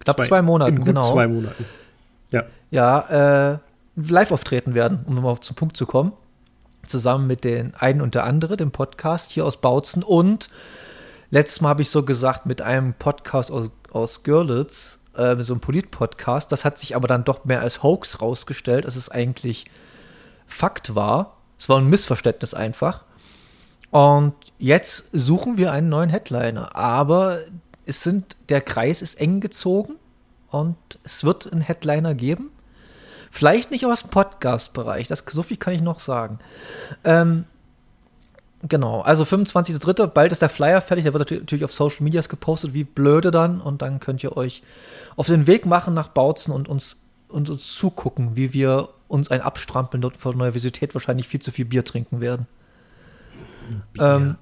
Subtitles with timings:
[0.00, 1.12] Knapp zwei, Monaten, in gut genau.
[1.12, 1.64] zwei Monaten.
[2.30, 2.44] Ja.
[2.70, 3.58] Ja, äh,
[3.96, 6.12] live auftreten werden, um nochmal zum Punkt zu kommen.
[6.86, 10.02] Zusammen mit den einen und der andere, dem Podcast hier aus Bautzen.
[10.02, 10.50] Und
[11.30, 15.60] letztes Mal habe ich so gesagt, mit einem Podcast aus, aus Görlitz, äh, so einem
[15.60, 16.52] Polit-Podcast.
[16.52, 19.66] Das hat sich aber dann doch mehr als Hoax rausgestellt, als es eigentlich
[20.46, 21.38] Fakt war.
[21.58, 23.04] Es war ein Missverständnis einfach.
[23.90, 26.74] Und jetzt suchen wir einen neuen Headliner.
[26.74, 27.38] Aber
[27.86, 29.94] es sind, der Kreis ist eng gezogen
[30.50, 32.50] und es wird einen Headliner geben.
[33.30, 36.38] Vielleicht nicht aus dem Podcast-Bereich, so viel kann ich noch sagen.
[37.02, 37.46] Ähm,
[38.68, 40.06] genau, also 25.03.
[40.08, 43.60] Bald ist der Flyer fertig, der wird natürlich auf Social Medias gepostet, wie blöde dann.
[43.60, 44.62] Und dann könnt ihr euch
[45.16, 46.96] auf den Weg machen nach Bautzen und uns,
[47.28, 51.64] und uns zugucken, wie wir uns ein Abstrampeln dort vor Universität wahrscheinlich viel zu viel
[51.66, 52.46] Bier trinken werden.
[53.98, 54.36] Ähm,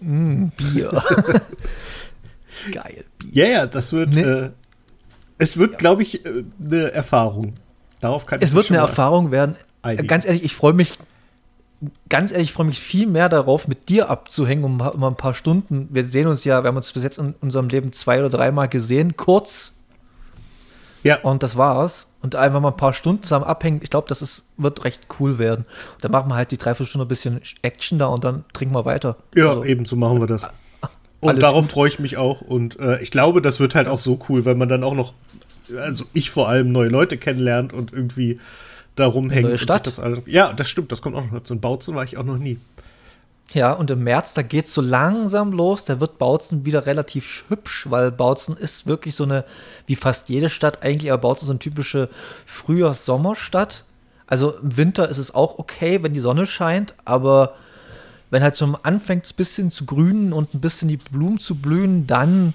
[0.00, 1.02] mm, Bier.
[2.72, 3.30] Geil, Bier.
[3.32, 4.22] Ja, ja, das wird, Nee.
[4.22, 4.50] äh,
[5.38, 7.54] es wird, glaube ich, äh, eine Erfahrung.
[8.00, 9.56] Darauf kann ich Es wird eine Erfahrung werden.
[9.82, 10.06] einigen.
[10.06, 10.98] Ganz ehrlich, ich freue mich,
[12.08, 15.34] ganz ehrlich, ich freue mich viel mehr darauf, mit dir abzuhängen, um mal ein paar
[15.34, 15.88] Stunden.
[15.90, 18.68] Wir sehen uns ja, wir haben uns bis jetzt in unserem Leben zwei oder dreimal
[18.68, 19.72] gesehen, kurz,
[21.02, 22.08] Ja, und das war's.
[22.20, 23.80] Und einfach mal ein paar Stunden zusammen abhängen.
[23.82, 25.64] Ich glaube, das ist, wird recht cool werden.
[25.94, 28.84] Und dann machen wir halt die Dreiviertelstunde ein bisschen Action da und dann trinken wir
[28.84, 29.16] weiter.
[29.34, 30.48] ja, Also, eben, so machen wir das.
[31.18, 32.40] Und darauf freue ich mich auch.
[32.40, 35.14] Und äh, ich glaube, das wird halt auch so cool, weil man dann auch noch,
[35.76, 38.38] also ich vor allem neue Leute kennenlernt und irgendwie
[38.94, 39.46] da rumhängt.
[39.46, 39.86] neue Stadt.
[39.86, 41.54] Das alles, ja, das stimmt, das kommt auch noch dazu.
[41.54, 42.58] In Bautzen war ich auch noch nie.
[43.54, 45.84] Ja, und im März, da geht's so langsam los.
[45.84, 49.44] Da wird Bautzen wieder relativ hübsch, weil Bautzen ist wirklich so eine,
[49.86, 52.08] wie fast jede Stadt eigentlich, aber Bautzen ist so eine typische
[52.46, 53.84] Frühjahrs-Sommerstadt.
[54.26, 57.54] Also im Winter ist es auch okay, wenn die Sonne scheint, aber
[58.30, 62.06] wenn halt so anfängt, ein bisschen zu grünen und ein bisschen die Blumen zu blühen,
[62.06, 62.54] dann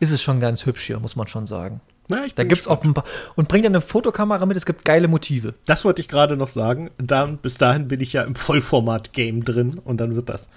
[0.00, 1.80] ist es schon ganz hübsch hier, muss man schon sagen.
[2.08, 3.04] Na, Da bin gibt's auch ein paar.
[3.34, 5.54] Und bring dir eine Fotokamera mit, es gibt geile Motive.
[5.66, 6.90] Das wollte ich gerade noch sagen.
[6.98, 10.48] Dann, bis dahin bin ich ja im Vollformat-Game drin und dann wird das.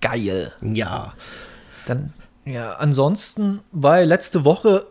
[0.00, 0.52] Geil.
[0.62, 1.14] Ja.
[1.86, 2.12] Dann,
[2.44, 4.86] ja, ansonsten war letzte Woche,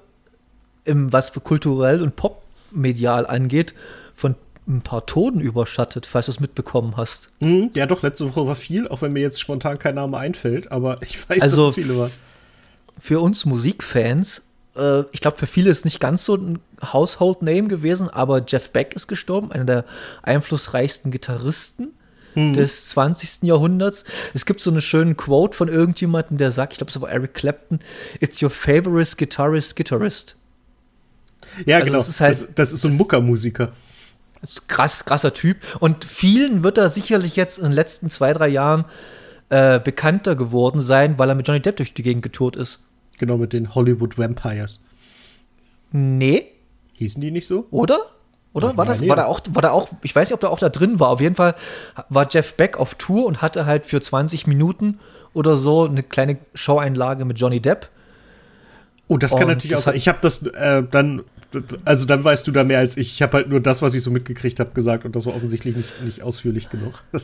[0.86, 3.74] im, was kulturell und popmedial angeht,
[4.13, 4.36] von
[4.68, 7.30] ein paar Toten überschattet, falls du es mitbekommen hast.
[7.39, 10.71] Hm, ja, doch, letzte Woche war viel, auch wenn mir jetzt spontan kein Name einfällt,
[10.71, 12.12] aber ich weiß, Also, dass es viele waren.
[13.00, 14.44] Für uns Musikfans,
[14.75, 16.60] äh, ich glaube, für viele ist nicht ganz so ein
[16.94, 19.86] Household Name gewesen, aber Jeff Beck ist gestorben, einer der
[20.24, 21.94] einflussreichsten Gitarristen
[22.36, 23.44] des 20.
[23.44, 24.06] Jahrhunderts.
[24.34, 27.36] Es gibt so eine schöne Quote von irgendjemandem, der sagt, ich glaube, es war Eric
[27.36, 27.78] Clapton,
[28.22, 30.36] It's your favorite guitarist, guitarist.
[31.68, 31.98] Ja, also genau.
[32.00, 33.72] das ist halt- das, das ist so ein Muckermusiker.
[34.68, 35.58] krass, krasser Typ.
[35.80, 38.86] Und vielen wird er sicherlich jetzt in den letzten zwei, drei Jahren
[39.50, 42.84] äh, bekannter geworden sein, weil er mit Johnny Depp durch die Gegend getourt ist.
[43.18, 44.80] Genau, mit den Hollywood Vampires.
[45.92, 46.48] Nee,
[46.94, 47.68] Hießen die nicht so?
[47.71, 47.98] oder?
[48.54, 50.50] Oder Ich war das, war da auch, war da auch, ich weiß nicht, ob da
[50.50, 51.10] auch da drin war.
[51.10, 51.56] Auf jeden Fall
[52.10, 55.00] war Jeff Beck auf Tour und hatte halt für 20 Minuten
[55.33, 57.89] oder so eine kleine Showeinlage mit Johnny Depp.
[59.07, 59.94] Oh, das kann Und natürlich auch das sein.
[59.94, 61.24] hat- Ich habe das äh, dann,
[61.86, 63.14] also dann weißt du da mehr als ich.
[63.14, 65.76] Ich habe halt nur das, was ich so mitgekriegt habe, gesagt und das war offensichtlich
[65.76, 67.04] nicht, nicht ausführlich genug.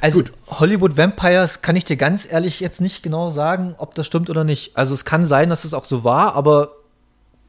[0.00, 0.32] Also Gut.
[0.46, 4.44] Hollywood Vampires kann ich dir ganz ehrlich jetzt nicht genau sagen, ob das stimmt oder
[4.44, 4.76] nicht.
[4.76, 6.76] Also es kann sein, dass es auch so war, aber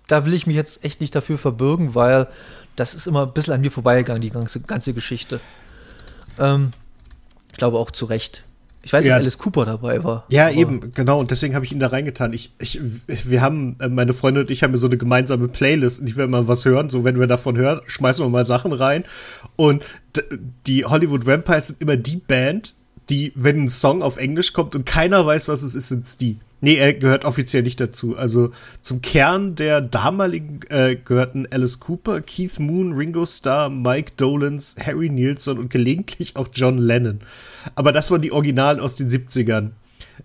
[0.07, 2.27] da will ich mich jetzt echt nicht dafür verbürgen, weil
[2.75, 5.39] das ist immer ein bisschen an mir vorbeigegangen, die ganze, ganze Geschichte.
[6.37, 6.73] Ähm,
[7.51, 8.43] ich glaube auch zu Recht.
[8.83, 9.13] Ich weiß, Ja.
[9.15, 10.25] dass Alice Cooper dabei war.
[10.29, 11.19] Ja, eben, genau.
[11.19, 12.33] Und deswegen habe ich ihn da reingetan.
[12.33, 12.79] Ich, ich,
[13.29, 16.27] wir haben, äh, meine Freunde und ich haben so eine gemeinsame Playlist, in die wir
[16.27, 16.89] mal was hören.
[16.89, 19.03] So, wenn wir davon hören, schmeißen wir mal Sachen rein.
[19.55, 19.83] Und
[20.67, 22.73] die Hollywood Vampires sind immer die Band,
[23.09, 26.37] die, wenn ein Song auf Englisch kommt und keiner weiß, was es ist, sind's die.
[26.63, 28.15] Nee, er gehört offiziell nicht dazu.
[28.15, 28.51] Also
[28.81, 35.09] zum Kern der damaligen äh, gehörten Alice Cooper, Keith Moon, Ringo Starr, Mike Dolans, Harry
[35.09, 37.19] Nilsson und gelegentlich auch John Lennon.
[37.75, 39.71] Aber das waren die Originalen aus den 70ern.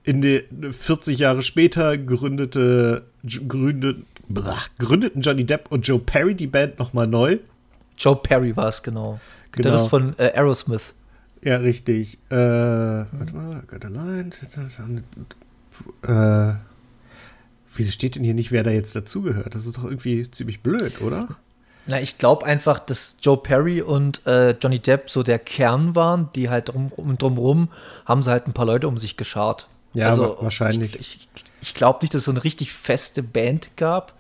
[0.05, 3.05] In den 40 Jahre später gründete,
[3.49, 3.99] gründet,
[4.29, 7.39] blah, gründeten Johnny Depp und Joe Perry die Band nochmal neu.
[7.99, 9.21] Joe Perry war es, genau.
[9.53, 9.87] Genau.
[9.89, 10.95] von äh, Aerosmith.
[11.43, 12.19] Ja, richtig.
[12.31, 14.31] Äh, warte mal, got a line.
[16.03, 16.59] Äh,
[17.75, 19.55] wieso steht denn hier nicht, wer da jetzt dazugehört?
[19.55, 21.29] Das ist doch irgendwie ziemlich blöd, oder?
[21.87, 26.31] Na, ich glaube einfach, dass Joe Perry und äh, Johnny Depp so der Kern waren,
[26.35, 27.69] die halt drum, um, drumrum
[28.05, 29.69] haben sie halt ein paar Leute um sich geschart.
[29.95, 30.95] Also, Ja, wa- wahrscheinlich.
[30.97, 31.29] Ich, ich,
[31.63, 34.15] ich glaube nicht, dass es so eine richtig feste Band gab.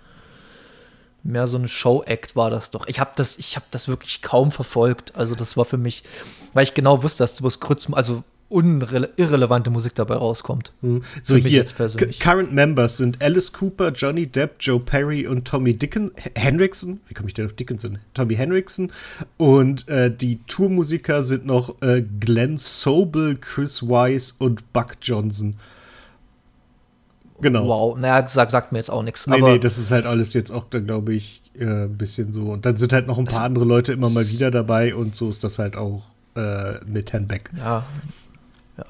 [1.24, 2.86] Mehr so ein Show-Act war das doch.
[2.86, 5.16] Ich habe das, ich habe das wirklich kaum verfolgt.
[5.16, 6.04] Also das war für mich,
[6.52, 10.72] weil ich genau wusste, dass du bloß kurz, also irrelevante Musik dabei rauskommt.
[10.82, 11.02] Hm.
[11.22, 12.20] So Für mich hier, jetzt persönlich.
[12.20, 17.00] Cu- Current Members sind Alice Cooper, Johnny Depp, Joe Perry und Tommy Dickon Hendrickson.
[17.08, 17.98] Wie komme ich denn auf Dickinson?
[18.14, 18.92] Tommy Hendrickson.
[19.36, 25.56] Und äh, die Tourmusiker sind noch äh, Glenn Sobel, Chris Wise und Buck Johnson.
[27.40, 27.66] Genau.
[27.66, 29.26] Wow, naja, sagt, sagt mir jetzt auch nichts.
[29.26, 32.44] Nee, nee, das ist halt alles jetzt auch, glaube ich, äh, ein bisschen so.
[32.52, 35.28] Und dann sind halt noch ein paar andere Leute immer mal wieder dabei und so
[35.28, 36.04] ist das halt auch
[36.34, 37.50] äh, mit Herrn Beck.
[37.58, 37.84] Ja.
[38.78, 38.84] Ja.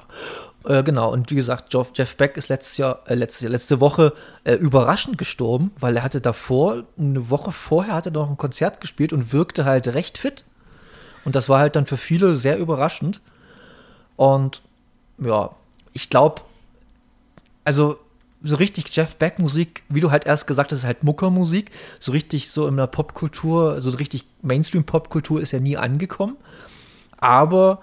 [0.67, 4.13] Äh, genau, und wie gesagt, Jeff, Beck ist letztes Jahr, äh, letztes Jahr, letzte Woche
[4.43, 8.81] äh, überraschend gestorben, weil er hatte davor, eine Woche vorher, hat er noch ein Konzert
[8.81, 10.43] gespielt und wirkte halt recht fit.
[11.23, 13.21] Und das war halt dann für viele sehr überraschend.
[14.15, 14.61] Und
[15.19, 15.51] ja,
[15.93, 16.41] ich glaube,
[17.63, 17.97] also
[18.41, 21.71] so richtig Jeff Beck Musik, wie du halt erst gesagt hast, ist halt Muckermusik.
[21.99, 26.37] So richtig so in der Popkultur, so richtig Mainstream Popkultur ist er nie angekommen.
[27.17, 27.79] Aber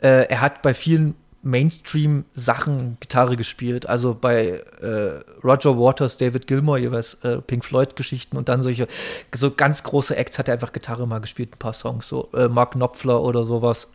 [0.00, 1.14] äh, er hat bei vielen
[1.46, 3.88] Mainstream-Sachen Gitarre gespielt.
[3.88, 8.88] Also bei äh, Roger Waters, David Gilmour, jeweils äh, Pink Floyd-Geschichten und dann solche,
[9.32, 12.48] so ganz große Acts hat er einfach Gitarre mal gespielt, ein paar Songs, so äh,
[12.48, 13.92] Mark Knopfler oder sowas.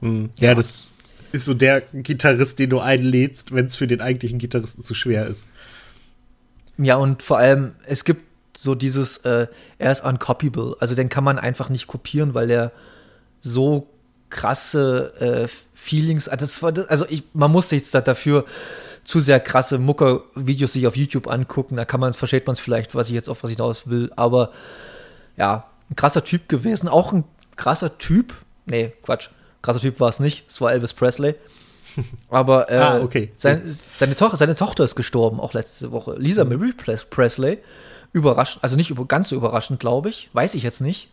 [0.00, 0.30] Hm.
[0.40, 0.94] Ja, das
[1.30, 5.26] ist so der Gitarrist, den du einlädst, wenn es für den eigentlichen Gitarristen zu schwer
[5.26, 5.44] ist.
[6.78, 8.24] Ja, und vor allem, es gibt
[8.56, 9.46] so dieses, äh,
[9.78, 10.76] er ist uncopyable.
[10.80, 12.72] Also den kann man einfach nicht kopieren, weil er
[13.40, 13.88] so
[14.30, 18.44] krasse äh, Feelings, also, war, also ich, man muss jetzt da dafür
[19.04, 22.94] zu sehr krasse Mucker-Videos sich auf YouTube angucken, da kann man, versteht man es vielleicht,
[22.94, 24.50] was ich jetzt auf was ich hinaus will, aber
[25.36, 27.24] ja, ein krasser Typ gewesen, auch ein
[27.56, 28.34] krasser Typ,
[28.66, 29.30] nee, Quatsch,
[29.62, 31.36] krasser Typ war es nicht, es war Elvis Presley,
[32.28, 33.32] aber äh, Ah, okay.
[33.36, 33.62] sein,
[33.94, 37.58] seine, Tochter, seine Tochter ist gestorben, auch letzte Woche, Lisa Marie Pres- Presley,
[38.12, 41.08] überraschend, also nicht über, ganz so überraschend, glaube ich, weiß ich jetzt nicht,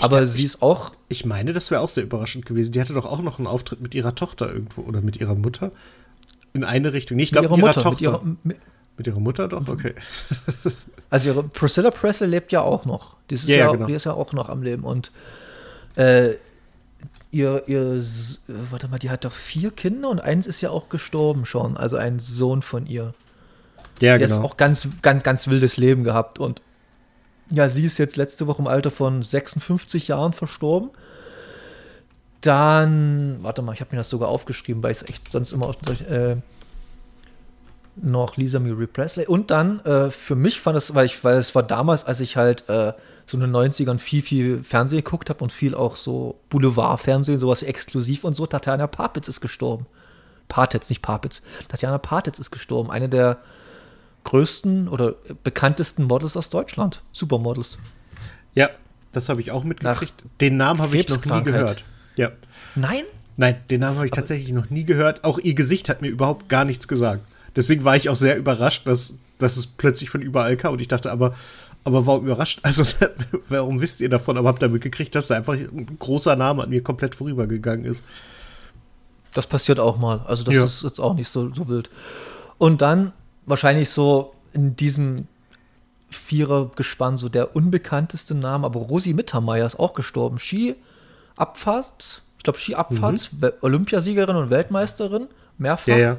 [0.00, 2.72] aber glaub, sie ist auch Ich meine, das wäre auch sehr überraschend gewesen.
[2.72, 5.70] Die hatte doch auch noch einen Auftritt mit ihrer Tochter irgendwo oder mit ihrer Mutter.
[6.52, 7.16] In eine Richtung.
[7.16, 7.90] Nee, ich mit glaube, ihrer mit ihrer Mutter, Tochter.
[7.92, 8.56] mit ihrer, mit,
[8.96, 9.68] Mit ihrer Mutter doch?
[9.68, 9.94] Okay.
[11.10, 13.14] Also ihre Priscilla Presley lebt ja auch noch.
[13.30, 13.86] Die ist, Ja, ja, genau.
[13.86, 14.82] die ist ja auch noch am Leben.
[14.82, 15.12] Und
[15.94, 16.30] äh,
[17.30, 18.02] ihr, ihr,
[18.48, 21.76] warte mal, die hat doch vier Kinder und eins ist ja auch gestorben schon.
[21.76, 23.14] Also ein Sohn von ihr.
[24.00, 24.46] Ja, Der ist genau.
[24.46, 26.40] auch ganz, ganz, ganz wildes Leben gehabt.
[26.40, 26.62] Und
[27.50, 30.90] ja, sie ist jetzt letzte Woche im Alter von 56 Jahren verstorben.
[32.40, 35.66] Dann, warte mal, ich habe mir das sogar aufgeschrieben, weil ich es echt sonst immer
[35.66, 35.76] auf,
[36.10, 36.36] äh,
[37.96, 39.26] noch Lisa Marie Presley.
[39.26, 42.36] Und dann, äh, für mich fand es, weil ich, weil es war damals, als ich
[42.36, 42.92] halt äh,
[43.26, 47.62] so in den 90ern viel, viel Fernsehen geguckt habe und viel auch so Boulevardfernsehen, sowas
[47.62, 49.86] exklusiv und so, Tatjana Papitz ist gestorben.
[50.48, 51.42] Partitz, nicht Papitz.
[51.68, 52.90] Tatjana Partitz ist gestorben.
[52.90, 53.38] Eine der
[54.24, 57.02] größten oder bekanntesten Models aus Deutschland.
[57.12, 57.78] Supermodels.
[58.54, 58.70] Ja,
[59.12, 60.14] das habe ich auch mitgekriegt.
[60.40, 61.84] Den Namen habe ich noch nie gehört.
[62.16, 62.30] Ja.
[62.74, 63.02] Nein?
[63.36, 65.24] Nein, den Namen habe ich tatsächlich noch nie gehört.
[65.24, 67.20] Auch ihr Gesicht hat mir überhaupt gar nichts gesagt.
[67.56, 70.72] Deswegen war ich auch sehr überrascht, dass, dass es plötzlich von überall kam.
[70.72, 71.34] Und ich dachte aber,
[71.84, 72.60] aber warum überrascht?
[72.64, 72.84] Also,
[73.48, 74.38] warum wisst ihr davon?
[74.38, 78.04] Aber habt damit gekriegt, dass da einfach ein großer Name an mir komplett vorübergegangen ist.
[79.34, 80.20] Das passiert auch mal.
[80.26, 80.64] Also, das Ja.
[80.64, 81.90] ist jetzt auch nicht so, so wild.
[82.58, 83.12] Und dann
[83.46, 85.26] wahrscheinlich so in diesem
[86.10, 90.38] Vierergespann so der unbekannteste Name, aber Rosi Mittermeier ist auch gestorben.
[90.38, 95.26] Ski-Abfahrt, ich glaube Ski-Abfahrt, We- Olympiasiegerin und Weltmeisterin,
[95.58, 95.88] mehrfach.
[95.88, 96.16] Ja, ja.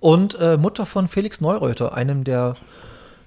[0.00, 2.56] Und äh, Mutter von Felix Neureuter, einem der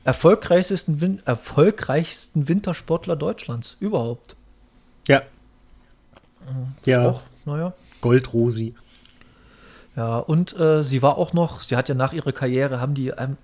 [0.04, 4.36] erfolgreichsten, Win erfolgreichsten Wintersportler Deutschlands überhaupt.
[5.08, 5.22] Ja.
[6.86, 7.74] Ja, Auch, naja.
[8.02, 8.76] Goldrosi.
[9.96, 13.10] Ja, und äh, sie war auch noch, sie hat ja nach ihrer Karriere, haben die,
[13.10, 13.38] ähm,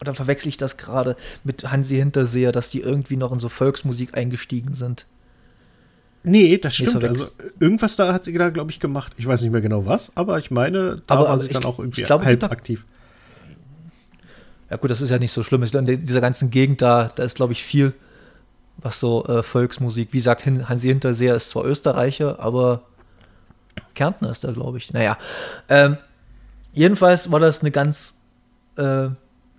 [0.00, 4.16] oder verwechsel ich das gerade mit Hansi Hinterseher, dass die irgendwie noch in so Volksmusik
[4.16, 5.06] eingestiegen sind.
[6.22, 7.02] Nee, das stimmt.
[7.04, 9.12] Also irgendwas da hat sie da, glaube ich, gemacht.
[9.16, 11.52] Ich weiß nicht mehr genau was, aber ich meine, da Aber- war aber sie ich-
[11.54, 12.84] dann auch irgendwie ich glaube, halb aktiv.
[14.70, 15.62] Ja gut, das ist ja nicht so schlimm.
[15.62, 17.94] In dieser ganzen Gegend da, da ist glaube ich viel,
[18.76, 22.82] was so äh, Volksmusik, wie gesagt, Hin- Hansi Hinterseher ist zwar Österreicher, aber
[23.94, 24.92] Kärntner ist er, glaube ich.
[24.92, 25.16] Naja,
[25.68, 25.96] ähm,
[26.72, 28.14] jedenfalls war das eine ganz
[28.76, 29.08] äh,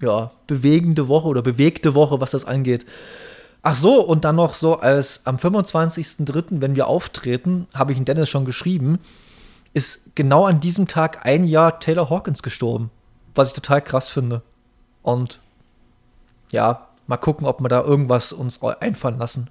[0.01, 2.85] ja, bewegende Woche oder bewegte Woche, was das angeht.
[3.61, 8.05] Ach so, und dann noch so, als am 25.03., wenn wir auftreten, habe ich den
[8.05, 8.99] Dennis schon geschrieben,
[9.73, 12.89] ist genau an diesem Tag ein Jahr Taylor Hawkins gestorben.
[13.35, 14.41] Was ich total krass finde.
[15.03, 15.39] Und
[16.51, 19.49] ja, mal gucken, ob wir da irgendwas uns einfallen lassen.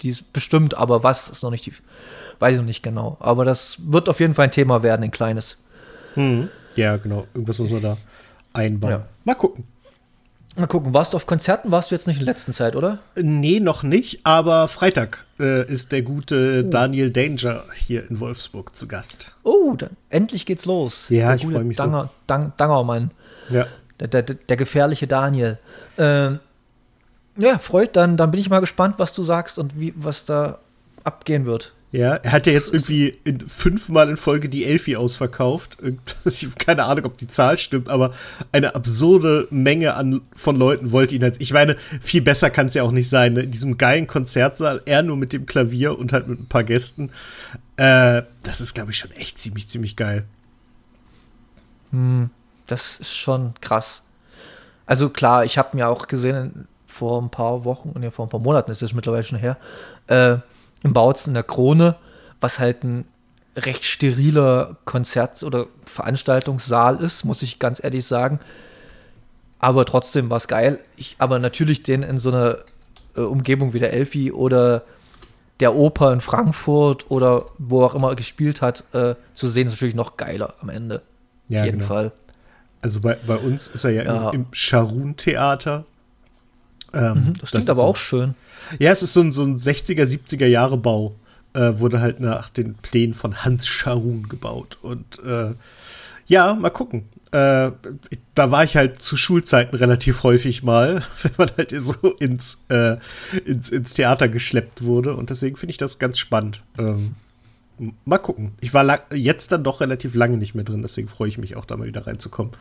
[0.00, 1.72] Die ist bestimmt, aber was ist noch nicht die,
[2.38, 3.16] weiß ich noch nicht genau.
[3.20, 5.56] Aber das wird auf jeden Fall ein Thema werden, ein kleines.
[6.14, 6.48] Mhm.
[6.76, 7.26] Ja, genau.
[7.34, 7.96] Irgendwas muss man da
[8.52, 8.90] einbauen.
[8.92, 9.06] Ja.
[9.24, 9.64] Mal gucken.
[10.54, 11.70] Mal gucken, warst du auf Konzerten?
[11.70, 12.98] Warst du jetzt nicht in letzter Zeit, oder?
[13.16, 16.04] Nee, noch nicht, aber Freitag äh, ist der Oh.
[16.04, 19.34] gute Daniel Danger hier in Wolfsburg zu Gast.
[19.44, 21.06] Oh, dann, endlich geht's los.
[21.08, 21.84] Ja, Der ich gute freu mich so.
[21.84, 23.10] Danger, Dang, Dangermann.
[23.48, 23.66] Ja.
[23.98, 25.58] Der, der, der gefährliche Daniel.
[25.96, 26.38] Ähm,
[27.36, 30.58] ja, freut, dann, dann bin ich mal gespannt, was du sagst und wie, was da
[31.04, 31.72] abgehen wird.
[31.92, 35.76] Ja, er hat ja jetzt irgendwie in, fünfmal in Folge die Elfi ausverkauft.
[36.24, 38.14] Ich habe keine Ahnung, ob die Zahl stimmt, aber
[38.50, 41.38] eine absurde Menge an, von Leuten wollte ihn als.
[41.38, 43.34] Ich meine, viel besser kann es ja auch nicht sein.
[43.34, 43.42] Ne?
[43.42, 47.10] In diesem geilen Konzertsaal, er nur mit dem Klavier und halt mit ein paar Gästen.
[47.76, 50.24] Äh, das ist, glaube ich, schon echt ziemlich, ziemlich geil.
[52.66, 54.06] Das ist schon krass.
[54.86, 58.40] Also klar, ich habe mir auch gesehen vor ein paar Wochen, nee, vor ein paar
[58.40, 59.56] Monaten ist es mittlerweile schon her,
[60.08, 60.36] äh,
[60.82, 61.96] im Bautzen in der Krone,
[62.40, 63.06] was halt ein
[63.56, 68.40] recht steriler Konzert- oder Veranstaltungssaal ist, muss ich ganz ehrlich sagen.
[69.58, 70.78] Aber trotzdem war es geil.
[70.96, 72.58] Ich, aber natürlich den in so einer
[73.16, 74.82] äh, Umgebung wie der Elfi oder
[75.60, 79.74] der Oper in Frankfurt oder wo auch immer er gespielt hat, äh, zu sehen, ist
[79.74, 81.02] natürlich noch geiler am Ende.
[81.48, 81.88] Ja, Auf jeden genau.
[81.88, 82.12] Fall.
[82.80, 84.30] Also bei, bei uns ist er ja, Ja.
[84.30, 85.84] im, im Scharun-Theater.
[86.94, 88.34] Ähm, Mhm, Das klingt ist aber so, auch schön.
[88.78, 91.14] Ja, es ist so ein, so ein 60er, 70er Jahre Bau.
[91.54, 94.78] Äh, wurde halt nach den Plänen von Hans Scharun gebaut.
[94.80, 95.52] Und äh,
[96.26, 97.08] ja, mal gucken.
[97.30, 97.72] Äh,
[98.34, 102.96] da war ich halt zu Schulzeiten relativ häufig mal, wenn man halt so ins, äh,
[103.44, 105.14] ins, ins Theater geschleppt wurde.
[105.14, 106.62] Und deswegen finde ich das ganz spannend.
[106.78, 107.16] Ähm,
[108.06, 108.52] mal gucken.
[108.60, 111.64] Ich war jetzt dann doch relativ lange nicht mehr drin, deswegen freue ich mich auch,
[111.66, 112.52] da mal wieder reinzukommen.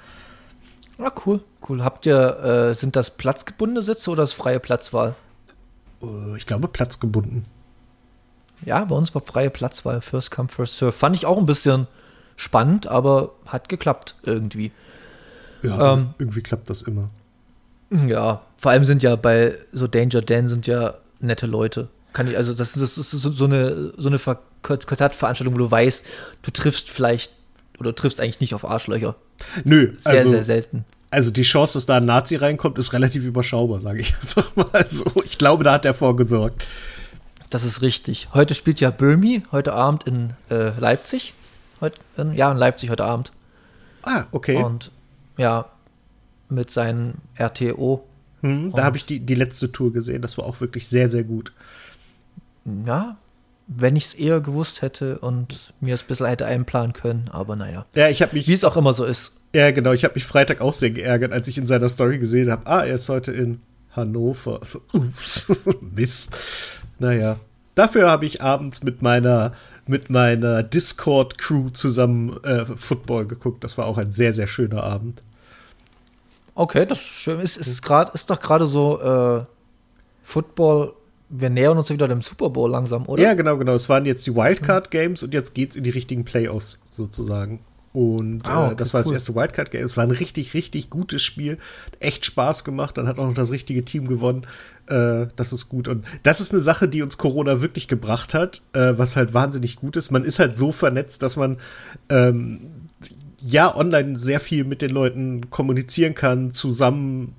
[0.98, 1.84] Ah, cool, cool.
[1.84, 2.40] Habt ihr,
[2.72, 5.16] äh, sind das platzgebundene Sitze oder ist freie Platzwahl?
[6.02, 7.46] Äh, ich glaube, platzgebunden.
[8.66, 10.92] Ja, bei uns war freie Platzwahl, First Come, First Serve.
[10.92, 11.88] Fand ich auch ein bisschen
[12.36, 14.72] spannend, aber hat geklappt irgendwie.
[15.64, 16.14] Ja, Ähm.
[16.20, 17.10] irgendwie klappt das immer.
[18.08, 21.88] Ja, vor allem sind ja bei so Danger Dan sind ja nette Leute.
[22.14, 25.58] Kann ich, also das ist, das ist so, so eine, so eine Ver- Konzertveranstaltung, wo
[25.60, 26.06] du weißt,
[26.44, 27.34] du triffst vielleicht
[27.82, 29.16] oder du triffst eigentlich nicht auf Arschlöcher.
[29.66, 30.86] Nö, Sehr, also, sehr selten.
[31.10, 34.86] also die Chance, dass da ein Nazi reinkommt, ist relativ überschaubar, sage ich einfach mal
[34.90, 35.06] so.
[35.26, 36.64] Ich glaube, da hat er vorgesorgt.
[37.50, 38.30] Das ist richtig.
[38.34, 41.34] Heute spielt ja Böhmi, heute Abend in äh, Leipzig.
[41.82, 43.32] Heut, in, ja, in Leipzig heute Abend.
[44.04, 44.64] Ah, okay.
[44.64, 44.92] Und
[45.38, 45.66] ja,
[46.50, 48.04] mit seinen RTO.
[48.42, 50.22] hm, da habe ich die, die letzte Tour gesehen.
[50.22, 51.52] Das war auch wirklich sehr, sehr gut.
[52.86, 53.18] Ja,
[53.68, 57.56] wenn ich es eher gewusst hätte und mir es ein bisschen hätte einplanen können, aber
[57.56, 57.86] naja.
[57.96, 59.34] Ja, ich habe mich, Wie es auch immer so ist.
[59.54, 62.52] ja genau, ich habe mich Freitag auch sehr geärgert, als ich in seiner Story gesehen
[62.52, 63.62] habe, ah, er ist heute in
[63.96, 64.60] Hannover.
[64.64, 65.46] So, ups,
[65.82, 66.32] Mist.
[67.00, 67.38] Naja,
[67.76, 69.54] dafür habe ich abends mit meiner
[69.88, 73.64] mit meiner Discord-Crew zusammen äh, Football geguckt.
[73.64, 75.22] Das war auch ein sehr, sehr schöner Abend.
[76.56, 77.40] Okay, das ist schön.
[77.40, 79.44] Ist, ist, grad, ist doch gerade so äh,
[80.24, 80.94] Football.
[81.34, 83.24] Wir nähern uns wieder dem Super Bowl langsam, oder?
[83.24, 83.74] Ja, genau, genau.
[83.74, 87.62] Es waren jetzt die Wildcard-Games und jetzt geht's in die richtigen Playoffs sozusagen.
[87.94, 89.06] Und Ah, okay, äh, das war cool.
[89.06, 89.84] das erste Wildcard-Game.
[89.84, 91.58] Es war ein richtig, richtig gutes Spiel.
[92.00, 92.98] Echt Spaß gemacht.
[92.98, 94.46] Dann hat auch noch das richtige Team gewonnen.
[94.88, 95.88] Äh, das ist gut.
[95.88, 99.76] Und das ist eine Sache, die uns Corona wirklich gebracht hat, äh, was halt wahnsinnig
[99.76, 100.12] gut ist.
[100.12, 101.58] Man ist halt so vernetzt, dass man
[102.10, 102.62] ähm,
[103.42, 107.36] ja online sehr viel mit den Leuten kommunizieren kann, zusammen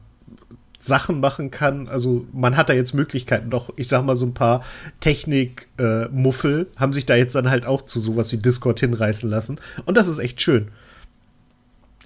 [0.85, 1.87] Sachen machen kann.
[1.89, 4.63] Also man hat da jetzt Möglichkeiten, doch, ich sag mal, so ein paar
[5.01, 9.61] Technik-Muffel haben sich da jetzt dann halt auch zu sowas wie Discord hinreißen lassen.
[9.87, 10.69] Und das ist echt schön.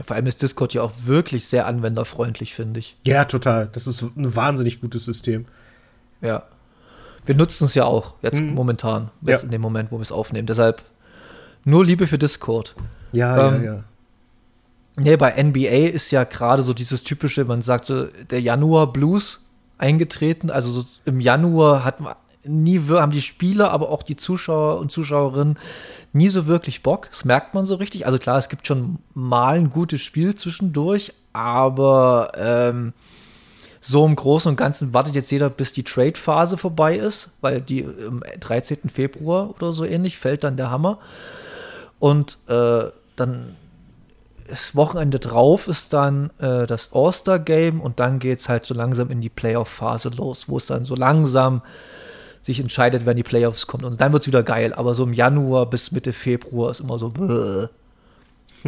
[0.00, 2.99] Vor allem ist Discord ja auch wirklich sehr anwenderfreundlich, finde ich.
[3.02, 3.68] Ja, total.
[3.73, 5.47] Das ist ein wahnsinnig gutes System.
[6.21, 6.42] Ja.
[7.25, 8.52] Wir nutzen es ja auch jetzt Mhm.
[8.54, 9.47] momentan, jetzt Ja.
[9.47, 10.47] in dem Moment, wo wir es aufnehmen.
[10.47, 10.83] Deshalb
[11.64, 12.75] nur Liebe für Discord.
[13.12, 13.85] Ja, Ähm, ja, ja.
[14.96, 19.46] Nee, bei NBA ist ja gerade so dieses typische, man sagt so, der Januar Blues
[19.78, 20.50] eingetreten.
[20.50, 24.90] Also so im Januar hat man nie, haben die Spieler, aber auch die Zuschauer und
[24.90, 25.58] Zuschauerinnen
[26.12, 27.08] nie so wirklich Bock.
[27.10, 28.06] Das merkt man so richtig.
[28.06, 32.94] Also klar, es gibt schon mal ein gutes Spiel zwischendurch, aber ähm,
[33.80, 37.84] so im Großen und Ganzen wartet jetzt jeder, bis die Trade-Phase vorbei ist, weil die
[37.84, 38.88] am 13.
[38.88, 40.98] Februar oder so ähnlich fällt dann der Hammer.
[41.98, 42.84] Und äh,
[43.16, 43.56] dann
[44.48, 49.10] das Wochenende drauf ist dann äh, das All-Star-Game und dann geht es halt so langsam
[49.10, 51.62] in die Playoff-Phase los, wo es dann so langsam
[52.42, 53.84] sich entscheidet, wenn die Playoffs kommt.
[53.84, 54.72] Und dann wird es wieder geil.
[54.72, 57.66] Aber so im Januar bis Mitte Februar ist immer so, bäh.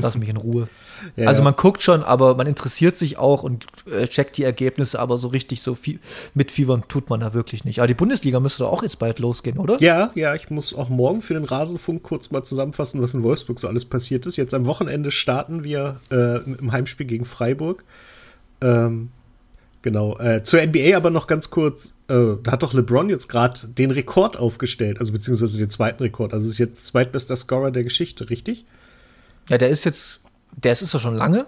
[0.00, 0.68] Lass mich in Ruhe.
[1.16, 4.98] Ja, also man guckt schon, aber man interessiert sich auch und äh, checkt die Ergebnisse,
[4.98, 6.00] aber so richtig so viel
[6.34, 7.78] mitfiebern tut man da wirklich nicht.
[7.78, 9.80] Aber die Bundesliga müsste doch auch jetzt bald losgehen, oder?
[9.80, 13.58] Ja, ja, ich muss auch morgen für den Rasenfunk kurz mal zusammenfassen, was in Wolfsburg
[13.58, 14.36] so alles passiert ist.
[14.36, 17.84] Jetzt am Wochenende starten wir äh, im Heimspiel gegen Freiburg.
[18.60, 19.10] Ähm,
[19.82, 20.18] genau.
[20.18, 21.94] Äh, zur NBA aber noch ganz kurz.
[22.08, 26.34] Äh, da hat doch LeBron jetzt gerade den Rekord aufgestellt, also beziehungsweise den zweiten Rekord.
[26.34, 28.64] Also ist jetzt zweitbester Scorer der Geschichte, richtig?
[29.48, 30.20] Ja, der ist jetzt,
[30.56, 31.46] der ist es ja schon lange.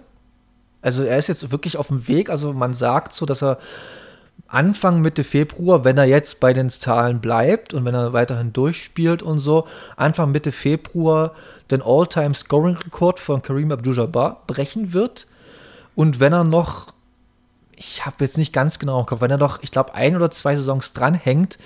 [0.81, 2.29] Also er ist jetzt wirklich auf dem Weg.
[2.29, 3.57] Also man sagt so, dass er
[4.47, 9.21] Anfang Mitte Februar, wenn er jetzt bei den Zahlen bleibt und wenn er weiterhin durchspielt
[9.23, 11.33] und so, Anfang Mitte Februar
[11.69, 15.27] den All-Time-Scoring-Rekord von Kareem Abdul-Jabbar brechen wird.
[15.95, 16.87] Und wenn er noch,
[17.75, 20.31] ich habe jetzt nicht ganz genau im Kopf, wenn er noch, ich glaube, ein oder
[20.31, 21.57] zwei Saisons dranhängt,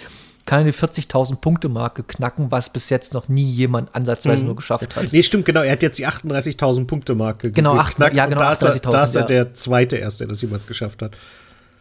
[0.45, 4.47] kann er die 40.000 Punkte Marke knacken, was bis jetzt noch nie jemand ansatzweise Mhm.
[4.47, 5.12] nur geschafft hat.
[5.12, 5.62] Nee, stimmt, genau.
[5.62, 8.15] Er hat jetzt die 38.000 Punkte Marke Genau, geknackt.
[8.15, 9.27] ja, genau, da ist er, 38.000, da ist er ja.
[9.27, 11.15] der zweite erst, der das jemals geschafft hat.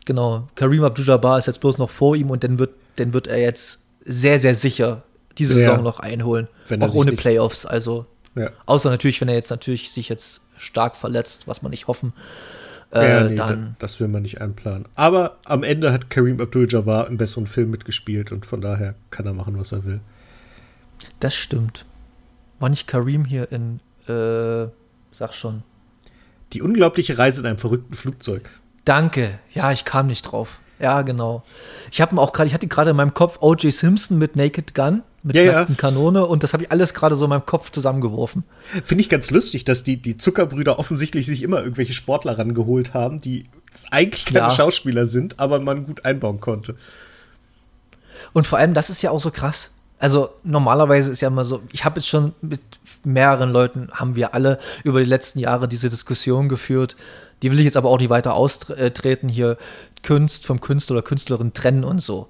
[0.07, 3.38] Genau, Kareem Abdul-Jabbar ist jetzt bloß noch vor ihm und den wird, den wird er
[3.38, 5.03] jetzt sehr, sehr sicher
[5.38, 5.61] diese Ja.
[5.70, 6.48] Saison noch einholen.
[6.68, 7.66] Wenn auch ohne Playoffs.
[7.66, 8.50] Also, Ja.
[8.66, 12.12] außer natürlich, wenn er jetzt natürlich sich jetzt stark verletzt, was man nicht hoffen.
[12.14, 12.22] Ja,
[12.95, 14.87] Äh, nee, da, dann, das will man nicht einplanen.
[14.95, 19.33] Aber am Ende hat Kareem Abdul-Jabbar im besseren Film mitgespielt und von daher kann er
[19.35, 20.01] machen, was er will.
[21.21, 21.85] das stimmt.
[22.61, 24.69] War nicht Kareem hier in, äh,
[25.13, 25.65] sag schon.
[26.53, 28.49] Die unglaubliche Reise in einem verrückten Flugzeug.
[28.85, 29.39] Danke.
[29.53, 30.61] Ja, ich kam nicht drauf.
[30.79, 31.43] Ja, genau.
[31.91, 33.73] Ich habe auch gerade, ich hatte gerade in meinem Kopf O.J.
[33.73, 35.67] Simpson mit Naked Gun, mit Ja, ja.
[35.77, 38.45] Kanone und das habe ich alles gerade so in meinem Kopf zusammengeworfen.
[38.85, 43.21] Finde ich ganz lustig, dass die, die Zuckerbrüder offensichtlich sich immer irgendwelche Sportler rangeholt haben,
[43.21, 43.47] die
[43.91, 44.51] eigentlich keine Ja.
[44.51, 46.77] Schauspieler sind, aber man gut einbauen konnte.
[48.33, 49.71] Und vor allem, das ist ja auch so krass.
[49.99, 52.61] Also normalerweise ist ja immer so, ich habe jetzt schon mit
[53.05, 56.97] mehreren Leuten, haben wir alle über die letzten Jahre diese Diskussion geführt.
[57.43, 59.57] Die will ich jetzt aber auch nicht weiter austreten, hier
[60.05, 62.29] Kunst vom Künstler oder Künstlerin trennen und so.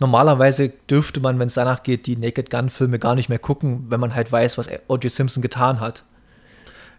[0.00, 4.00] Normalerweise dürfte man, wenn es danach geht, die Naked Gun-Filme gar nicht mehr gucken, wenn
[4.00, 5.12] man halt weiß, was O.J.
[5.12, 6.04] Simpson getan hat.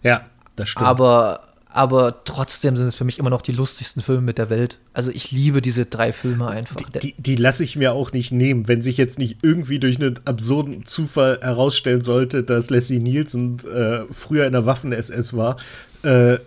[0.04, 0.86] Ja, das stimmt.
[0.86, 4.78] Aber, aber trotzdem sind es für mich immer noch die lustigsten Filme mit der Welt.
[4.94, 6.76] Also ich liebe diese drei Filme einfach.
[6.76, 10.00] die, die, die lasse ich mir auch nicht nehmen, wenn sich jetzt nicht irgendwie durch
[10.00, 15.58] einen absurden Zufall herausstellen sollte, dass Leslie Nielsen äh, früher in der Waffen-SS war.
[16.04, 16.38] Äh,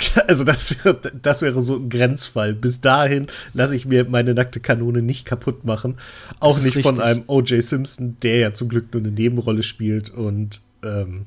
[0.26, 2.54] also das, wäre- das wäre so ein Grenzfall.
[2.54, 5.98] Bis dahin lasse ich mir meine nackte Kanone nicht kaputt machen.
[6.40, 7.00] Auch nicht von richtig.
[7.04, 7.62] einem O.J.
[7.62, 11.26] Simpson, der ja zum Glück nur eine Nebenrolle spielt und ähm,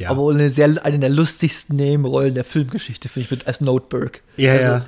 [0.00, 0.10] ja.
[0.10, 4.22] Aber eine, sehr, eine der lustigsten Nebenrollen der Filmgeschichte, finde ich, mit als Noteberg.
[4.36, 4.84] ja, also, ja.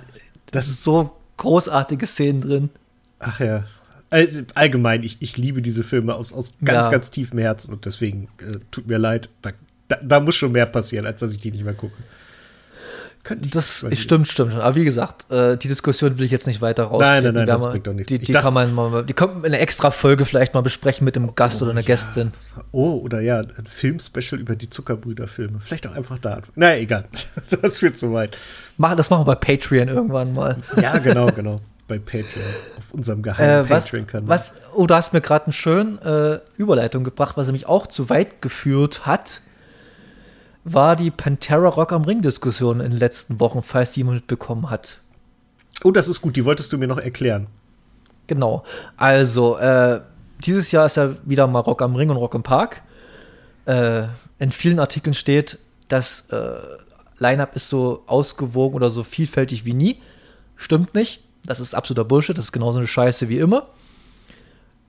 [0.52, 2.70] Das ist so großartige Szenen drin.
[3.18, 3.64] Ach ja.
[4.08, 6.92] Also, allgemein, ich, ich liebe diese Filme aus, aus ganz, Ja.
[6.92, 9.30] ganz tiefem Herzen und deswegen äh, tut mir leid.
[9.42, 9.50] Da,
[9.88, 11.96] da, da muss schon mehr passieren, als dass ich die nicht mehr gucke.
[13.22, 14.60] Könnte ich Das ich- stimmt, stimmt schon.
[14.62, 17.00] Aber wie gesagt, äh, die Diskussion will ich jetzt nicht weiter raus.
[17.00, 18.08] Nein, nein, nein, das bringt doch nichts.
[18.08, 21.04] Die, die dachte- kann man mal, die kommt in einer extra Folge vielleicht mal besprechen
[21.04, 22.32] mit einem Gast oder einer Gästin.
[22.72, 25.60] Oh, oder ja, ein Filmspecial über die Zuckerbrüder-Filme.
[25.60, 26.40] Vielleicht auch einfach da.
[26.54, 27.04] Naja, egal.
[27.62, 28.38] das führt zu weit.
[28.78, 30.56] Machen, das machen wir bei Patreon irgendwann mal.
[30.80, 31.56] Ja, genau, genau.
[31.88, 32.24] Bei Patreon.
[32.78, 34.28] Auf unserem Äh, geheimen was, Patreon-Kanal.
[34.28, 38.08] was, oh, du hast mir gerade eine schöne äh, Überleitung gebracht, was mich auch zu
[38.08, 39.42] weit geführt hat.
[40.64, 44.70] War die Pantera Rock am Ring Diskussion in den letzten Wochen, falls die jemand mitbekommen
[44.70, 45.00] hat.
[45.84, 47.46] Oh, das ist gut, die wolltest du mir noch erklären.
[48.26, 48.64] Genau.
[48.96, 50.00] Also, äh,
[50.44, 52.82] dieses Jahr ist ja wieder mal Rock am Ring und Rock im Park.
[53.66, 54.04] Äh,
[54.38, 56.60] in vielen Artikeln steht, das äh,
[57.18, 60.00] Line-Up ist so ausgewogen oder so vielfältig wie nie.
[60.56, 61.22] Stimmt nicht.
[61.44, 62.36] Das ist absoluter Bullshit.
[62.36, 63.68] Das ist genauso eine Scheiße wie immer.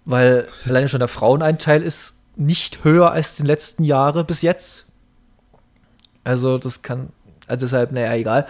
[0.05, 4.85] Weil alleine schon der Fraueneinteil ist nicht höher als die letzten Jahre bis jetzt.
[6.23, 7.09] Also, das kann,
[7.47, 8.47] also deshalb, naja, egal.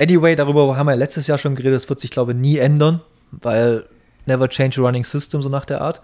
[0.00, 1.76] Anyway, darüber haben wir letztes Jahr schon geredet.
[1.76, 3.84] Das wird sich, glaube ich, nie ändern, weil
[4.26, 6.00] never change a running system, so nach der Art.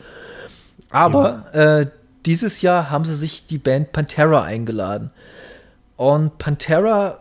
[0.90, 1.80] Aber ja.
[1.80, 1.90] äh,
[2.24, 5.10] dieses Jahr haben sie sich die Band Pantera eingeladen.
[5.96, 7.20] Und Pantera,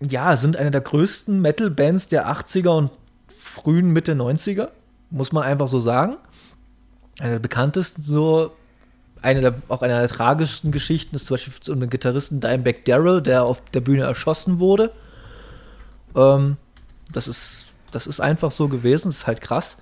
[0.00, 2.90] ja, sind eine der größten Metal-Bands der 80er und
[3.28, 4.68] frühen Mitte 90er,
[5.10, 6.16] muss man einfach so sagen.
[7.20, 8.52] Eine der bekanntesten, so
[9.24, 13.22] eine der, auch einer der tragischsten Geschichten ist zum Beispiel um den Gitarristen Dimebag Darrell,
[13.22, 14.92] der auf der Bühne erschossen wurde.
[16.14, 16.56] Ähm,
[17.12, 19.78] das, ist, das ist einfach so gewesen, das ist halt krass.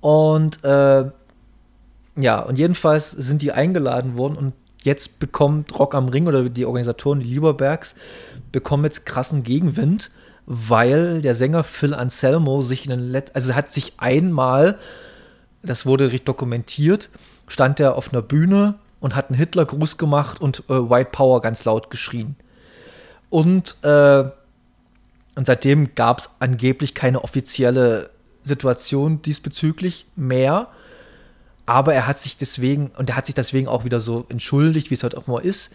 [0.00, 1.10] Und äh,
[2.16, 6.66] ja, und jedenfalls sind die eingeladen worden und jetzt bekommt Rock am Ring oder die
[6.66, 7.96] Organisatoren, die Lieberbergs,
[8.52, 10.12] bekommen jetzt krassen Gegenwind,
[10.46, 14.78] weil der Sänger Phil Anselmo sich in den Let also hat sich einmal,
[15.62, 17.08] das wurde richtig dokumentiert,
[17.48, 21.64] stand er auf einer Bühne und hat einen Hitlergruß gemacht und äh, White Power ganz
[21.64, 22.36] laut geschrien.
[23.30, 24.24] Und, äh,
[25.34, 28.10] und seitdem gab es angeblich keine offizielle
[28.44, 30.68] Situation diesbezüglich mehr.
[31.66, 34.94] Aber er hat sich deswegen, und er hat sich deswegen auch wieder so entschuldigt, wie
[34.94, 35.72] es halt auch mal ist.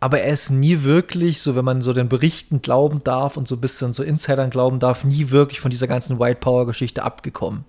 [0.00, 3.54] Aber er ist nie wirklich, so wenn man so den Berichten glauben darf und so
[3.56, 7.64] ein bisschen so Insidern glauben darf, nie wirklich von dieser ganzen White Power-Geschichte abgekommen.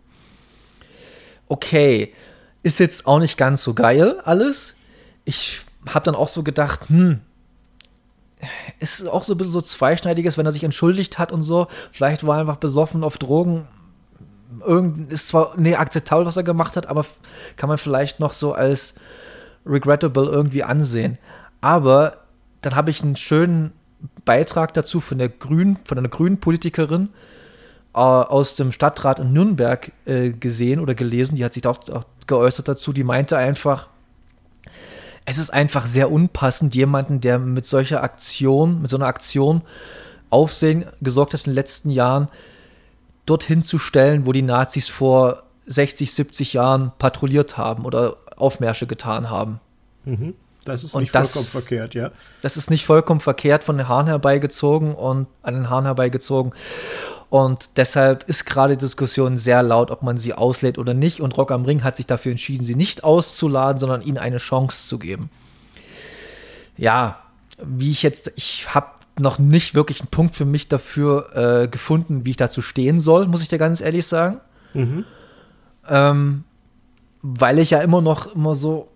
[1.48, 2.12] Okay,
[2.64, 4.76] ist jetzt auch nicht ganz so geil alles.
[5.26, 7.20] Ich habe dann auch so gedacht, hm,
[8.80, 11.68] ist auch so ein bisschen so zweischneidiges, wenn er sich entschuldigt hat und so.
[11.92, 13.68] Vielleicht war er einfach besoffen auf Drogen
[14.66, 17.06] irgend, ist zwar nee, akzeptabel, was er gemacht hat, aber
[17.58, 18.96] kann man vielleicht noch so als
[19.66, 21.18] regrettable irgendwie ansehen.
[21.62, 22.18] Aber
[22.62, 23.72] dann habe ich einen schönen
[24.26, 27.10] Beitrag dazu von der Grün, von einer grünen Politikerin
[27.94, 32.68] aus dem Stadtrat in Nürnberg äh, gesehen oder gelesen, die hat sich auch, auch geäußert
[32.68, 33.90] dazu, die meinte einfach,
[35.26, 39.62] es ist einfach sehr unpassend, jemanden, der mit solcher Aktion, mit so einer Aktion
[40.30, 42.28] Aufsehen gesorgt hat in den letzten Jahren,
[43.28, 49.30] dorthin zu stellen, wo die Nazis vor 60, 70 Jahren patrouilliert haben oder Aufmärsche getan
[49.30, 49.60] haben.
[50.06, 50.34] Mhm.
[50.66, 52.12] Das ist und nicht das, vollkommen verkehrt, ja.
[52.42, 56.54] Das ist nicht vollkommen verkehrt von den Haaren herbeigezogen und an den Haaren herbeigezogen.
[57.34, 61.20] Und deshalb ist gerade die Diskussion sehr laut, ob man sie auslädt oder nicht.
[61.20, 64.88] Und Rock am Ring hat sich dafür entschieden, sie nicht auszuladen, sondern ihnen eine Chance
[64.88, 65.32] zu geben.
[66.78, 67.24] Ja,
[67.58, 68.86] wie ich jetzt, ich habe
[69.18, 73.26] noch nicht wirklich einen Punkt für mich dafür äh, gefunden, wie ich dazu stehen soll,
[73.28, 74.40] muss ich dir ganz ehrlich sagen.
[74.76, 75.04] Mhm.
[75.90, 76.44] Ähm,
[77.24, 78.90] weil ich ja immer noch immer so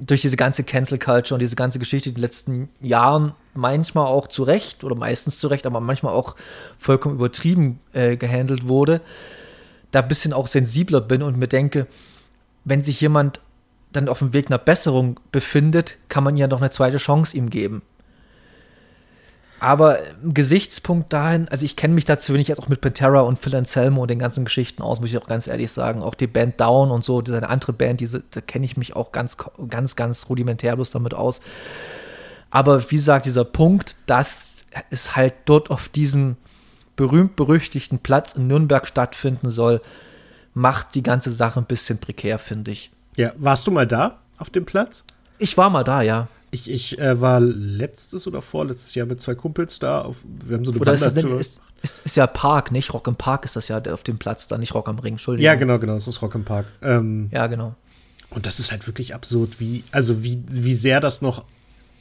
[0.00, 4.26] durch diese ganze Cancel Culture und diese ganze Geschichte in den letzten Jahren manchmal auch
[4.26, 6.36] zu Recht oder meistens zu Recht, aber manchmal auch
[6.78, 9.00] vollkommen übertrieben äh, gehandelt wurde,
[9.90, 11.86] da ein bisschen auch sensibler bin und mir denke,
[12.64, 13.40] wenn sich jemand
[13.92, 17.50] dann auf dem Weg nach Besserung befindet, kann man ja noch eine zweite Chance ihm
[17.50, 17.82] geben.
[19.58, 23.56] Aber Gesichtspunkt dahin, also ich kenne mich dazu wenig jetzt auch mit Pantera und Phil
[23.56, 26.02] Anselmo und den ganzen Geschichten aus, muss ich auch ganz ehrlich sagen.
[26.02, 29.12] Auch die Band Down und so, diese andere Band, diese, da kenne ich mich auch
[29.12, 29.36] ganz,
[29.68, 31.40] ganz, ganz rudimentär bloß damit aus.
[32.50, 36.36] Aber wie gesagt, dieser Punkt, dass es halt dort auf diesem
[36.96, 39.80] berühmt-berüchtigten Platz in Nürnberg stattfinden soll,
[40.54, 42.90] macht die ganze Sache ein bisschen prekär, finde ich.
[43.16, 45.04] Ja, warst du mal da auf dem Platz?
[45.38, 46.28] Ich war mal da, ja.
[46.56, 50.00] Ich, ich äh, war letztes oder vorletztes Jahr mit zwei Kumpels da.
[50.00, 51.38] Auf, wir haben so eine oder Wandertour.
[51.38, 52.94] Ist, ist, ist, ja Park, nicht?
[52.94, 55.44] Rock im Park ist das ja auf dem Platz, da nicht Rock am Ring, Entschuldigung.
[55.44, 56.64] Ja, genau, genau, es ist Rock im Park.
[56.82, 57.74] Ähm, ja, genau.
[58.30, 61.44] Und das ist halt wirklich absurd, wie, also wie, wie sehr das noch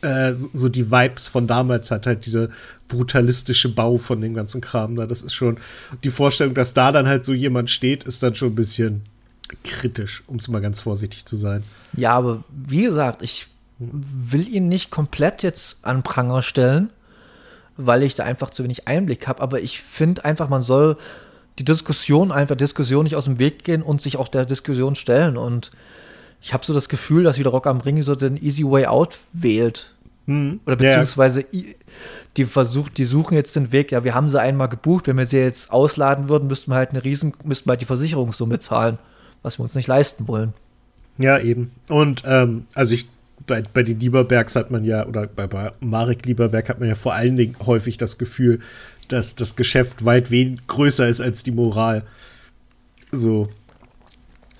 [0.01, 2.47] äh, so, so, die Vibes von damals hat, halt dieser
[2.87, 5.05] brutalistische Bau von dem ganzen Kram da.
[5.05, 5.57] Das ist schon,
[6.03, 9.03] die Vorstellung, dass da dann halt so jemand steht, ist dann schon ein bisschen
[9.63, 11.63] kritisch, um es mal ganz vorsichtig zu sein.
[11.95, 13.47] Ja, aber wie gesagt, ich
[13.79, 16.89] will ihn nicht komplett jetzt an Pranger stellen,
[17.77, 19.41] weil ich da einfach zu wenig Einblick habe.
[19.41, 20.97] Aber ich finde einfach, man soll
[21.59, 25.37] die Diskussion einfach Diskussion nicht aus dem Weg gehen und sich auch der Diskussion stellen.
[25.37, 25.71] Und
[26.41, 29.19] ich habe so das Gefühl, dass wieder Rock am Ring so den Easy Way Out
[29.33, 29.93] wählt.
[30.25, 30.59] Mhm.
[30.65, 31.61] Oder beziehungsweise ja.
[32.37, 35.27] die versucht, die suchen jetzt den Weg, ja, wir haben sie einmal gebucht, wenn wir
[35.27, 38.97] sie jetzt ausladen würden, müssten wir halt eine riesen, müssten wir halt die Versicherungssumme zahlen,
[39.43, 40.53] was wir uns nicht leisten wollen.
[41.17, 41.71] Ja, eben.
[41.87, 43.07] Und ähm, also ich
[43.47, 46.95] bei, bei den Lieberbergs hat man ja, oder bei, bei Marek Lieberberg hat man ja
[46.95, 48.59] vor allen Dingen häufig das Gefühl,
[49.07, 52.03] dass das Geschäft weit wen größer ist als die Moral.
[53.11, 53.49] So.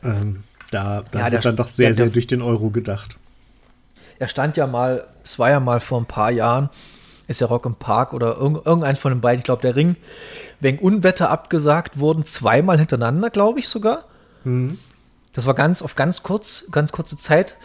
[0.04, 3.17] Ähm, da da Ja, wird dann doch sehr, der- sehr durch den Euro gedacht.
[4.19, 6.69] Er stand ja mal, es war ja mal vor ein paar Jahren,
[7.28, 9.95] ist ja Rock im Park oder irg irgendeins von den beiden, ich glaube der Ring,
[10.62, 14.06] wegen Unwetter abgesagt wurden, zweimal hintereinander, glaube ich sogar.
[15.34, 17.58] Das war ganz auf ganz kurz, ganz kurze Zeit.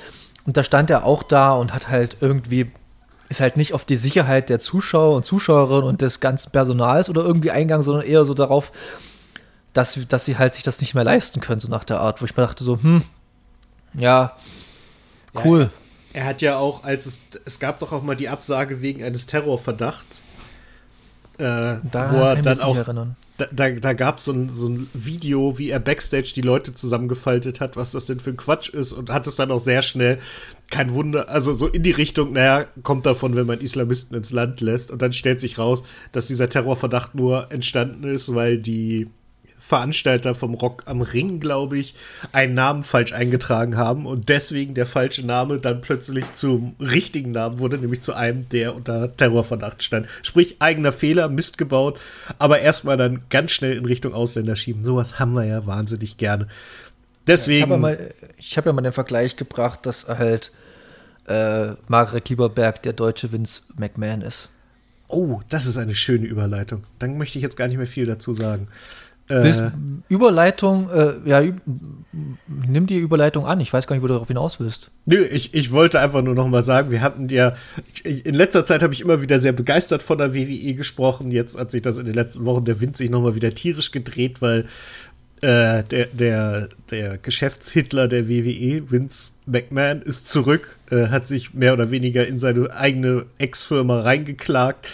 [0.51, 2.73] Und da stand er auch da und hat halt irgendwie,
[3.29, 7.23] ist halt nicht auf die Sicherheit der Zuschauer und Zuschauerinnen und des ganzen Personals oder
[7.23, 8.73] irgendwie eingegangen, sondern eher so darauf,
[9.75, 12.25] dass, dass sie halt sich das nicht mehr leisten können, so nach der Art, wo
[12.25, 13.05] ich mir dachte so, hm,
[13.95, 14.37] ja,
[15.45, 15.71] cool.
[16.15, 19.27] Er hat ja auch, als es, es gab doch auch mal die Absage wegen eines
[19.27, 20.25] Terrorverdachts,
[21.39, 23.15] äh, Da wo er dann auch, erinnern.
[23.41, 26.75] Da, da, da gab es so ein, so ein Video, wie er Backstage die Leute
[26.75, 29.83] zusammengefaltet hat, was das denn für ein Quatsch ist und hat es dann auch sehr
[29.83, 30.19] schnell,
[30.71, 34.61] kein Wunder, also so in die Richtung, naja, kommt davon, wenn man Islamisten ins Land
[34.61, 34.91] lässt.
[34.91, 39.09] Und dann stellt sich raus, dass dieser Terrorverdacht nur entstanden ist, weil die
[39.71, 41.95] Veranstalter vom Rock am Ring, glaube ich,
[42.33, 47.61] einen Namen falsch eingetragen haben und deswegen der falsche Name dann plötzlich zum richtigen Namen
[47.61, 50.09] wurde, nämlich zu einem, der unter Terrorverdacht stand.
[50.23, 52.01] Sprich, eigener Fehler, Mist gebaut,
[52.39, 54.85] aber erstmal dann ganz schnell in Richtung Ausländer schieben.
[54.85, 56.49] Sowas haben wir ja wahnsinnig gerne.
[56.51, 57.63] Ich Deswegen.
[57.63, 60.51] habe ja, mal- ich hab ja mal den Vergleich gebracht, dass halt
[61.29, 64.49] äh, Margaret Lieberberg der deutsche Vince McMahon ist.
[65.07, 66.85] oh, das ist eine schöne Überleitung.
[66.99, 68.69] Dann möchte ich jetzt gar nicht mehr viel dazu sagen.
[69.31, 69.71] Willst, Äh,
[70.09, 71.41] Überleitung, äh, ja,
[72.69, 73.61] nimm die Überleitung an.
[73.61, 74.91] Ich weiß gar nicht, wo du darauf hinaus willst.
[75.07, 77.55] Nö, ich, ich wollte einfach nur noch mal sagen, wir hatten ja,
[78.03, 81.31] ich, in letzter Zeit habe ich immer wieder sehr begeistert von der WWE gesprochen.
[81.31, 83.93] Jetzt hat sich das in den letzten Wochen der Wind sich noch mal wieder tierisch
[83.93, 84.67] gedreht, weil
[85.43, 91.73] äh, der, der, der Geschäftshitler der WWE, Vince McMahon, ist zurück, äh, hat sich mehr
[91.73, 94.87] oder weniger in seine eigene Ex-Firma reingeklagt.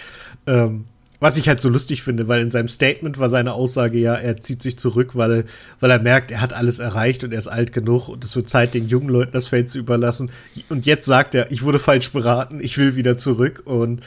[0.47, 0.85] Ähm,
[1.21, 4.37] was ich halt so lustig finde, weil in seinem Statement war seine Aussage ja, er
[4.37, 5.45] zieht sich zurück, weil,
[5.81, 8.51] weil er merkt, er hat alles erreicht und er ist alt genug und es wird
[8.51, 10.31] Zeit, den jungen Leuten das Feld zu überlassen.
[10.69, 13.63] Und jetzt sagt er, ich wurde falsch beraten, ich will wieder zurück.
[13.65, 14.03] Und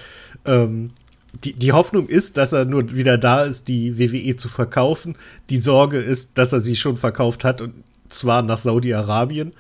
[0.45, 0.91] ähm,
[1.43, 5.15] die, die Hoffnung ist, dass er nur wieder da ist, die WWE zu verkaufen.
[5.49, 7.73] Die Sorge ist, dass er sie schon verkauft hat und
[8.09, 9.53] zwar nach Saudi-Arabien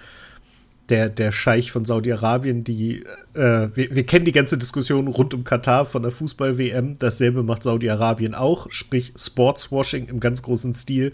[0.89, 5.43] der, der Scheich von Saudi-Arabien, die, äh, wir, wir kennen die ganze Diskussion rund um
[5.43, 6.97] Katar von der Fußball-WM.
[6.97, 11.13] Dasselbe macht Saudi-Arabien auch, sprich Sportswashing im ganz großen Stil.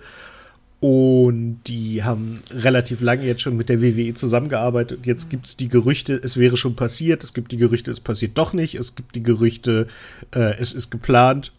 [0.80, 5.00] Und die haben relativ lange jetzt schon mit der WWE zusammengearbeitet.
[5.00, 7.24] Und jetzt gibt es die Gerüchte, es wäre schon passiert.
[7.24, 8.76] Es gibt die Gerüchte, es passiert doch nicht.
[8.76, 9.88] Es gibt die Gerüchte,
[10.32, 11.54] äh, es ist geplant,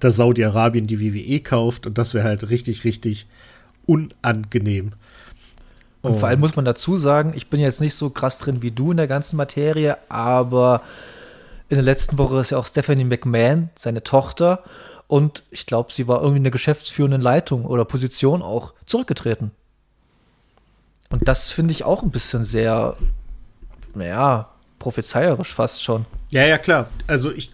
[0.00, 1.86] dass Saudi-Arabien die WWE kauft.
[1.86, 3.26] Und das wäre halt richtig, richtig
[3.86, 4.92] unangenehm.
[6.02, 8.70] Und vor allem muss man dazu sagen, ich bin jetzt nicht so krass drin wie
[8.70, 10.82] du in der ganzen Materie, aber
[11.68, 14.64] in der letzten Woche ist ja auch Stephanie McMahon, seine Tochter,
[15.10, 19.50] und ich glaube, sie war irgendwie in der geschäftsführenden Leitung oder Position auch zurückgetreten.
[21.10, 22.96] Und das finde ich auch ein bisschen sehr,
[23.92, 24.50] naja,
[24.80, 26.06] prophezeierisch fast schon.
[26.30, 26.88] Ja, ja, klar.
[27.06, 27.52] Also ich,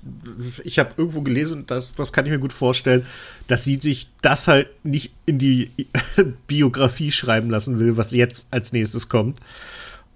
[0.65, 3.05] ich habe irgendwo gelesen, das, das kann ich mir gut vorstellen,
[3.49, 5.71] dass sie sich das halt nicht in die
[6.47, 9.41] Biografie schreiben lassen will, was jetzt als nächstes kommt.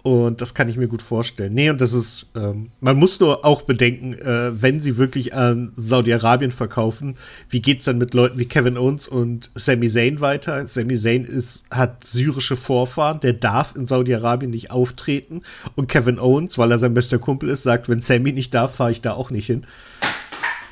[0.02, 1.52] Und das kann ich mir gut vorstellen.
[1.52, 5.72] Nee, und das ist, ähm, man muss nur auch bedenken, äh, wenn sie wirklich an
[5.76, 7.16] Saudi-Arabien verkaufen,
[7.50, 10.66] wie geht's dann mit Leuten wie Kevin Owens und Sami Zayn weiter?
[10.66, 15.42] Sami Zayn ist, hat syrische Vorfahren, der darf in Saudi-Arabien nicht auftreten.
[15.76, 18.92] Und Kevin Owens, weil er sein bester Kumpel ist, sagt, wenn Sami nicht darf, fahre
[18.92, 19.66] ich da auch nicht hin.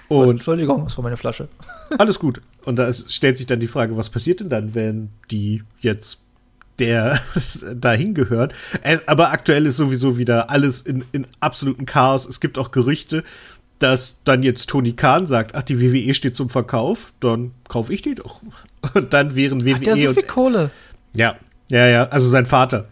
[0.08, 1.48] Und Entschuldigung, das war meine Flasche.
[1.98, 2.40] alles gut.
[2.64, 6.22] Und da ist, stellt sich dann die Frage, was passiert denn dann, wenn die jetzt
[6.78, 7.20] der
[7.74, 8.54] dahin gehört.
[9.06, 12.26] Aber aktuell ist sowieso wieder alles in, in absoluten Chaos.
[12.26, 13.24] Es gibt auch Gerüchte,
[13.78, 18.02] dass dann jetzt Tony Khan sagt, ach, die WWE steht zum Verkauf, dann kaufe ich
[18.02, 18.42] die doch.
[18.94, 20.70] Und dann wären WWE Hat der so viel Kohle?
[21.14, 21.36] ja,
[21.68, 22.88] ja, ja, also sein Vater.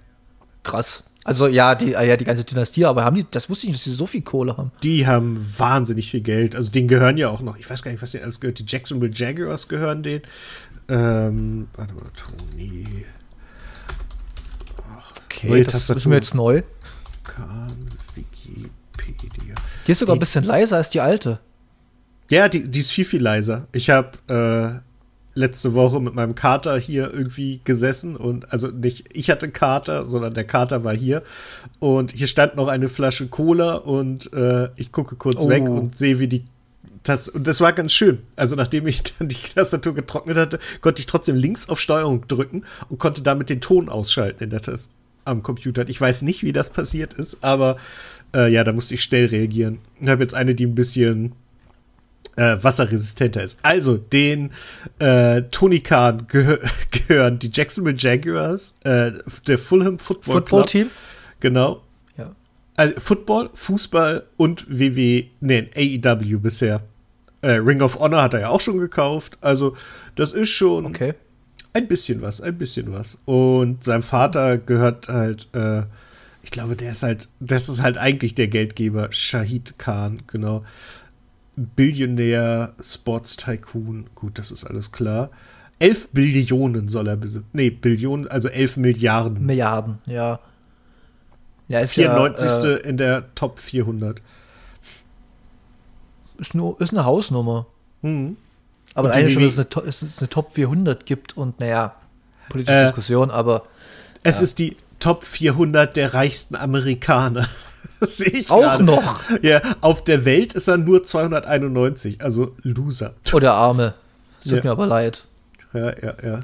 [0.63, 1.05] Krass.
[1.25, 3.93] Also ja, die, ja, die ganze Dynastie, aber haben die, das wusste ich nicht, dass
[3.93, 4.71] sie so viel Kohle haben.
[4.85, 6.55] Die haben wahnsinnig viel Geld.
[6.55, 8.61] Also denen gehören ja auch noch, ich weiß gar nicht, was denen alles gehört.
[8.61, 10.23] Die Jacksonville Jaguars gehören denen.
[10.89, 12.87] Ähm, warte mal, Tony
[15.37, 15.97] Okay, Neue das Tastatur.
[16.01, 16.63] ist mir jetzt neu.
[17.25, 17.77] Khan,
[18.15, 19.55] Wikipedia.
[19.87, 21.39] Die ist sogar ein Die- bisschen leiser als die alte.
[22.31, 23.69] Ja, die, die ist viel, viel leiser.
[23.73, 29.31] Ich habe äh, letzte Woche mit meinem Kater hier irgendwie gesessen und also nicht ich
[29.31, 31.23] hatte Kater, sondern der Kater war hier
[31.79, 35.49] und hier stand noch eine Flasche Cola und äh, ich gucke kurz Oh.
[35.49, 36.45] weg und sehe, wie die
[37.05, 38.23] das und das war ganz schön.
[38.35, 42.65] Also nachdem ich dann die Tastatur getrocknet hatte, konnte ich trotzdem links auf Steuerung drücken
[42.89, 44.89] und konnte damit den Ton ausschalten in der Taste.
[45.27, 45.91] Am Computer hat.
[45.91, 47.77] Ich weiß nicht, wie das passiert ist, aber
[48.35, 49.79] äh, ja, da musste ich schnell reagieren.
[50.01, 51.33] Ich habe jetzt eine, die ein bisschen
[52.37, 53.59] äh, wasserresistenter ist.
[53.63, 54.51] Also, den
[54.99, 56.59] äh, Tony Khan gehö
[56.91, 59.13] gehören die Jacksonville Jaguars, äh,
[59.47, 60.71] der Fulham Football, Football Club.
[60.71, 60.91] Team?
[61.41, 61.83] Genau.
[62.17, 62.35] Ja.
[62.77, 66.83] Also Football, Fußball und WW, nee, AEW bisher.
[67.43, 69.39] Äh, Ring of Honor hat er ja auch schon gekauft.
[69.41, 69.77] Also,
[70.15, 71.15] das ist schon Okay.
[71.77, 73.19] Ein bisschen was, ein bisschen was.
[73.27, 75.83] Und seinem Vater gehört halt, äh,
[76.43, 80.65] ich glaube, der ist halt, das ist halt eigentlich der Geldgeber, Shahid Khan, genau.
[81.57, 85.31] Billionär, Sports Tycoon, gut, das ist alles klar.
[85.79, 87.49] 11 Billionen soll er besitzen.
[87.53, 89.45] Nee, Billionen, also 11 Milliarden.
[89.45, 90.41] Milliarden, ja.
[91.69, 92.47] Ja, ist 94.
[92.47, 92.71] ja.
[92.71, 94.23] Äh, in der Top 400.
[96.39, 97.67] ist, nur, ist eine Hausnummer.
[98.03, 98.37] Hm.
[98.97, 101.95] Aber eigentlich schon, dass es es eine Top 400 gibt und naja,
[102.49, 103.65] politische Äh, Diskussion, aber
[104.23, 107.47] Es ist die Top 400 der reichsten Amerikaner.
[108.01, 108.85] Das sehe ich auch gerade.
[108.85, 109.23] noch.
[109.43, 113.15] Ja, auf der Welt ist er nur 291, also Loser.
[113.33, 113.95] Oh, der Arme.
[114.43, 114.63] Tut Ja.
[114.65, 115.25] mir aber leid.
[115.73, 116.41] Ja, ja, ja.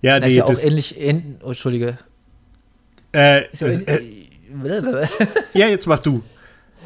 [0.00, 1.98] Ja, nee, ist ja auch ähnlich, ähn, oh, Entschuldige.
[3.12, 4.30] äh, ja äh, ähnlich,
[5.52, 6.22] ja, jetzt mach du.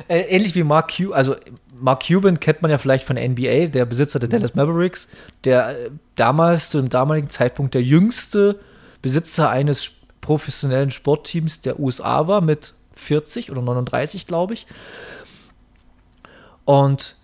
[0.09, 1.37] äh, ähnlich wie Mark Cuban, also
[1.81, 5.09] Mark Cuban kennt man ja vielleicht von NBA, der Besitzer der Dallas Mavericks,
[5.45, 8.59] der äh, damals, zu dem damaligen Zeitpunkt, der jüngste
[9.03, 14.67] Besitzer eines professionellen Sportteams der USA war mit 40 oder 39, glaube ich.
[16.65, 17.17] Und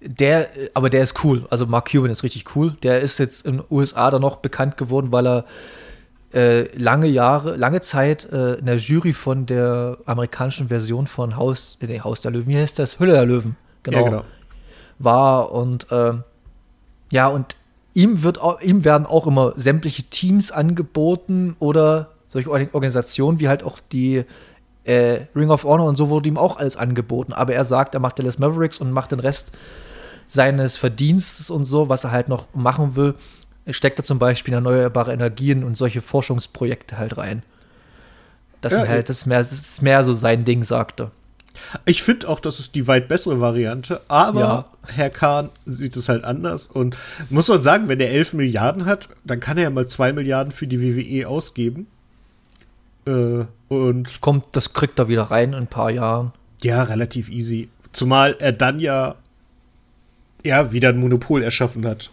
[0.00, 1.46] der, aber der ist cool.
[1.50, 2.76] Also Mark Cuban ist richtig cool.
[2.82, 5.44] Der ist jetzt in den USA dann noch bekannt geworden, weil er
[6.34, 11.78] äh, lange Jahre, lange Zeit äh, in der Jury von der amerikanischen Version von Haus,
[11.80, 12.98] äh, nee, Haus der Löwen, wie heißt das?
[12.98, 14.24] Hülle der Löwen, genau, Ja, genau.
[14.98, 16.24] war und ähm,
[17.12, 17.54] ja, und
[17.94, 23.48] ihm wird auch, ihm werden auch immer sämtliche Teams angeboten oder solche Or- Organisationen wie
[23.48, 24.24] halt auch die
[24.84, 27.32] äh, Ring of Honor und so wurde ihm auch alles angeboten.
[27.32, 29.52] Aber er sagt, er macht Dallas Mavericks und macht den Rest
[30.26, 33.14] seines Verdienstes und so, was er halt noch machen will,
[33.70, 37.42] steckt er zum Beispiel in erneuerbare Energien und solche Forschungsprojekte halt rein.
[38.60, 41.10] Das, Ja, halt, das, ist mehr, das ist mehr so sein Ding, sagte.
[41.84, 44.64] Ich finde auch, das ist die weit bessere Variante, aber Ja.
[44.92, 46.96] Herr Kahn sieht es halt anders und
[47.30, 50.52] muss man sagen, wenn er 11 Milliarden hat, dann kann er ja mal 2 Milliarden
[50.52, 51.86] für die WWE ausgeben.
[53.06, 56.32] Äh, und Das kommt, das kriegt er wieder rein in ein paar Jahren.
[56.62, 57.68] Ja, relativ easy.
[57.92, 59.14] Zumal er dann ja,
[60.44, 62.10] ja wieder ein Monopol erschaffen hat.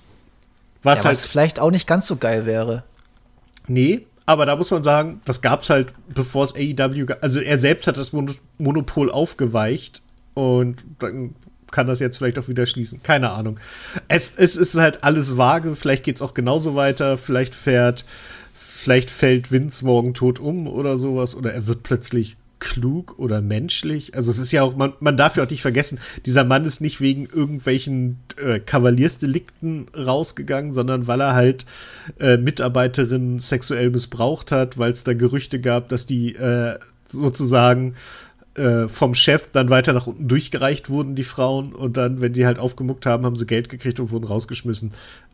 [0.84, 2.84] Was Ja, halt, was vielleicht auch nicht ganz so geil wäre.
[3.68, 7.24] nee, aber da muss man sagen, das gab's halt, bevor es AEW gab.
[7.24, 10.02] Also er selbst hat das Mon Monopol aufgeweicht
[10.34, 11.36] und dann
[11.72, 13.02] kann das jetzt vielleicht auch wieder schließen.
[13.02, 13.60] Keine Ahnung.
[14.08, 15.76] Es, es ist halt alles vage.
[15.76, 17.18] Vielleicht geht's auch genauso weiter.
[17.18, 18.06] Vielleicht fährt,
[18.54, 21.34] vielleicht fällt Vince morgen tot um oder sowas.
[21.34, 24.16] Oder er wird plötzlich klug oder menschlich.
[24.16, 26.80] Also es ist ja auch, man, man darf ja auch nicht vergessen, dieser Mann ist
[26.80, 31.66] nicht wegen irgendwelchen äh, Kavaliersdelikten rausgegangen, sondern weil er halt
[32.20, 36.78] äh, Mitarbeiterinnen sexuell missbraucht hat, weil es da Gerüchte gab, dass die äh,
[37.10, 37.96] sozusagen
[38.56, 42.46] äh, vom Chef dann weiter nach unten durchgereicht wurden, die Frauen, und dann, wenn die
[42.46, 44.92] halt aufgemuckt haben, haben sie Geld gekriegt und wurden rausgeschmissen.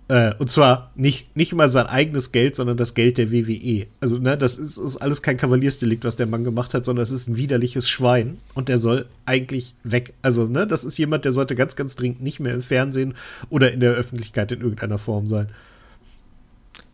[0.10, 3.88] Äh, und zwar nicht, nicht mal sein eigenes Geld, sondern das Geld der WWE.
[4.00, 7.12] Also, ne, das ist, ist alles kein Kavaliersdelikt, was der Mann gemacht hat, sondern es
[7.12, 10.14] ist ein widerliches Schwein und der soll eigentlich weg.
[10.22, 13.16] Also, ne, das ist jemand, der sollte ganz, ganz dringend nicht mehr im Fernsehen
[13.50, 15.50] oder in der Öffentlichkeit in irgendeiner Form sein.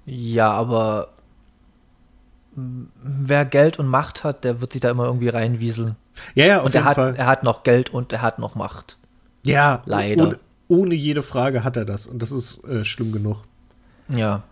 [0.05, 1.09] Ja, aber
[2.55, 5.95] wer Geld und Macht hat, der wird sich da immer irgendwie reinwieseln.
[6.35, 7.15] Ja, ja, auf Und er jeden hat, Fall.
[7.15, 8.97] er hat noch Geld und er hat noch Macht.
[9.45, 10.23] ja, leider.
[10.27, 13.43] Ohne, ohne jede Frage hat er das und das ist äh, schlimm genug.
[14.09, 14.43] Ja.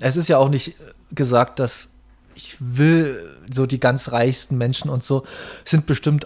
[0.00, 0.72] Es ist ja auch nicht äh,
[1.14, 1.90] gesagt, dass
[2.34, 5.24] ich will so die ganz reichsten Menschen und so
[5.64, 6.24] sind bestimmt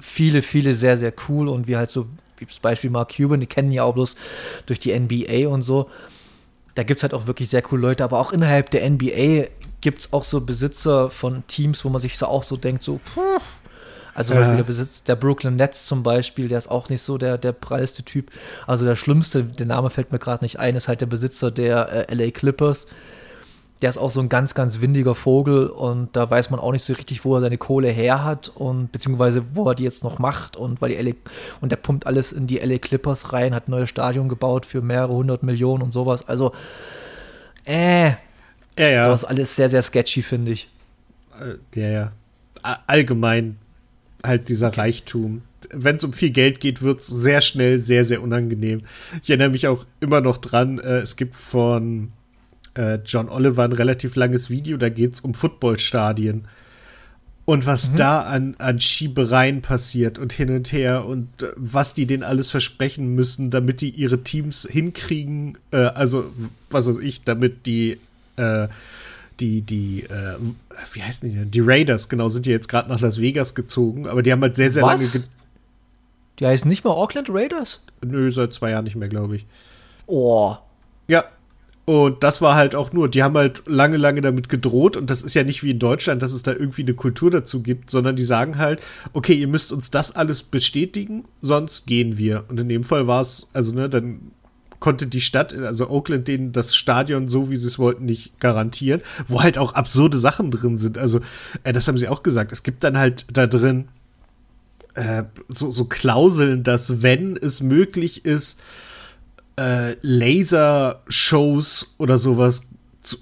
[0.00, 3.46] viele, viele sehr, sehr cool und wie halt so, wie das Beispiel Mark Cuban, die
[3.46, 4.16] kennen ja auch bloß
[4.66, 5.88] durch die NBA und so.
[6.74, 9.46] Da gibt es halt auch wirklich sehr coole Leute, aber auch innerhalb der NBA
[9.80, 13.00] gibt es auch so Besitzer von Teams, wo man sich so auch so denkt, so,
[13.14, 13.20] puh.
[14.16, 14.56] Also Ja.
[14.56, 18.02] Der Besitz der Brooklyn Nets zum Beispiel, der ist auch nicht so der, der preiste
[18.02, 18.30] Typ.
[18.66, 22.08] Also der schlimmste, der Name fällt mir gerade nicht ein, ist halt der Besitzer der
[22.08, 22.86] äh, LA Clippers.
[23.82, 26.82] Der ist auch so ein ganz, ganz windiger Vogel und da weiß man auch nicht
[26.82, 30.18] so richtig, wo er seine Kohle her hat und beziehungsweise wo er die jetzt noch
[30.18, 31.14] macht und weil die LA
[31.60, 34.80] und der pumpt alles in die LA Clippers rein, hat ein neues Stadion gebaut für
[34.80, 36.26] mehrere hundert Millionen und sowas.
[36.26, 36.52] Also,
[37.66, 38.12] äh,
[38.78, 39.04] Ja, ja.
[39.04, 40.70] sowas alles sehr, sehr sketchy, finde ich.
[41.38, 42.12] Äh, ja, ja.
[42.86, 43.58] Allgemein
[44.26, 45.42] halt dieser Reichtum.
[45.70, 48.80] Wenn es um viel Geld geht, wird es sehr schnell sehr, sehr unangenehm.
[49.22, 52.12] Ich erinnere mich auch immer noch dran, äh, es gibt von
[52.74, 56.46] äh, John Oliver ein relativ langes Video, da geht es um Footballstadien.
[57.44, 57.96] Und was mhm.
[57.96, 62.50] da an, an Schiebereien passiert und hin und her und äh, was die denen alles
[62.50, 66.32] versprechen müssen, damit die ihre Teams hinkriegen, äh, also
[66.70, 67.98] was weiß ich, damit die
[68.36, 68.66] äh,
[69.40, 70.36] die, die, äh,
[70.92, 71.50] wie heißen die denn?
[71.50, 74.56] Die Raiders, genau, sind ja jetzt gerade nach Las Vegas gezogen, aber die haben halt
[74.56, 75.14] sehr, sehr was?
[75.14, 75.26] lange.
[76.38, 77.82] Die heißen nicht mal Auckland Raiders?
[78.04, 79.46] Nö, seit zwei Jahren nicht mehr, glaube ich.
[80.06, 80.56] Oh.
[81.08, 81.24] Ja,
[81.86, 85.22] und das war halt auch nur, die haben halt lange, lange damit gedroht und das
[85.22, 88.16] ist ja nicht wie in Deutschland, dass es da irgendwie eine Kultur dazu gibt, sondern
[88.16, 88.80] die sagen halt,
[89.12, 92.42] okay, ihr müsst uns das alles bestätigen, sonst gehen wir.
[92.48, 94.32] Und in dem Fall war es, also ne, dann
[94.80, 99.00] konnte die Stadt, also Oakland, denen das Stadion so, wie sie es wollten, nicht garantieren,
[99.28, 100.98] wo halt auch absurde Sachen drin sind.
[100.98, 101.20] Also,
[101.64, 102.52] äh, das haben sie auch gesagt.
[102.52, 103.88] Es gibt dann halt da drin
[104.94, 108.58] äh, so, so Klauseln, dass wenn es möglich ist,
[109.56, 112.62] äh, Laser-Shows oder sowas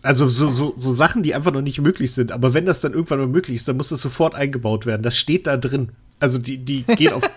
[0.02, 2.32] also so, so, so Sachen, die einfach noch nicht möglich sind.
[2.32, 5.02] Aber wenn das dann irgendwann mal möglich ist, dann muss das sofort eingebaut werden.
[5.02, 5.90] Das steht da drin.
[6.20, 7.28] Also die, die gehen auf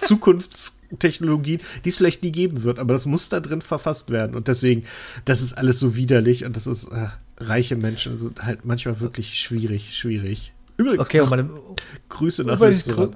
[0.88, 4.36] Zukunftstechnologien, die es vielleicht nie geben wird, aber das muss da drin verfasst werden.
[4.36, 4.84] Und deswegen,
[5.26, 7.08] das ist alles so widerlich und das ist, äh,
[7.40, 10.54] reiche Menschen sind halt manchmal wirklich schwierig, schwierig.
[10.78, 11.50] Übrigens, okay, und meine,
[12.10, 13.10] Grüße nach Österreich.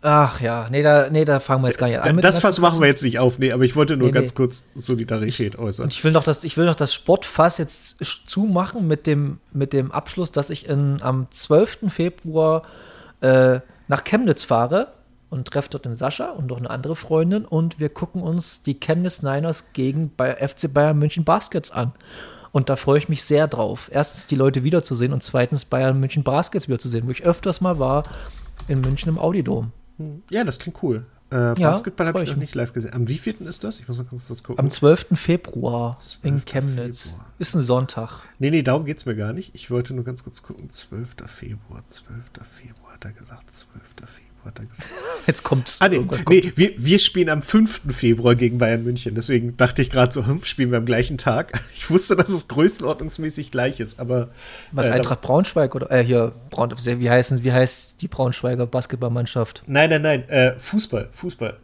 [0.00, 2.18] Ach ja, nee, da, nee, da fangen wir jetzt gar nicht an.
[2.18, 4.36] Das Fass machen wir jetzt nicht auf, nee, aber ich wollte nur nee, ganz nee.
[4.36, 5.84] kurz Solidarität ich, äußern.
[5.84, 7.96] Und ich will noch das, ich will noch das Sportfass jetzt
[8.28, 11.78] zumachen mit dem, mit dem Abschluss, dass ich in, am 12.
[11.88, 12.62] Februar
[13.22, 13.58] äh,
[13.88, 14.92] nach Chemnitz fahre
[15.30, 18.80] und treffe dort den Sascha und noch eine andere Freundin und wir gucken uns die
[18.80, 21.92] Chemnitz Niners gegen bei FC Bayern München Baskets an.
[22.50, 23.90] Und da freue ich mich sehr drauf.
[23.92, 28.04] Erstens die Leute wiederzusehen und zweitens Bayern München Baskets wiederzusehen, wo ich öfters mal war
[28.68, 29.72] in München im Audidom.
[29.98, 30.22] Hm.
[30.30, 31.04] Ja, das klingt cool.
[31.30, 32.94] Äh, ja, Basketball habe ich noch nicht live gesehen.
[32.94, 33.80] Am wievielten ist das?
[33.80, 34.64] Ich muss mal kurz was gucken.
[34.64, 35.08] Am 12.
[35.12, 36.24] Februar 12.
[36.24, 37.10] in Chemnitz.
[37.10, 37.26] Februar.
[37.38, 38.22] Ist ein Sonntag.
[38.38, 39.54] Nee, nee, darum geht es mir gar nicht.
[39.54, 40.70] Ich wollte nur ganz kurz gucken.
[40.70, 41.16] 12.
[41.26, 42.14] Februar, 12.
[42.58, 43.54] Februar hat er gesagt.
[43.54, 43.82] 12.
[43.96, 44.88] Februar hat er gesagt.
[45.26, 45.78] Jetzt kommt's.
[45.80, 47.82] Ah, nee, nee wir, wir spielen am 5.
[47.90, 49.14] Februar gegen Bayern München.
[49.14, 51.52] Deswegen dachte ich gerade so, hm, spielen wir am gleichen Tag.
[51.78, 54.28] Ich wusste, dass es größenordnungsmäßig gleich ist, aber.
[54.72, 59.62] Was, äh, Eintracht Braunschweig oder äh, hier, Braun, wie, heißen, wie heißt die Braunschweiger Basketballmannschaft?
[59.66, 61.56] Nein, nein, nein, äh, Fußball, Fußball.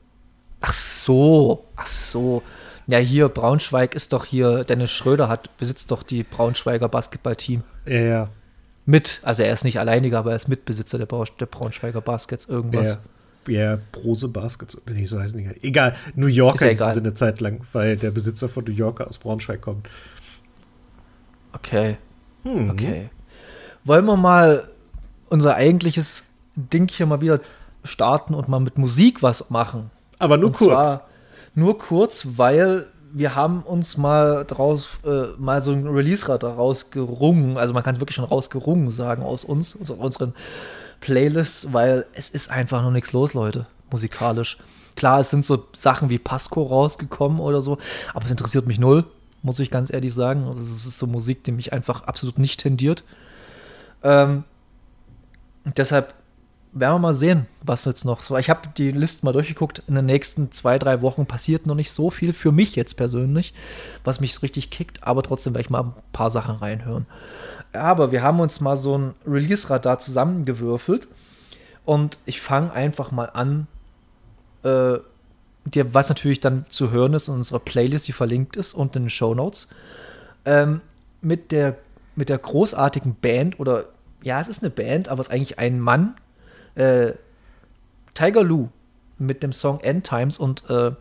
[0.61, 2.43] Ach so, ach so.
[2.87, 7.63] Ja, hier, Braunschweig ist doch hier, Dennis Schröder hat, besitzt doch die Braunschweiger Basketballteam.
[7.87, 8.29] Ja, ja
[8.87, 12.99] mit, also er ist nicht alleiniger, aber er ist Mitbesitzer der, der Braunschweiger Baskets, irgendwas.
[13.47, 15.65] Ja, Brose Baskets, nee, so heißen die nicht.
[15.65, 19.07] Egal, New Yorker ist, ja ist eine Zeit lang, weil der Besitzer von New Yorker
[19.07, 19.89] aus Braunschweig kommt.
[21.53, 21.99] Okay.
[22.43, 22.71] Hm.
[22.71, 23.11] Okay.
[23.85, 24.69] Wollen wir mal
[25.29, 26.25] unser eigentliches
[26.57, 27.41] Ding hier mal wieder
[27.85, 29.91] starten und mal mit Musik was machen?
[30.19, 30.99] Aber nur und kurz.
[31.55, 37.57] nur kurz, weil wir haben uns mal draus, äh, mal so ein Release-Rad daraus gerungen.
[37.57, 40.35] Also man kann es wirklich schon rausgerungen sagen aus uns, aus unseren
[41.01, 44.59] Playlists, weil es ist einfach noch nichts los, Leute, musikalisch.
[44.97, 47.79] Klar, es sind so Sachen wie Pasco rausgekommen oder so,
[48.13, 49.05] aber es interessiert mich null,
[49.43, 50.49] muss ich ganz ehrlich sagen.
[50.49, 53.05] Also es ist so Musik, die mich einfach absolut nicht tendiert.
[54.03, 54.43] Ähm,
[55.65, 56.15] deshalb
[56.75, 58.37] werden wir mal sehen, was jetzt noch so.
[58.37, 59.83] Ich habe die Liste mal durchgeguckt.
[59.87, 63.55] In den nächsten zwei, drei Wochen passiert noch nicht so viel für mich jetzt persönlich,
[64.03, 67.07] was mich richtig kickt, aber trotzdem werde ich mal ein paar Sachen reinhören.
[67.73, 71.09] Aber wir haben uns mal so ein Release-Radar zusammengewürfelt
[71.85, 73.69] und ich fange einfach mal an,
[74.65, 74.99] äh,
[75.65, 79.05] dir, was natürlich dann zu hören ist in unserer Playlist, die verlinkt ist und in
[79.05, 79.69] den Show Notes,
[80.45, 80.81] ähm,
[81.21, 81.77] mit, der,
[82.17, 83.87] mit der großartigen Band oder
[84.23, 86.15] ja, es ist eine Band, aber es ist eigentlich ein Mann,
[86.75, 87.13] äh,
[88.15, 88.69] Tiger Lou
[89.19, 90.93] mit dem Song End Times und äh,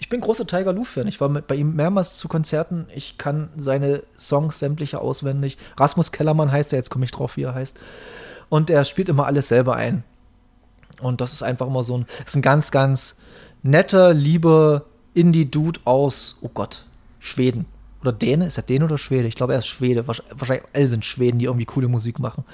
[0.00, 1.06] ich bin großer Tiger Lou-Fan.
[1.08, 2.86] Ich war mit, bei ihm mehrmals zu Konzerten.
[2.94, 5.58] Ich kann seine Songs sämtliche auswendig.
[5.76, 7.78] Rasmus Kellermann heißt er, jetzt komme ich drauf, wie er heißt.
[8.48, 10.02] Und er spielt immer alles selber ein.
[11.02, 13.16] Und das ist einfach immer so ein, ist ein ganz, ganz
[13.62, 16.86] netter, lieber Indie-Dude aus, oh Gott,
[17.18, 17.66] Schweden.
[18.00, 18.46] Oder Däne?
[18.46, 19.28] Ist er Däne oder Schwede?
[19.28, 20.08] Ich glaube, er ist Schwede.
[20.08, 22.44] Wahrscheinlich alle sind Schweden, die irgendwie coole Musik machen.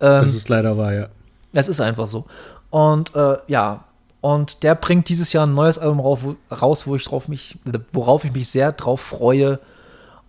[0.00, 1.08] Ähm, das ist leider wahr, ja.
[1.52, 2.26] Es ist einfach so.
[2.70, 3.84] Und äh, ja,
[4.20, 6.00] und der bringt dieses Jahr ein neues Album
[6.50, 7.58] raus, wo ich drauf mich,
[7.92, 9.60] worauf ich mich sehr drauf freue.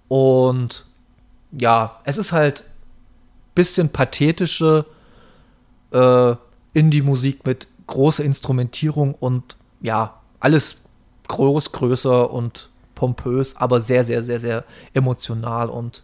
[0.08, 0.86] Und
[1.52, 4.86] ja, es ist halt ein bisschen pathetische
[5.92, 6.36] äh,
[6.74, 10.78] Indie-Musik mit großer Instrumentierung und ja, alles
[11.28, 14.64] groß, größer und pompös, aber sehr, sehr, sehr, sehr
[14.94, 16.04] emotional und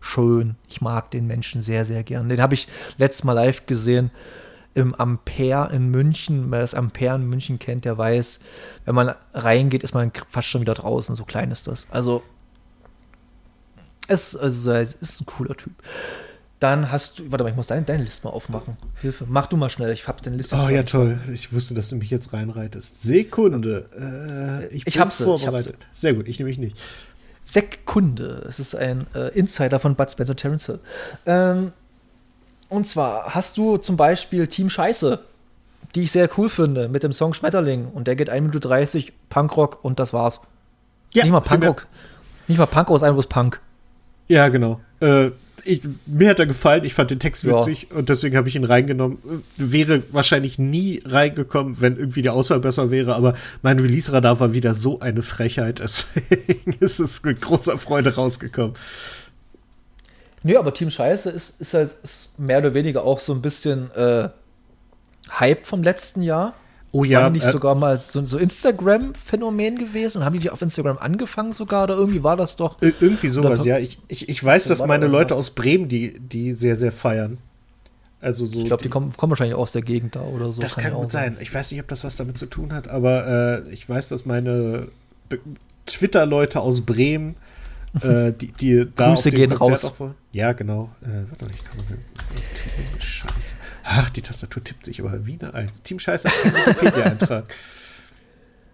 [0.00, 0.56] schön.
[0.68, 2.28] Ich mag den Menschen sehr, sehr gern.
[2.28, 2.68] Den habe ich
[2.98, 4.10] letztes Mal live gesehen
[4.74, 6.50] im Ampere in München.
[6.50, 8.40] Wer das Ampere in München kennt, der weiß,
[8.84, 11.14] wenn man reingeht, ist man fast schon wieder draußen.
[11.16, 11.86] So klein ist das.
[11.90, 12.22] Also
[14.08, 15.72] Es, also, es ist ein cooler Typ.
[16.60, 18.78] Dann hast du, warte mal, ich muss deine, deine Liste mal aufmachen.
[19.02, 19.26] Hilfe.
[19.28, 20.56] Mach du mal schnell, ich hab deine Liste.
[20.56, 21.18] Oh ja, toll.
[21.32, 23.02] Ich wusste, dass du mich jetzt reinreitest.
[23.02, 24.68] Sekunde.
[24.70, 25.66] Äh, ich, ich hab's vorbereitet.
[25.66, 26.00] Ich hab's.
[26.00, 26.78] Sehr gut, ich nehme mich nicht.
[27.46, 28.44] Sekunde.
[28.48, 30.80] Es ist ein äh, Insider von Bud Spencer Terence Hill.
[31.26, 31.72] Ähm,
[32.68, 35.20] und zwar hast du zum Beispiel Team Scheiße,
[35.94, 37.86] die ich sehr cool finde, mit dem Song Schmetterling.
[37.86, 40.40] Und der geht 1 Minute 30, Punkrock und das war's.
[41.14, 41.86] Ja, nicht mal Punkrock.
[42.48, 43.60] Nicht mal Punkrock ist einfach bloß Punk.
[44.26, 44.80] Ja, genau.
[44.98, 45.30] Äh,
[45.66, 47.96] ich, mir hat er gefallen, ich fand den Text witzig ja.
[47.96, 49.18] und deswegen habe ich ihn reingenommen.
[49.56, 54.74] Wäre wahrscheinlich nie reingekommen, wenn irgendwie die Auswahl besser wäre, aber mein Release-Radar war wieder
[54.74, 58.74] so eine Frechheit, deswegen ist es mit großer Freude rausgekommen.
[60.42, 63.90] Nö, aber Team Scheiße ist, ist halt ist mehr oder weniger auch so ein bisschen
[63.96, 64.28] äh,
[65.30, 66.54] Hype vom letzten Jahr.
[66.96, 67.22] Oh ja.
[67.24, 70.24] War nicht äh, sogar mal so, so Instagram-Phänomen gewesen?
[70.24, 71.84] Haben die die auf Instagram angefangen sogar?
[71.84, 72.80] Oder irgendwie war das doch.
[72.80, 73.78] Irgendwie sowas, ja.
[73.78, 77.36] Ich, ich, ich weiß, dass meine Leute aus Bremen die, die sehr, sehr feiern.
[78.22, 80.62] Also so ich glaube, die, die kommen, kommen, wahrscheinlich aus der Gegend da oder so.
[80.62, 81.34] Das kann, kann gut sein.
[81.34, 81.42] sein.
[81.42, 84.24] Ich weiß nicht, ob das was damit zu tun hat, aber äh, ich weiß, dass
[84.24, 84.88] meine
[85.84, 87.36] Twitter-Leute aus Bremen
[88.00, 90.00] äh, die, die da Grüße gehen Konzert raus.
[90.00, 90.90] Auch, ja, genau.
[91.02, 93.52] Äh, warte mal, ich kann mal Scheiße.
[93.88, 95.82] Ach, die Tastatur tippt sich aber wie eine Eins.
[95.82, 97.44] Team Scheiße Wikipedia-Eintrag.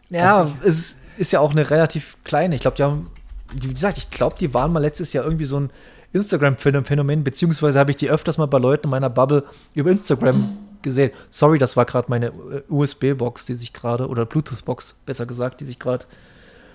[0.09, 2.55] Ja, es ist ja auch eine relativ kleine.
[2.55, 3.11] Ich glaube, die haben,
[3.55, 5.71] wie gesagt, ich glaube, die waren mal letztes Jahr irgendwie so ein
[6.13, 9.45] Instagram-Phänomen, beziehungsweise habe ich die öfters mal bei Leuten in meiner Bubble
[9.75, 11.13] über Instagram gesehen.
[11.31, 15.65] Sorry, das war gerade meine äh, USB-Box, die sich gerade, oder Bluetooth-Box, besser gesagt, die
[15.65, 16.05] sich gerade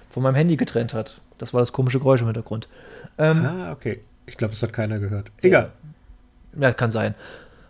[0.09, 1.21] von meinem Handy getrennt hat.
[1.37, 2.67] Das war das komische Geräusch im Hintergrund.
[3.19, 4.01] Ähm, ah, okay.
[4.25, 5.29] Ich glaube, das hat keiner gehört.
[5.43, 5.71] Egal.
[6.59, 7.13] Ja, kann sein.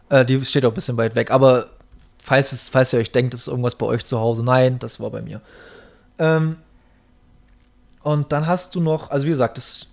[0.09, 1.31] Äh, die steht auch ein bisschen weit weg.
[1.31, 1.67] Aber
[2.21, 4.99] falls, es, falls ihr euch denkt, es ist irgendwas bei euch zu Hause, nein, das
[4.99, 5.41] war bei mir.
[6.19, 6.57] Ähm,
[8.03, 9.87] und dann hast du noch, also wie gesagt, das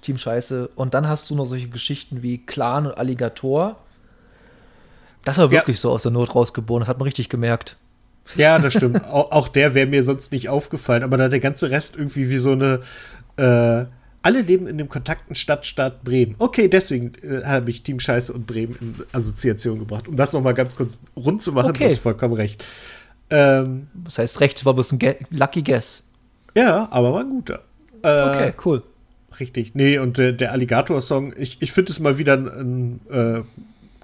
[0.00, 0.70] Team Scheiße.
[0.74, 3.76] Und dann hast du noch solche Geschichten wie Clan und Alligator.
[5.24, 5.80] Das war wirklich ja.
[5.80, 6.80] so aus der Not rausgeboren.
[6.80, 7.76] Das hat man richtig gemerkt.
[8.36, 9.04] Ja, das stimmt.
[9.06, 11.02] auch, auch, der wäre mir sonst nicht aufgefallen.
[11.02, 12.82] Aber da der ganze Rest irgendwie wie so eine
[13.36, 13.86] äh,
[14.26, 16.34] alle leben in dem kontakten Stadtstaat Bremen.
[16.38, 20.08] Okay, deswegen äh, habe ich Team Scheiße und Bremen in Assoziation gebracht.
[20.08, 21.84] Um das noch mal ganz kurz rund zu machen, okay.
[21.84, 22.64] du hast vollkommen recht.
[23.30, 26.08] Ähm, das heißt, recht war bloß ein Ge Lucky Guess.
[26.56, 27.60] Ja, aber war ein guter.
[28.02, 28.82] Äh, okay, cool.
[29.38, 29.76] Richtig.
[29.76, 33.42] Nee, und äh, der Alligator-Song, ich, ich finde es mal wieder ein, ein äh,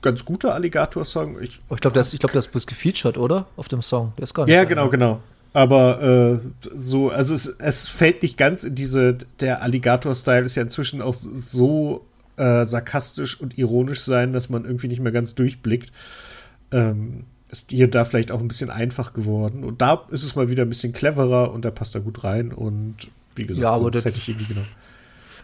[0.02, 1.42] ganz guter Alligator-Song.
[1.42, 3.46] Ich, oh, ich glaube, das, glaub, das ist bloß gefeatured, oder?
[3.56, 4.12] Auf dem Song.
[4.18, 5.20] Der ist gar nicht ja, genau, genau.
[5.53, 10.62] Aber äh, so, also es, es fällt nicht ganz in diese, der Alligator-Style ist ja
[10.62, 15.92] inzwischen auch so äh, sarkastisch und ironisch sein, dass man irgendwie nicht mehr ganz durchblickt.
[16.70, 19.62] Ähm, ist hier da vielleicht auch ein bisschen einfach geworden.
[19.62, 22.50] Und da ist es mal wieder ein bisschen cleverer und da passt da gut rein.
[22.50, 24.68] Und wie gesagt, ja, aber das hätte ich irgendwie genommen.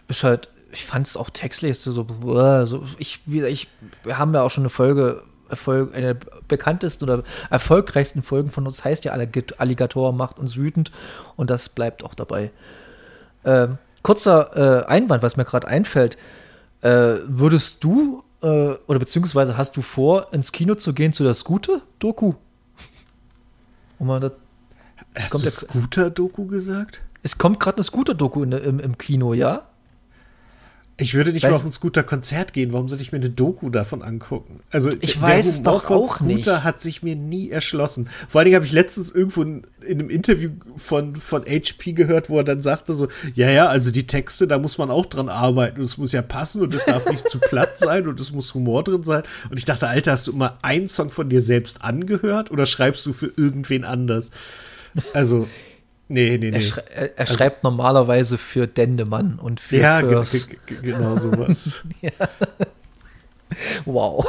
[0.07, 3.67] Ist halt, ich fand es auch textlich so, so, ich, ich,
[4.03, 6.15] wir haben ja auch schon eine Folge Erfolg, eine
[6.47, 10.91] bekanntesten oder erfolgreichsten Folgen von uns heißt ja Alligator macht uns wütend
[11.35, 12.51] und das bleibt auch dabei.
[13.45, 16.17] Ähm, kurzer äh, Einwand, was mir gerade einfällt.
[16.81, 21.33] Äh, würdest du äh, oder beziehungsweise hast du vor, ins Kino zu gehen zu der
[21.33, 22.33] Scooter-Doku?
[24.19, 24.31] das,
[25.17, 27.01] Hast kommt du Scooter-Doku gesagt?
[27.21, 29.68] Es kommt gerade eine Scooter-Doku im, im Kino, ja?
[31.01, 32.73] Ich würde nicht weiß, mal auf ein Scooter-Konzert gehen.
[32.73, 34.59] Warum soll ich mir eine Doku davon angucken?
[34.71, 36.63] Also, ich weiß es doch von auch Scooter nicht.
[36.63, 38.09] hat sich mir nie erschlossen.
[38.27, 42.29] Vor allen Dingen habe ich letztens irgendwo in, in, einem Interview von, von HP gehört,
[42.29, 45.29] wo er dann sagte so, ja, ja, also die Texte, da muss man auch dran
[45.29, 48.31] arbeiten und es muss ja passen und es darf nicht zu platt sein und es
[48.31, 49.23] muss Humor drin sein.
[49.49, 53.05] Und ich dachte, Alter, hast du immer einen Song von dir selbst angehört oder schreibst
[53.05, 54.31] du für irgendwen anders?
[55.13, 55.47] Also,
[56.11, 56.57] Nee, nee, nee.
[56.57, 59.77] Er, schrei er, er also, schreibt normalerweise für Dendemann und für.
[59.77, 61.83] Ja, genau sowas.
[62.01, 62.11] ja.
[63.85, 64.25] Wow.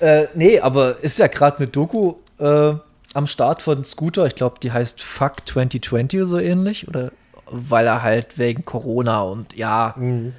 [0.00, 2.74] Äh, nee, aber ist ja gerade eine Doku äh,
[3.14, 4.26] am Start von Scooter.
[4.26, 6.86] Ich glaube, die heißt Fuck 2020 oder so ähnlich.
[6.88, 7.10] Oder
[7.50, 9.94] weil er halt wegen Corona und ja.
[9.96, 10.34] Mhm.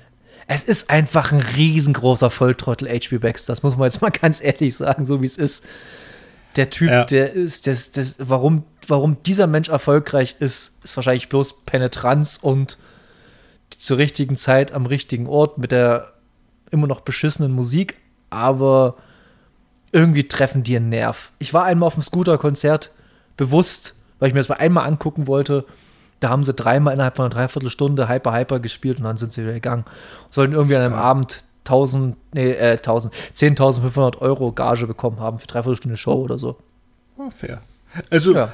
[0.50, 3.52] Es ist einfach ein riesengroßer Volltrottel HB Baxter.
[3.52, 5.66] Das muss man jetzt mal ganz ehrlich sagen, so wie es ist.
[6.58, 7.06] Der Typ, ja.
[7.06, 12.78] der ist, das, das, warum warum dieser Mensch erfolgreich ist, ist wahrscheinlich bloß Penetranz und
[13.70, 16.14] zur richtigen Zeit am richtigen Ort mit der
[16.72, 17.98] immer noch beschissenen Musik,
[18.30, 18.96] aber
[19.92, 21.32] irgendwie treffen die einen Nerv.
[21.40, 22.92] Ich war einmal auf dem Scooter-Konzert
[23.38, 25.66] bewusst, weil ich mir das mal einmal angucken wollte.
[26.20, 29.44] Da haben sie dreimal innerhalb von einer Dreiviertelstunde Hyper Hyper gespielt und dann sind sie
[29.44, 29.86] wieder gegangen.
[30.32, 31.02] Sollten irgendwie an einem ja.
[31.02, 36.38] Abend 1000, nee, äh, 1000, 10.500 Euro Gage bekommen haben für dreiviertel Stunde Show oder
[36.38, 36.58] so.
[37.18, 37.62] Oh, fair.
[38.12, 38.54] Also, ja.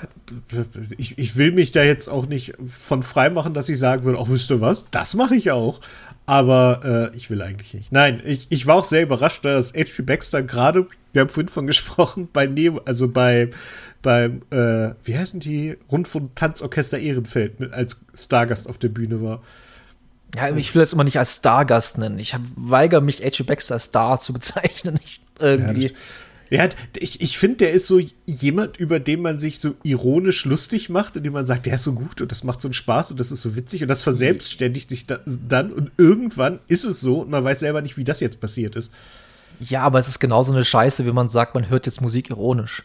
[0.98, 4.20] ich, ich will mich da jetzt auch nicht von frei machen, dass ich sagen würde,
[4.20, 5.82] auch wisst ihr was, das mache ich auch.
[6.26, 7.92] Aber äh, ich will eigentlich nicht.
[7.92, 10.04] Nein, ich, ich war auch sehr überrascht, dass H.P.
[10.04, 13.50] Baxter gerade, wir haben vorhin von gesprochen, bei Neo, also bei
[14.04, 19.42] beim, äh, wie heißen die, Rundfunk-Tanzorchester Ehrenfeld mit, als Stargast auf der Bühne war.
[20.36, 22.20] Ja, ich will das immer nicht als Stargast nennen.
[22.20, 23.44] Ich weigere mich, H.P.
[23.44, 25.00] Baxter als Star zu bezeichnen.
[25.04, 25.88] Ich, irgendwie.
[25.88, 25.92] Ja,
[26.66, 26.70] ja,
[27.00, 31.16] ich, ich finde, der ist so jemand, über den man sich so ironisch lustig macht,
[31.16, 33.32] indem man sagt, der ist so gut und das macht so einen Spaß und das
[33.32, 37.32] ist so witzig und das verselbstständigt sich da, dann und irgendwann ist es so und
[37.32, 38.92] man weiß selber nicht, wie das jetzt passiert ist.
[39.60, 42.84] Ja, aber es ist genauso eine Scheiße, wie man sagt, man hört jetzt Musik ironisch.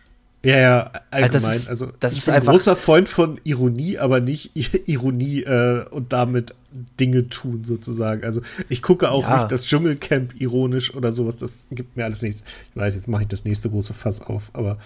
[0.48, 1.30] Ja, ja, allgemein.
[1.30, 4.52] Das ist, also, das ich ist bin ein großer Freund von Ironie, aber nicht
[4.88, 6.54] Ironie äh, und damit
[6.98, 8.24] Dinge tun, sozusagen.
[8.24, 8.40] Also,
[8.70, 9.36] ich gucke auch ja.
[9.36, 11.36] nicht das Dschungelcamp ironisch oder sowas.
[11.36, 12.44] Das gibt mir alles nichts.
[12.70, 14.78] Ich weiß, jetzt mache ich das nächste große Fass auf, aber.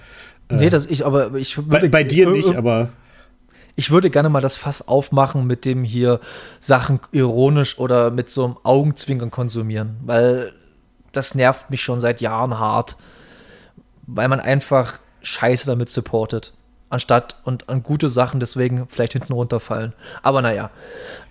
[0.48, 2.88] Äh, nee, das ich, aber ich würde, bei, bei dir nicht, aber.
[3.76, 6.18] Ich würde gerne mal das Fass aufmachen mit dem hier
[6.58, 10.52] Sachen ironisch oder mit so einem Augenzwinkern konsumieren, weil
[11.12, 12.96] das nervt mich schon seit Jahren hart,
[14.06, 16.52] weil man einfach Scheiße damit supportet.
[16.90, 19.94] Anstatt und an gute Sachen deswegen vielleicht hinten runterfallen.
[20.22, 20.70] Aber naja.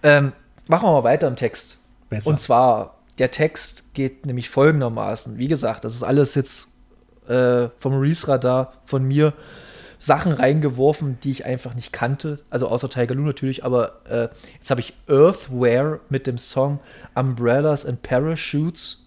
[0.01, 0.33] Ähm,
[0.67, 1.77] machen wir mal weiter im Text.
[2.09, 2.29] Besser.
[2.29, 5.37] Und zwar, der Text geht nämlich folgendermaßen.
[5.37, 6.69] Wie gesagt, das ist alles jetzt
[7.27, 9.33] äh, vom Reese-Radar von mir
[10.01, 12.39] Sachen reingeworfen, die ich einfach nicht kannte.
[12.49, 16.79] Also außer Tiger Lou natürlich, aber äh, jetzt habe ich Earthware mit dem Song
[17.13, 19.05] Umbrellas and Parachutes.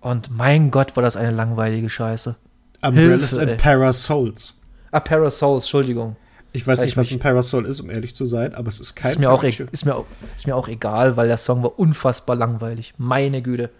[0.00, 2.34] Und mein Gott, war das eine langweilige Scheiße.
[2.82, 4.54] Umbrellas Hilfe, and Parasols.
[4.90, 6.16] Ah, Parasols, Entschuldigung.
[6.54, 9.10] Ich weiß nicht, was ein Parasol ist, um ehrlich zu sein, aber es ist kein
[9.10, 10.04] ist mir, auch, e- ist, mir auch,
[10.36, 12.92] ist mir auch egal, weil der Song war unfassbar langweilig.
[12.98, 13.70] Meine Güte.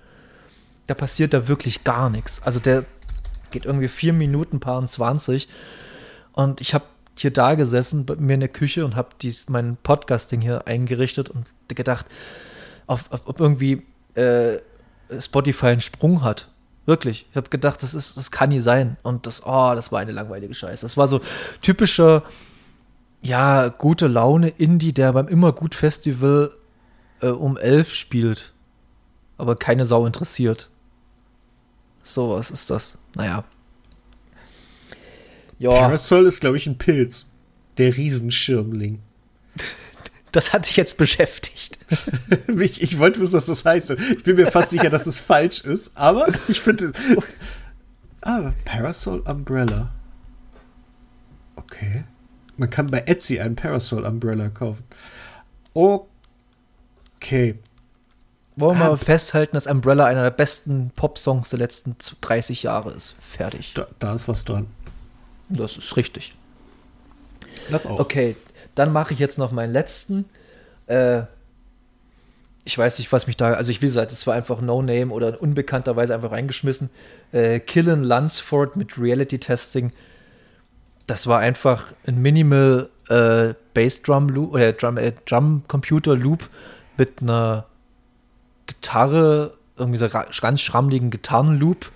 [0.86, 2.42] Da passiert da wirklich gar nichts.
[2.42, 2.84] Also der
[3.50, 5.48] geht irgendwie vier Minuten, paar 20.
[6.32, 6.84] Und ich habe
[7.18, 9.10] hier da gesessen bei mir in der Küche und habe
[9.48, 12.06] mein Podcasting hier eingerichtet und gedacht,
[12.86, 13.82] ob, ob irgendwie
[14.14, 14.58] äh,
[15.20, 16.48] Spotify einen Sprung hat.
[16.84, 17.26] Wirklich.
[17.30, 18.96] Ich habe gedacht, das ist, das kann nie sein.
[19.02, 20.84] Und das, oh, das war eine langweilige Scheiße.
[20.84, 21.20] Das war so
[21.60, 22.24] typischer,
[23.20, 26.52] ja, gute Laune Indie, der beim Immergut Festival
[27.20, 28.52] äh, um elf spielt.
[29.38, 30.70] Aber keine Sau interessiert.
[32.02, 32.98] So was ist das.
[33.14, 33.44] Naja.
[35.58, 35.70] Ja.
[35.70, 37.26] Parasol ist, glaube ich, ein Pilz.
[37.78, 39.00] Der Riesenschirmling.
[40.32, 41.78] Das hat dich jetzt beschäftigt.
[42.60, 43.90] ich, ich wollte wissen, was das heißt.
[43.90, 46.92] Ich bin mir fast sicher, dass es falsch ist, aber ich finde.
[48.22, 49.90] Ah, Parasol Umbrella.
[51.56, 52.04] Okay.
[52.56, 54.84] Man kann bei Etsy einen Parasol Umbrella kaufen.
[55.74, 57.58] Okay.
[58.56, 63.16] Wollen wir ah, festhalten, dass Umbrella einer der besten Pop-Songs der letzten 30 Jahre ist.
[63.22, 63.72] Fertig.
[63.74, 64.66] Da, da ist was dran.
[65.48, 66.34] Das ist richtig.
[67.70, 67.98] Das auch.
[67.98, 68.36] Okay,
[68.74, 70.26] dann mache ich jetzt noch meinen letzten.
[70.86, 71.22] Äh,
[72.64, 75.12] ich weiß nicht, was mich da, also ich will sagen, es war einfach No Name
[75.12, 76.90] oder unbekannterweise einfach reingeschmissen.
[77.32, 79.92] Äh, Killen Lunsford mit Reality Testing.
[81.06, 86.48] Das war einfach ein Minimal äh, Bass Drum Loop oder Drum, äh, Drum Computer Loop
[86.96, 87.66] mit einer
[88.66, 91.90] Gitarre, irgendwie so ganz schrammligen Gitarrenloop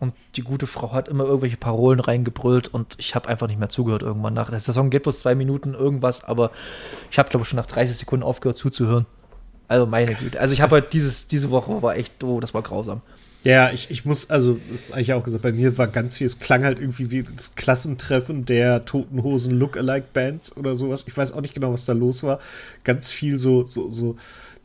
[0.00, 3.68] und die gute Frau hat immer irgendwelche Parolen reingebrüllt und ich habe einfach nicht mehr
[3.68, 4.50] zugehört irgendwann nach.
[4.50, 6.50] Der Song geht bloß zwei Minuten irgendwas, aber
[7.10, 9.06] ich habe, glaube ich, schon nach 30 Sekunden aufgehört zuzuhören.
[9.70, 10.40] Also meine Güte.
[10.40, 13.02] Also ich habe halt dieses, diese Woche war echt, oh, das war grausam.
[13.44, 16.26] Ja, ich, ich muss, also, das ist eigentlich auch gesagt, bei mir war ganz viel,
[16.26, 21.04] es klang halt irgendwie wie das Klassentreffen der Toten Hosen Lookalike-Bands oder sowas.
[21.06, 22.40] Ich weiß auch nicht genau, was da los war.
[22.82, 24.16] Ganz viel so, so, so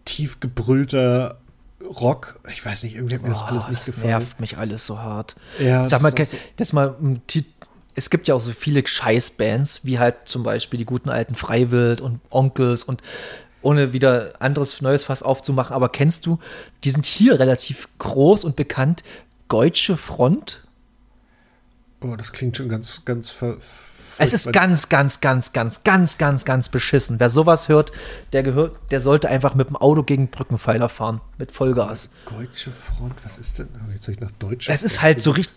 [0.06, 1.38] tief gebrüllter
[1.84, 2.40] Rock.
[2.52, 4.08] Ich weiß nicht, irgendwie hat mir das oh, alles nicht das gefallen.
[4.08, 5.36] nervt mich alles so hart.
[5.60, 6.96] Ja, Sag mal, das, so das mal,
[7.94, 12.02] es gibt ja auch so viele Scheißbands, wie halt zum Beispiel die guten alten Freiwild
[12.02, 13.04] und Onkels und
[13.66, 16.40] ohne wieder anderes neues Fass aufzumachen, aber kennst du,
[16.84, 19.04] die sind hier relativ groß und bekannt,
[19.48, 20.64] Deutsche Front?
[22.02, 23.58] Oh, das klingt schon ganz, ganz ver
[24.18, 27.20] es ist ganz, ganz, ganz, ganz, ganz, ganz, ganz beschissen.
[27.20, 27.92] Wer sowas hört,
[28.32, 32.12] der gehört, der sollte einfach mit dem Auto gegen Brückenpfeiler fahren, mit Vollgas.
[32.30, 33.68] Deutsche Front, was ist denn?
[33.76, 34.70] Oh, jetzt soll ich nach Deutsch.
[34.70, 35.56] Es ist halt so richtig.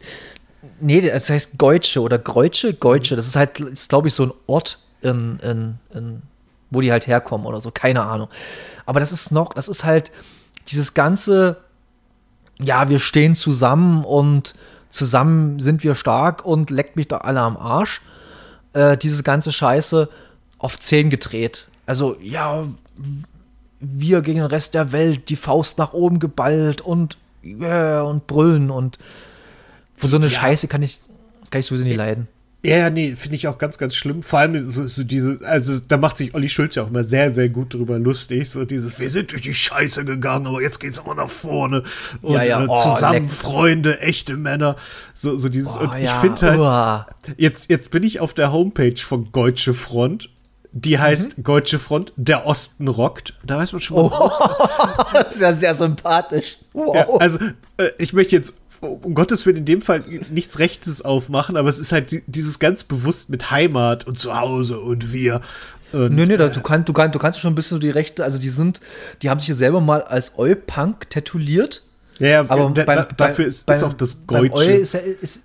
[0.81, 3.15] Nee, das heißt Deutsche oder Greutsche, Geutsche.
[3.15, 6.23] Das ist halt, ist, glaube ich, so ein Ort in, in, in,
[6.71, 8.29] wo die halt herkommen oder so, keine Ahnung.
[8.87, 10.13] Aber das ist noch, das ist halt
[10.69, 11.59] dieses ganze,
[12.59, 14.55] ja, wir stehen zusammen und
[14.89, 18.01] zusammen sind wir stark und leckt mich doch alle am Arsch
[18.73, 20.09] äh, diese ganze Scheiße
[20.59, 21.69] auf 10 gedreht.
[21.87, 22.67] Also, ja,
[23.81, 28.71] wir gegen den Rest der Welt, die Faust nach oben geballt und yeah, und brüllen
[28.71, 28.99] und
[30.01, 30.31] so eine ja.
[30.31, 31.01] Scheiße kann ich,
[31.51, 32.29] kann ich sowieso nicht leiden.
[32.65, 34.23] Ja, ja, nee, finde ich auch ganz, ganz schlimm.
[34.25, 37.33] Vor allem so, so diese, also da macht sich Olli Schulz ja auch immer sehr,
[37.33, 38.51] sehr gut drüber lustig.
[38.51, 41.85] So dieses, wir sind durch die Scheiße gegangen, aber jetzt geht's immer nach vorne.
[42.21, 43.31] Und Ja, ja, äh, oh, zusammen leck.
[43.31, 44.75] Freunde, echte Männer.
[45.15, 47.07] So, so dieses, Oh, und ich ja, finde halt, uah.
[47.37, 50.29] jetzt, jetzt bin ich auf der Homepage von Deutsche Front.
[50.73, 51.45] Die heißt Mhm.
[51.45, 53.35] Deutsche Front, der Osten rockt.
[53.47, 54.31] Da weiß man schon mal, Oh.
[55.13, 56.59] Das ist ja sehr sympathisch.
[56.73, 56.95] Wow.
[56.95, 57.39] ja, also,
[57.79, 61.79] äh, ich möchte jetzt um Gottes Willen in dem Fall nichts Rechtes aufmachen, aber es
[61.79, 65.41] ist halt di- dieses ganz bewusst mit Heimat und Zuhause und wir.
[65.93, 68.23] Und, Nö, nö, da- du, kannst, du, kannst, du kannst schon ein bisschen die Rechte,
[68.23, 68.81] also die sind,
[69.23, 71.83] die haben sich ja selber mal als Oi-Punk tätowiert.
[72.19, 74.71] ja, ja, Aber da, beim, da, dafür ist, beim, ist auch das Deutsche.
[74.73, 75.45] ist, ja- ist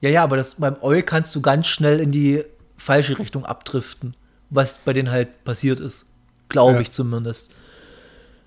[0.00, 2.42] ja, ja, aber das, beim Oi kannst du ganz schnell in die
[2.76, 4.14] falsche Richtung abdriften,
[4.50, 6.06] was bei denen halt passiert ist.
[6.48, 6.80] Glaube Ja.
[6.80, 7.50] ich zumindest.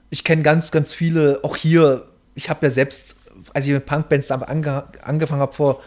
[0.09, 2.05] Ich kenne ganz, ganz viele, auch hier,
[2.35, 3.15] ich habe ja selbst,
[3.53, 5.81] als ich mit Punkbands ange, angefangen habe vor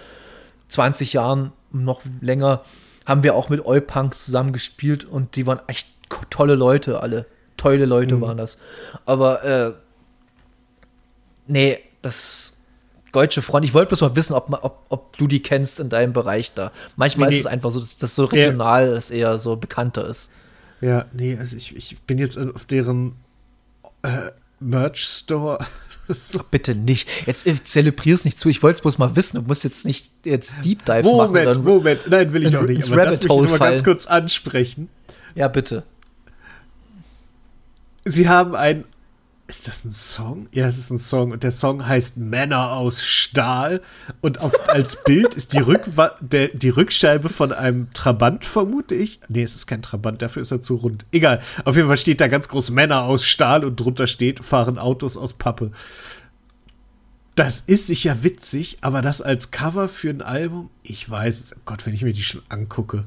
[0.69, 2.63] 20 Jahren, noch länger,
[3.07, 5.89] haben wir auch mit Oi-Punks zusammen gespielt und die waren echt
[6.31, 7.27] tolle Leute, alle.
[7.57, 8.59] Tolle Leute waren das.
[9.07, 9.73] Aber äh,
[11.47, 12.55] nee, das
[13.13, 16.13] Deutsche Front, ich wollte bloß mal wissen, ob, ob, ob du die kennst in deinem
[16.13, 16.73] Bereich da.
[16.97, 20.33] Manchmal Nee, ist es einfach so, dass das so regional das eher so bekannter ist.
[20.81, 23.15] Ja, nee, also ich, ich bin jetzt auf deren
[24.03, 25.59] äh, Merch-Store.
[26.51, 27.09] Bitte nicht.
[27.27, 28.49] Jetzt äh, zelebrier's nicht zu.
[28.49, 29.41] Ich wollte es bloß mal wissen.
[29.41, 31.33] Du musst jetzt nicht jetzt Deep Dive machen.
[31.33, 32.87] Moment, Moment, nein, will ich auch nicht.
[32.87, 34.89] Aber das möchte ich mal ganz kurz ansprechen.
[35.35, 35.85] Ja, bitte.
[38.05, 38.85] Sie haben ein.
[39.47, 40.49] Ist das ein Song?
[40.53, 41.33] Ja, es ist ein Song.
[41.33, 43.83] Und der Song heißt Männer aus Stahl.
[44.23, 49.21] Und auf, als Bild ist die, Rückwa der, die Rückscheibe von einem Trabant, vermute ich.
[49.29, 51.05] Nee, es ist kein Trabant, dafür ist er zu rund.
[51.13, 51.41] Egal.
[51.67, 55.19] Auf jeden Fall steht da ganz groß Männer aus Stahl und drunter steht, fahren Autos
[55.19, 55.73] aus Pappe.
[57.35, 61.53] Das ist sicher witzig, aber das als Cover für ein Album, ich weiß es.
[61.55, 63.03] Oh Gott, wenn ich mir die schon angucke.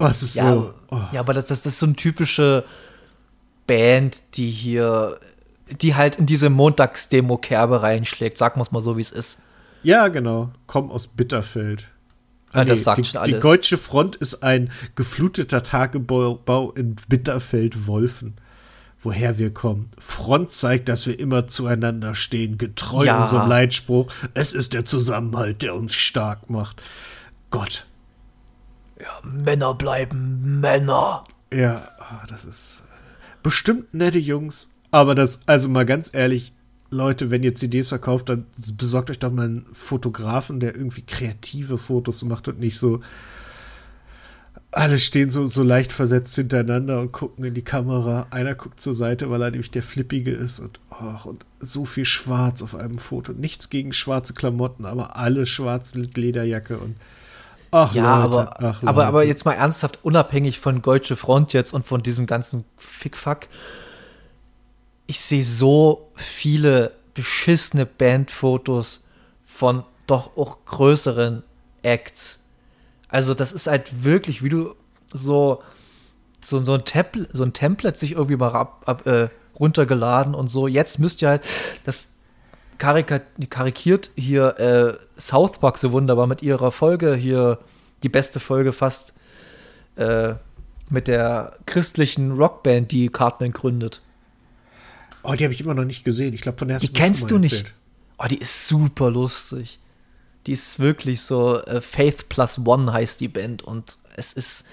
[0.00, 0.74] Oh, es ist Ja, so.
[0.90, 1.00] Oh.
[1.12, 2.64] ja aber das, das, das ist so eine typische
[3.70, 5.20] Band, die hier,
[5.80, 8.36] die halt in diese Montagsdemo-Kerbe reinschlägt.
[8.36, 9.38] Sagen wir es mal so, wie es ist.
[9.84, 10.50] Ja, genau.
[10.66, 11.86] Komm aus Bitterfeld.
[12.52, 13.42] Ja, das sagt die, schon Die alles.
[13.42, 18.38] Deutsche Front ist ein gefluteter Tagebau Bau in Bitterfeld-Wolfen.
[19.02, 19.90] Woher wir kommen.
[19.98, 23.22] Front zeigt, dass wir immer zueinander stehen, getreu Ja.
[23.22, 24.12] unserem Leitspruch.
[24.34, 26.82] Es ist der Zusammenhalt, der uns stark macht.
[27.50, 27.86] Gott.
[29.22, 31.22] Männer bleiben Männer.
[31.54, 32.82] Ja, ah, das ist
[33.42, 34.74] bestimmt nette Jungs.
[34.90, 36.52] Aber das, also mal ganz ehrlich,
[36.90, 41.78] Leute, wenn ihr CDs verkauft, dann besorgt euch doch mal einen Fotografen, der irgendwie kreative
[41.78, 43.00] Fotos macht und nicht so.
[44.72, 48.26] Alle stehen so, so leicht versetzt hintereinander und gucken in die Kamera.
[48.30, 52.04] Einer guckt zur Seite, weil er nämlich der Flippige ist und, ach, und so viel
[52.04, 53.32] Schwarz auf einem Foto.
[53.32, 56.96] Nichts gegen schwarze Klamotten, aber alle schwarz mit Lederjacke und.
[57.72, 59.28] Ach, Ja, Leute, aber, ach, aber, aber Leute.
[59.28, 63.48] jetzt mal ernsthaft, unabhängig von Deutsche Front jetzt und von diesem ganzen Fickfuck.
[65.06, 69.04] Ich sehe so viele beschissene Bandfotos
[69.46, 71.42] von doch auch größeren
[71.82, 72.40] Acts.
[73.08, 74.74] Also, das ist halt wirklich, wie du
[75.12, 75.62] so,
[76.40, 80.48] so, so, ein, Templ so ein Template sich irgendwie mal ab, ab, äh, runtergeladen und
[80.48, 80.66] so.
[80.66, 81.42] Jetzt müsst ihr halt,
[81.84, 82.14] das
[82.80, 83.20] karika
[83.50, 87.58] karikiert hier äh, South Park so wunderbar mit ihrer Folge hier,
[88.02, 89.14] die beste Folge fast,
[89.96, 90.34] äh,
[90.88, 94.00] mit der christlichen Rockband, die Cartman gründet.
[95.22, 96.32] Oh, die habe ich immer noch nicht gesehen.
[96.32, 97.52] Ich glaube, von der hast Die kennst du nicht.
[97.52, 97.74] erzählt.
[98.18, 99.78] Oh, die ist super lustig.
[100.46, 104.64] Die ist wirklich so, äh, Faith Plus One heißt die Band und es ist,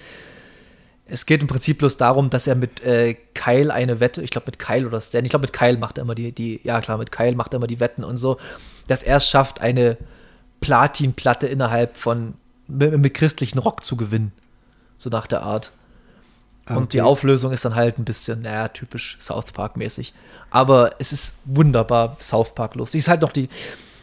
[1.10, 4.48] es geht im Prinzip bloß darum, dass er mit äh, Kyle eine Wette, ich glaube
[4.48, 6.98] mit Kyle oder Stan, ich glaube mit Kyle macht er immer die, die, ja klar,
[6.98, 8.38] mit Kyle macht er immer die Wetten und so,
[8.88, 9.98] dass er es schafft, eine
[10.60, 12.36] Platinplatte innerhalb von,
[12.68, 14.32] mit, mit christlichen Rock zu gewinnen.
[14.98, 15.72] So nach der Art.
[16.66, 17.02] Ah, Und die.
[17.02, 20.14] Auflösung ist dann halt ein bisschen, naja, typisch South Park-mäßig.
[20.50, 23.00] Aber es ist wunderbar South Park lustig.
[23.00, 23.48] Ist halt noch die,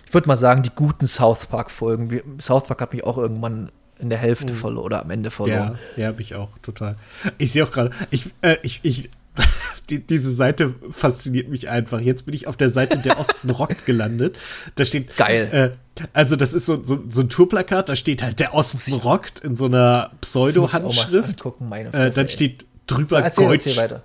[0.06, 2.38] ich würde mal sagen, die guten South Park-Folgen.
[2.40, 5.78] South Park hat mich auch irgendwann in der Hälfte verloren oder am Ende verloren.
[5.96, 6.96] Ja, ja, habe ich auch total.
[7.38, 9.10] Ich sehe auch gerade, ich, äh, ich, ich,
[9.90, 12.00] die, diese Seite fasziniert mich einfach.
[12.00, 14.36] Jetzt bin ich auf der Seite der Osten rockt gelandet.
[14.74, 15.76] Da steht Geil.
[15.96, 17.88] Äh, also das ist so, so, so ein Tourplakat.
[17.88, 21.44] Da steht halt der Osten rockt in so einer Pseudo-Handschrift.
[21.92, 23.66] Äh, dann steht drüber erzähl, Deutsch.
[23.66, 24.02] erzähl.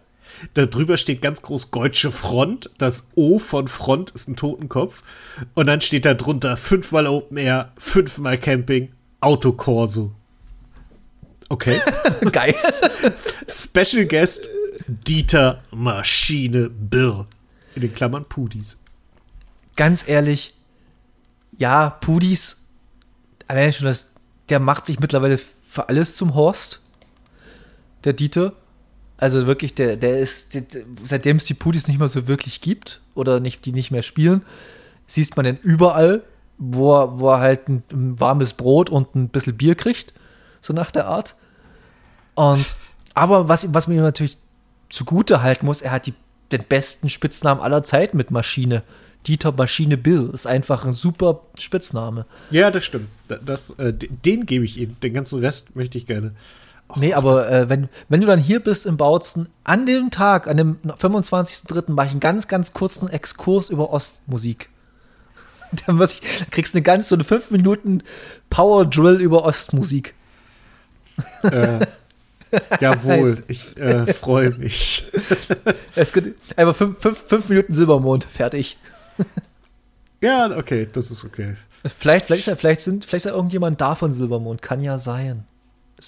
[0.54, 2.70] Da drüber steht ganz groß Deutsche Front.
[2.78, 5.04] Das O von Front ist ein Totenkopf.
[5.54, 10.12] Und dann steht da drunter fünfmal Open Air, fünfmal Camping, Autokorso.
[11.50, 11.82] Okay.
[12.32, 12.56] Geil.
[13.48, 14.42] Special Guest
[14.88, 17.28] Dieter Maschine Birr.
[17.76, 18.78] In den Klammern Pudis.
[19.76, 20.54] Ganz ehrlich,
[21.58, 22.58] ja, Pudis,
[23.48, 24.08] allein schon das
[24.50, 26.82] der macht sich mittlerweile für alles zum Horst.
[28.04, 28.54] Der Dieter.
[29.18, 30.64] Also wirklich, der, der ist, der,
[31.04, 34.44] seitdem es die Putis nicht mehr so wirklich gibt oder nicht, die nicht mehr spielen,
[35.08, 36.24] siehst man den überall,
[36.60, 40.14] wo er, wo er halt ein, ein warmes Brot und ein bisschen Bier kriegt,
[40.62, 41.36] so nach der Art.
[42.36, 42.76] Und
[43.16, 44.38] aber was, was man ihm natürlich
[44.90, 46.14] zugute halten muss, er hat die,
[46.52, 48.84] den besten Spitznamen aller Zeiten mit Maschine.
[49.28, 52.26] Dieter Maschine Bill ist einfach ein super Spitzname.
[52.52, 53.10] Ja, das stimmt.
[53.28, 54.96] Das, äh, den gebe ich ihm.
[55.02, 56.34] Den ganzen Rest möchte ich gerne.
[56.88, 60.48] Oh, nee, aber äh, wenn, wenn du dann hier bist im Bautzen, an dem Tag,
[60.48, 61.92] an dem 25.03.
[61.92, 64.70] mache ich einen ganz, ganz kurzen Exkurs über Ostmusik.
[65.86, 68.04] dann, ich, dann kriegst du eine ganz, so eine 5 Minuten
[68.50, 70.14] Power Drill über Ostmusik.
[71.44, 71.86] Äh,
[72.80, 75.12] jawohl, ich äh, freue mich.
[75.96, 78.78] es gibt einfach 5 Minuten Silbermond, fertig.
[80.22, 81.56] ja, okay, das ist okay.
[81.98, 85.46] Vielleicht, vielleicht, ist vielleicht, sind, vielleicht ist ja irgendjemand da von Silbermond, kann ja sein.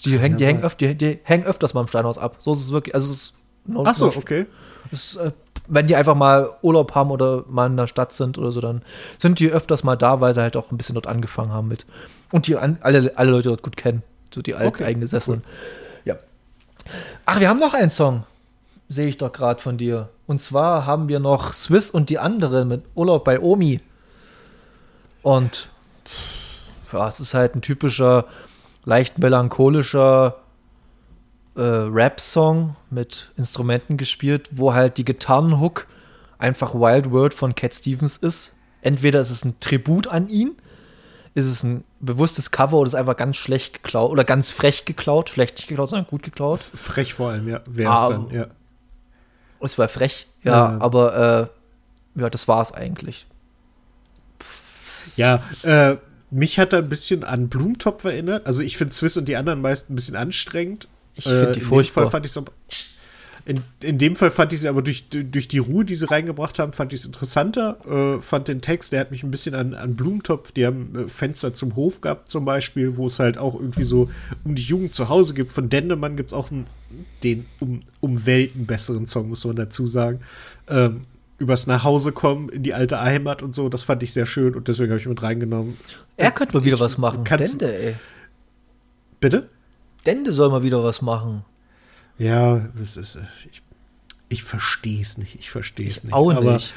[0.05, 2.38] Die, hängen, die, hängen öf die, die, hängen öfters mal im Steinhaus ab.
[2.39, 2.95] So ist es wirklich.
[2.95, 3.34] Also es ist
[3.66, 4.45] no, Ach so, no, okay.
[4.91, 5.32] Ist, äh,
[5.68, 8.82] wenn die einfach mal Urlaub haben oder mal in der Stadt sind oder so, dann
[9.18, 11.86] sind die öfters mal da, weil sie halt auch ein bisschen dort angefangen haben mit.
[12.32, 14.03] Und die an, alle, alle Leute dort gut kennen.
[14.34, 15.41] So die alten okay, Eingesessenen.
[15.45, 15.51] Cool.
[16.05, 16.16] Ja.
[17.26, 18.24] Ach, wir haben noch einen Song.
[18.89, 20.09] Sehe ich doch gerade von dir.
[20.28, 23.80] Und zwar haben wir noch Swiss und die anderen mit Urlaub bei Omi.
[25.22, 25.70] Und
[26.91, 28.26] ja, es ist halt ein typischer
[28.84, 30.41] leicht melancholischer
[31.56, 35.88] äh, Rap-Song mit Instrumenten gespielt, wo halt die Gitarrenhook
[36.38, 38.54] einfach Wild World von Cat Stevens ist.
[38.82, 40.56] Entweder ist es ein Tribut an ihn,
[41.36, 44.86] ist es ein bewusstes Cover oder ist es einfach ganz schlecht geklaut oder ganz frech
[44.86, 45.30] geklaut.
[45.30, 46.60] Schlecht nicht geklaut, sondern gut geklaut.
[46.60, 47.62] Frech vor allem, ja.
[47.70, 48.47] Wäre es ah, dann, ja.
[49.60, 50.82] Es war frech, ja, ja.
[50.82, 51.52] aber
[52.16, 53.28] äh, ja, das war es eigentlich.
[55.16, 55.97] Ja, äh,
[56.32, 58.47] mich hat er ein bisschen an Blumentopf erinnert.
[58.47, 60.88] Also ich finde Swiss und die anderen meist ein bisschen anstrengend.
[61.16, 62.09] Ich finde die äh, furchtbar.
[62.09, 62.45] Fand so,
[63.45, 66.59] in, in, dem Fall fand ich sie aber durch, durch die Ruhe, die sie reingebracht
[66.59, 67.78] haben, fand ich es interessanter.
[67.89, 71.09] Äh, fand den Text, der hat mich ein bisschen an, an Blumentopf, die haben äh,
[71.09, 74.09] Fenster zum Hof gehabt zum Beispiel, wo es halt auch irgendwie so
[74.43, 75.51] um die Jugend zu Hause gibt.
[75.51, 76.68] Von Dendemann gibt es auch einen,
[77.24, 80.20] den um, um Welten besseren Song, muss man dazu sagen.
[80.70, 81.01] Ähm,
[81.39, 83.70] übers Nachhause kommen in die alte Heimat und so.
[83.70, 85.78] Das fand ich sehr schön und deswegen habe ich mit reingenommen.
[86.16, 87.24] Er könnte mal wieder ich, was machen.
[87.24, 87.95] Dende, ey.
[89.20, 89.49] Bitte?
[90.06, 91.45] Dende soll mal wieder was machen.
[92.18, 93.18] Ja, das ist.
[93.52, 93.62] Ich,
[94.30, 95.36] ich verstehe es nicht.
[95.36, 96.14] Ich verstehe es nicht.
[96.14, 96.74] Auch Aber nicht.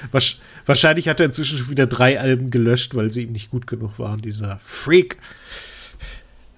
[0.67, 3.99] wahrscheinlich hat er inzwischen schon wieder drei Alben gelöscht, weil sie ihm nicht gut genug
[3.99, 5.19] waren, dieser Freak.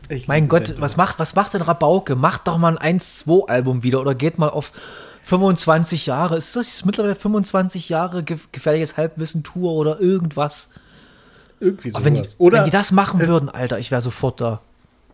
[0.09, 2.15] Ich mein Gott, was macht, was macht denn Rabauke?
[2.15, 4.73] Macht doch mal ein 1-2-Album wieder oder geht mal auf
[5.23, 10.69] 25 Jahre, ist das mittlerweile 25 Jahre gefährliches Halbwissen-Tour oder irgendwas?
[11.59, 12.05] Irgendwie so.
[12.05, 14.61] Wenn, die, oder, wenn die das machen äh, würden, Alter, ich wäre sofort da.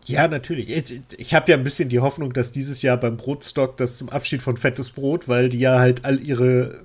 [0.05, 0.69] Ja, natürlich.
[0.69, 4.09] Ich, ich habe ja ein bisschen die Hoffnung, dass dieses Jahr beim Brotstock das zum
[4.09, 6.83] Abschied von Fettes Brot, weil die ja halt all ihre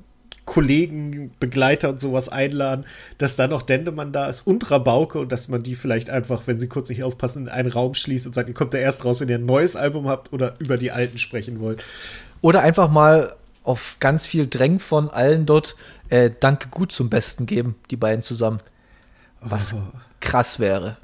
[0.49, 2.87] Kollegen, Begleiter und sowas einladen,
[3.19, 6.59] dass da noch Dendemann da ist und Rabauke und dass man die vielleicht einfach, wenn
[6.59, 9.21] sie kurz nicht aufpassen, in einen Raum schließt und sagt, ihr kommt da erst raus,
[9.21, 11.85] wenn ihr ein neues Album habt oder über die alten sprechen wollt.
[12.41, 15.77] Oder einfach mal auf ganz viel Drängen von allen dort
[16.09, 18.61] äh, Danke gut zum Besten geben, die beiden zusammen.
[19.41, 19.83] Was oh.
[20.21, 20.97] krass wäre.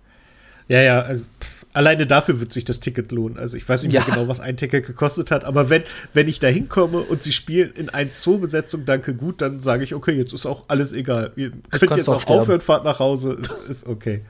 [0.69, 3.37] Ja, ja, also pff, alleine dafür wird sich das Ticket lohnen.
[3.37, 4.15] Also ich weiß nicht mehr ja.
[4.15, 5.83] genau, was ein Ticket gekostet hat, aber wenn,
[6.15, 10.13] wenn ich da hinkomme und sie spielen in 1-2-Besetzung Danke gut, dann sage ich, okay,
[10.13, 11.33] jetzt ist auch alles egal.
[11.37, 14.23] Ihr könnt jetzt auch aufhören, fahrt nach Hause, ist, ist okay.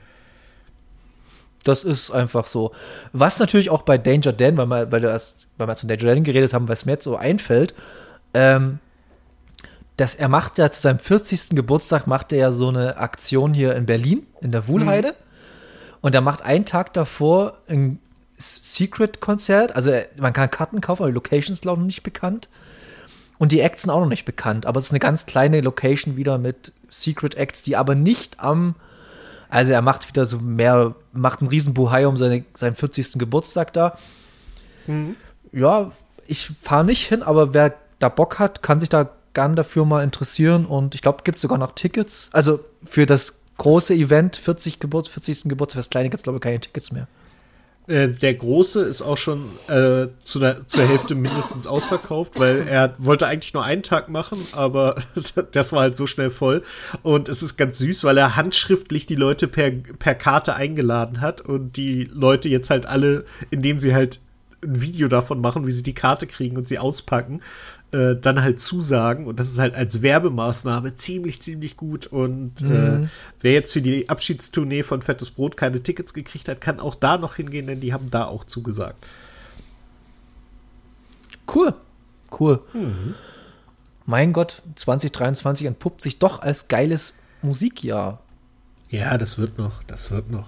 [1.63, 2.71] Das ist einfach so.
[3.13, 5.87] Was natürlich auch bei Danger Dan, weil wir, weil wir erst, weil wir erst von
[5.87, 7.73] Danger Dan geredet haben, was mir jetzt so einfällt,
[8.33, 8.79] ähm,
[9.97, 11.49] dass er macht ja zu seinem 40.
[11.51, 15.09] Geburtstag macht er ja so eine Aktion hier in Berlin, in der Wuhlheide.
[15.09, 15.24] Mhm.
[16.05, 17.97] Und er macht einen Tag davor ein
[18.37, 19.75] Secret-Konzert.
[19.75, 22.47] Also man kann Karten kaufen, aber die Location ist, glaube ich, noch nicht bekannt.
[23.39, 24.67] Und die Acts sind auch noch nicht bekannt.
[24.67, 28.75] Aber es ist eine ganz kleine Location wieder mit Secret Acts, die aber nicht am
[29.49, 33.13] also er macht wieder so mehr, macht einen riesen Buhai um seine, seinen 40.
[33.13, 33.95] Geburtstag da.
[34.85, 35.15] Mhm.
[35.53, 35.91] Ja,
[36.27, 40.03] ich fahre nicht hin, aber wer da Bock hat, kann sich da gern dafür mal
[40.03, 40.67] interessieren.
[40.67, 42.29] Und ich glaube, gibt sogar noch Tickets.
[42.31, 45.43] Also für das große Event, 40 Geburts, 40.
[45.43, 47.07] Geburtstag, das kleine gibt es, glaube ich, keine Tickets mehr.
[47.87, 52.95] Äh, der große ist auch schon äh, zu der, zur Hälfte mindestens ausverkauft, weil er
[52.97, 54.95] wollte eigentlich nur einen Tag machen, aber
[55.51, 56.63] das war halt so schnell voll.
[57.03, 61.41] Und es ist ganz süß, weil er handschriftlich die Leute per, per Karte eingeladen hat
[61.41, 64.19] und die Leute jetzt halt alle, indem sie halt
[64.63, 67.41] ein Video davon machen, wie sie die Karte kriegen und sie auspacken,
[67.95, 69.25] äh, dann halt zusagen.
[69.25, 72.07] Und das ist halt als Werbemaßnahme ziemlich, ziemlich gut.
[72.07, 73.03] Und äh, mhm.
[73.03, 73.07] äh,
[73.39, 77.17] wer jetzt für die Abschiedstournee von Fettes Brot keine Tickets gekriegt hat, kann auch da
[77.17, 79.05] noch hingehen, denn die haben da auch zugesagt.
[81.53, 81.73] Cool.
[82.37, 82.59] Cool.
[82.73, 83.15] Mhm.
[84.05, 88.19] Mein Gott, 2023 entpuppt sich doch als geiles Musikjahr.
[88.89, 90.47] Ja, das wird noch, das wird noch.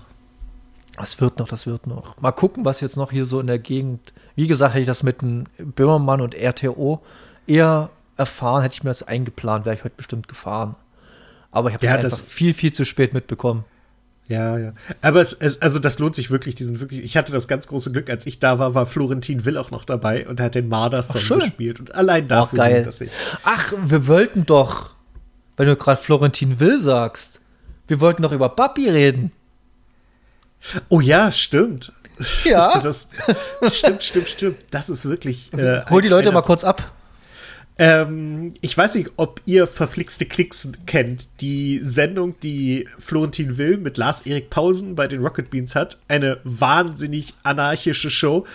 [0.97, 2.19] Das wird noch, das wird noch.
[2.19, 4.13] Mal gucken, was jetzt noch hier so in der Gegend.
[4.35, 7.01] Wie gesagt, hätte ich das mit einem Böhmermann und RTO
[7.47, 10.75] eher erfahren, hätte ich mir das eingeplant, wäre ich heute bestimmt gefahren.
[11.51, 13.65] Aber ich habe ja, das einfach viel, viel zu spät mitbekommen.
[14.27, 14.73] Ja, ja.
[15.01, 17.03] Aber es, es, also das lohnt sich wirklich, diesen wirklich.
[17.03, 19.85] Ich hatte das ganz große Glück, als ich da war, war Florentin Will auch noch
[19.85, 21.79] dabei und hat den Marder-Song gespielt.
[21.79, 22.83] Und allein dafür Ach, geil.
[22.83, 23.09] das sich.
[23.43, 24.91] Ach, wir wollten doch,
[25.55, 27.39] wenn du gerade Florentin Will sagst,
[27.87, 29.31] wir wollten doch über Papi reden.
[30.89, 31.93] Oh ja, stimmt.
[32.43, 32.81] Ja.
[32.83, 33.07] Das,
[33.73, 34.57] stimmt, stimmt, stimmt.
[34.71, 35.53] Das ist wirklich.
[35.53, 36.91] Äh, Hol die Leute mal kurz ab.
[37.79, 41.29] Ähm, ich weiß nicht, ob ihr verflixte Klicks kennt.
[41.41, 45.99] Die Sendung, die Florentin Will mit Lars-Erik Pausen bei den Rocket Beans hat.
[46.07, 48.45] Eine wahnsinnig anarchische Show,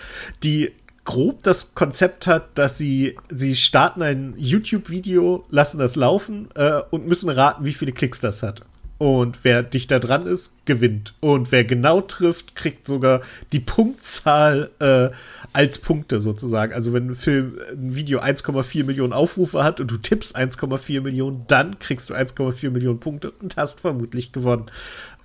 [0.43, 0.71] die
[1.05, 7.07] grob das Konzept hat, dass sie, sie starten ein YouTube-Video, lassen das laufen äh, und
[7.07, 8.63] müssen raten, wie viele Klicks das hat.
[9.03, 11.13] Und wer dichter dran ist, gewinnt.
[11.19, 13.19] Und wer genau trifft, kriegt sogar
[13.51, 15.09] die Punktzahl äh,
[15.51, 16.71] als Punkte sozusagen.
[16.71, 21.43] Also wenn ein Film, ein Video 1,4 Millionen Aufrufe hat und du tippst 1,4 Millionen,
[21.49, 24.67] dann kriegst du 1,4 Millionen Punkte und hast vermutlich gewonnen.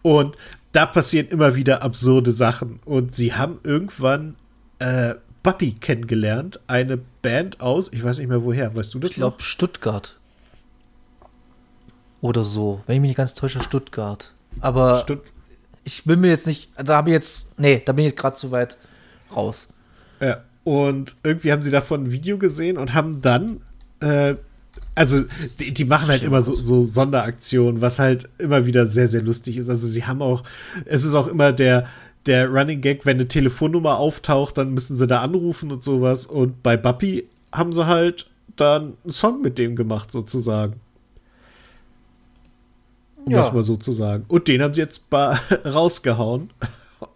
[0.03, 0.37] Und
[0.73, 2.81] da passieren immer wieder absurde Sachen.
[2.85, 4.35] Und sie haben irgendwann
[4.81, 5.15] äh,
[5.45, 9.13] Buppy kennengelernt, eine Band aus, ich weiß nicht mehr woher, weißt du das?
[9.13, 10.18] Ich glaube Stuttgart.
[12.21, 12.81] Oder so.
[12.87, 14.33] Wenn ich mich nicht ganz täusche, Stuttgart.
[14.61, 15.23] Aber Stutt
[15.89, 18.37] ich will mir jetzt nicht, da habe ich jetzt, nee, da bin ich jetzt gerade
[18.37, 18.77] zu weit
[19.35, 19.69] raus.
[20.21, 23.63] Ja, und irgendwie haben sie davon ein Video gesehen und haben dann,
[24.01, 24.35] äh,
[24.95, 25.23] also
[25.59, 26.33] die, die machen halt Stimmt.
[26.33, 29.71] immer so, so Sonderaktionen, was halt immer wieder sehr, sehr lustig ist.
[29.71, 30.45] Also sie haben auch,
[30.85, 31.87] es ist auch immer der,
[32.27, 36.27] der Running Gag, wenn eine Telefonnummer auftaucht, dann müssen sie da anrufen und sowas.
[36.27, 40.81] Und bei Buppy haben sie halt dann einen Song mit dem gemacht, sozusagen
[43.29, 43.39] um ja.
[43.39, 44.25] das mal so zu sagen.
[44.29, 45.03] Und den haben sie jetzt
[45.67, 46.51] rausgehauen.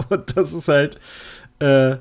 [0.08, 0.98] Und das ist halt
[1.58, 1.96] äh,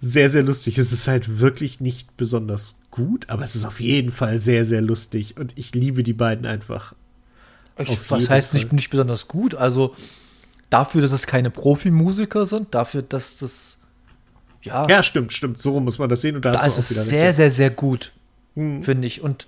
[0.00, 0.78] sehr, sehr lustig.
[0.78, 4.80] Es ist halt wirklich nicht besonders gut, aber es ist auf jeden Fall sehr, sehr
[4.80, 5.36] lustig.
[5.36, 6.94] Und ich liebe die beiden einfach.
[7.78, 9.54] Ich, was heißt nicht, nicht besonders gut?
[9.54, 9.94] Also
[10.70, 13.80] dafür, dass es keine Profimusiker sind, dafür, dass das
[14.62, 14.86] ja.
[14.88, 15.62] Ja, stimmt, stimmt.
[15.62, 16.36] So muss man das sehen.
[16.36, 18.12] Und da, da ist es sehr, sehr, sehr gut,
[18.54, 18.82] hm.
[18.82, 19.20] finde ich.
[19.20, 19.46] Und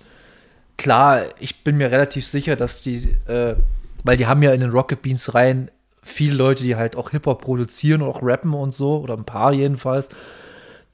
[0.77, 3.55] klar, ich bin mir relativ sicher, dass die äh,
[4.03, 5.71] weil die haben ja in den Rocket Beans rein
[6.01, 9.53] viele Leute, die halt auch Hip-Hop produzieren und auch rappen und so, oder ein paar
[9.53, 10.09] jedenfalls,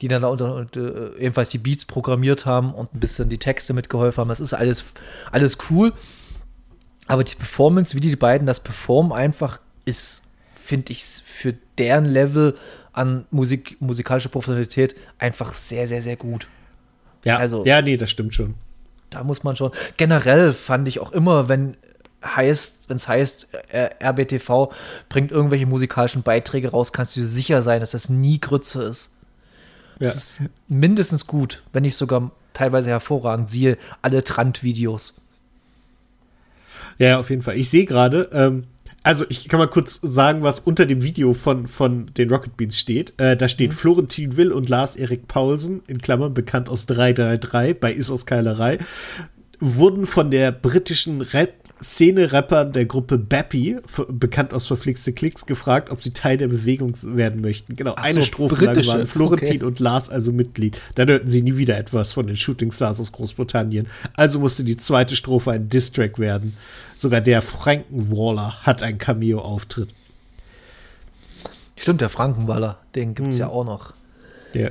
[0.00, 3.38] die dann da unter, und, äh, ebenfalls die Beats programmiert haben und ein bisschen die
[3.38, 4.28] Texte mitgeholfen haben.
[4.28, 4.84] Das ist alles,
[5.32, 5.92] alles cool.
[7.06, 12.56] Aber die Performance, wie die beiden das performen, einfach ist, finde ich, für deren Level
[12.92, 16.48] an Musik, musikalischer Professionalität einfach sehr, sehr, sehr gut.
[17.24, 18.54] Ja, also, ja, nee, das stimmt schon.
[19.10, 19.70] Da muss man schon.
[19.96, 21.76] Generell fand ich auch immer, wenn
[22.24, 23.48] heißt, wenn es heißt,
[24.02, 24.72] RBTV
[25.08, 29.16] bringt irgendwelche musikalischen Beiträge raus, kannst du sicher sein, dass das nie Grütze ist.
[29.98, 30.06] Ja.
[30.06, 33.48] Das ist mindestens gut, wenn nicht sogar teilweise hervorragend.
[33.48, 35.14] Siehe alle Trant-Videos.
[36.98, 37.56] Ja, auf jeden Fall.
[37.56, 38.64] Ich sehe gerade, ähm,
[39.02, 42.78] also ich kann mal kurz sagen, was unter dem Video von, von den Rocket Beans
[42.78, 43.14] steht.
[43.20, 43.76] Äh, da steht mhm.
[43.76, 48.78] Florentin Will und Lars-Erik Paulsen, in Klammern bekannt aus 333 bei Isos Keilerei,
[49.60, 53.76] wurden von der britischen Rap Szene-Rappern der Gruppe Bappy,
[54.08, 57.76] bekannt aus Verflixte Klicks, gefragt, ob sie Teil der Bewegung werden möchten.
[57.76, 59.64] Genau, Ach eine so, Strophe lang waren Florentin okay.
[59.64, 60.78] und Lars also Mitglied.
[60.94, 63.88] Dann hörten sie nie wieder etwas von den Shooting Stars aus Großbritannien.
[64.14, 66.56] Also musste die zweite Strophe ein Distrack werden.
[66.96, 69.90] Sogar der Frankenwaller hat einen Cameo-Auftritt.
[71.76, 73.40] Stimmt, der Frankenwaller, den gibt es hm.
[73.40, 73.92] ja auch noch.
[74.54, 74.70] Ja,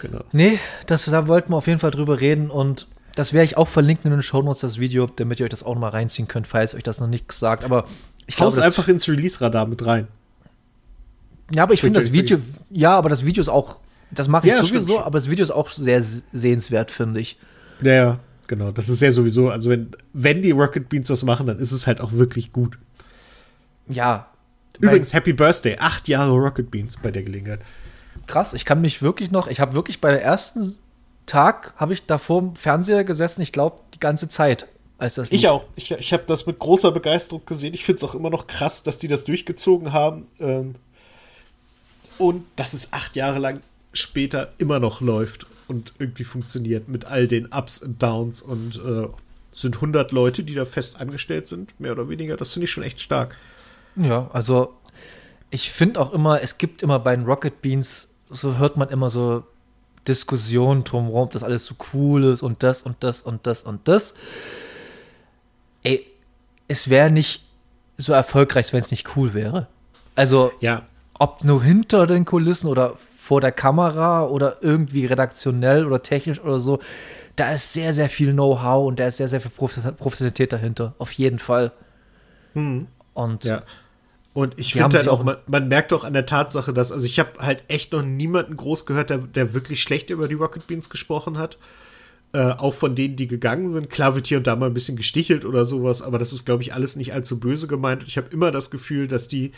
[0.00, 0.24] genau.
[0.32, 3.68] Nee, das, da wollten wir auf jeden Fall drüber reden und das werde ich auch
[3.68, 6.46] verlinken in den Shownotes, das Video, damit ihr euch das auch noch mal reinziehen könnt,
[6.46, 7.64] falls euch das noch nichts sagt.
[7.64, 7.84] Aber
[8.26, 8.62] ich glaube.
[8.62, 10.08] einfach ins Release-Radar mit rein.
[11.54, 12.38] Ja, aber ich finde das Video,
[12.70, 15.06] ja, aber das Video ist auch, das mache ich ja, sowieso, stimmt.
[15.06, 17.38] aber das Video ist auch sehr sehenswert, finde ich.
[17.82, 18.70] Ja, ja, genau.
[18.70, 21.86] Das ist ja sowieso, also wenn, wenn die Rocket Beans was machen, dann ist es
[21.86, 22.78] halt auch wirklich gut.
[23.88, 24.28] Ja.
[24.80, 27.60] Übrigens, Happy Birthday, acht Jahre Rocket Beans bei der Gelegenheit.
[28.26, 30.78] Krass, ich kann mich wirklich noch, ich habe wirklich bei der ersten
[31.26, 34.66] Tag habe ich da vor dem Fernseher gesessen, ich glaube, die ganze Zeit.
[34.98, 35.64] Als das ich auch.
[35.74, 37.74] Ich, ich habe das mit großer Begeisterung gesehen.
[37.74, 40.26] Ich finde es auch immer noch krass, dass die das durchgezogen haben.
[40.38, 40.76] Ähm,
[42.18, 43.60] und das ist acht Jahre lang
[43.92, 49.08] später immer noch läuft und irgendwie funktioniert mit all den Ups und Downs und äh,
[49.52, 52.36] sind 100 Leute, die da fest angestellt sind, mehr oder weniger.
[52.36, 53.36] Das finde ich schon echt stark.
[53.96, 54.74] Ja, also
[55.50, 59.10] ich finde auch immer, es gibt immer bei den Rocket Beans, so hört man immer
[59.10, 59.44] so
[60.08, 63.86] Diskussionen drumherum, ob das alles so cool ist und das und das und das und
[63.86, 64.14] das.
[65.82, 66.06] Ey,
[66.68, 67.48] es wäre nicht
[67.96, 69.68] so erfolgreich, wenn es nicht cool wäre.
[70.14, 70.82] Also, ja.
[71.18, 76.58] ob nur hinter den Kulissen oder vor der Kamera oder irgendwie redaktionell oder technisch oder
[76.58, 76.80] so,
[77.36, 80.94] da ist sehr, sehr viel Know-how und da ist sehr, sehr viel Professionalität dahinter.
[80.98, 81.72] Auf jeden Fall.
[82.54, 82.88] Hm.
[83.14, 83.62] Und ja.
[84.34, 87.18] Und ich finde halt auch, man, man, merkt auch an der Tatsache, dass, also ich
[87.18, 90.88] habe halt echt noch niemanden groß gehört, der, der wirklich schlecht über die Rocket Beans
[90.88, 91.58] gesprochen hat.
[92.34, 93.90] Äh, auch von denen, die gegangen sind.
[93.90, 96.62] Klar wird hier und da mal ein bisschen gestichelt oder sowas, aber das ist, glaube
[96.62, 98.02] ich, alles nicht allzu böse gemeint.
[98.02, 99.52] Und ich habe immer das Gefühl, dass die,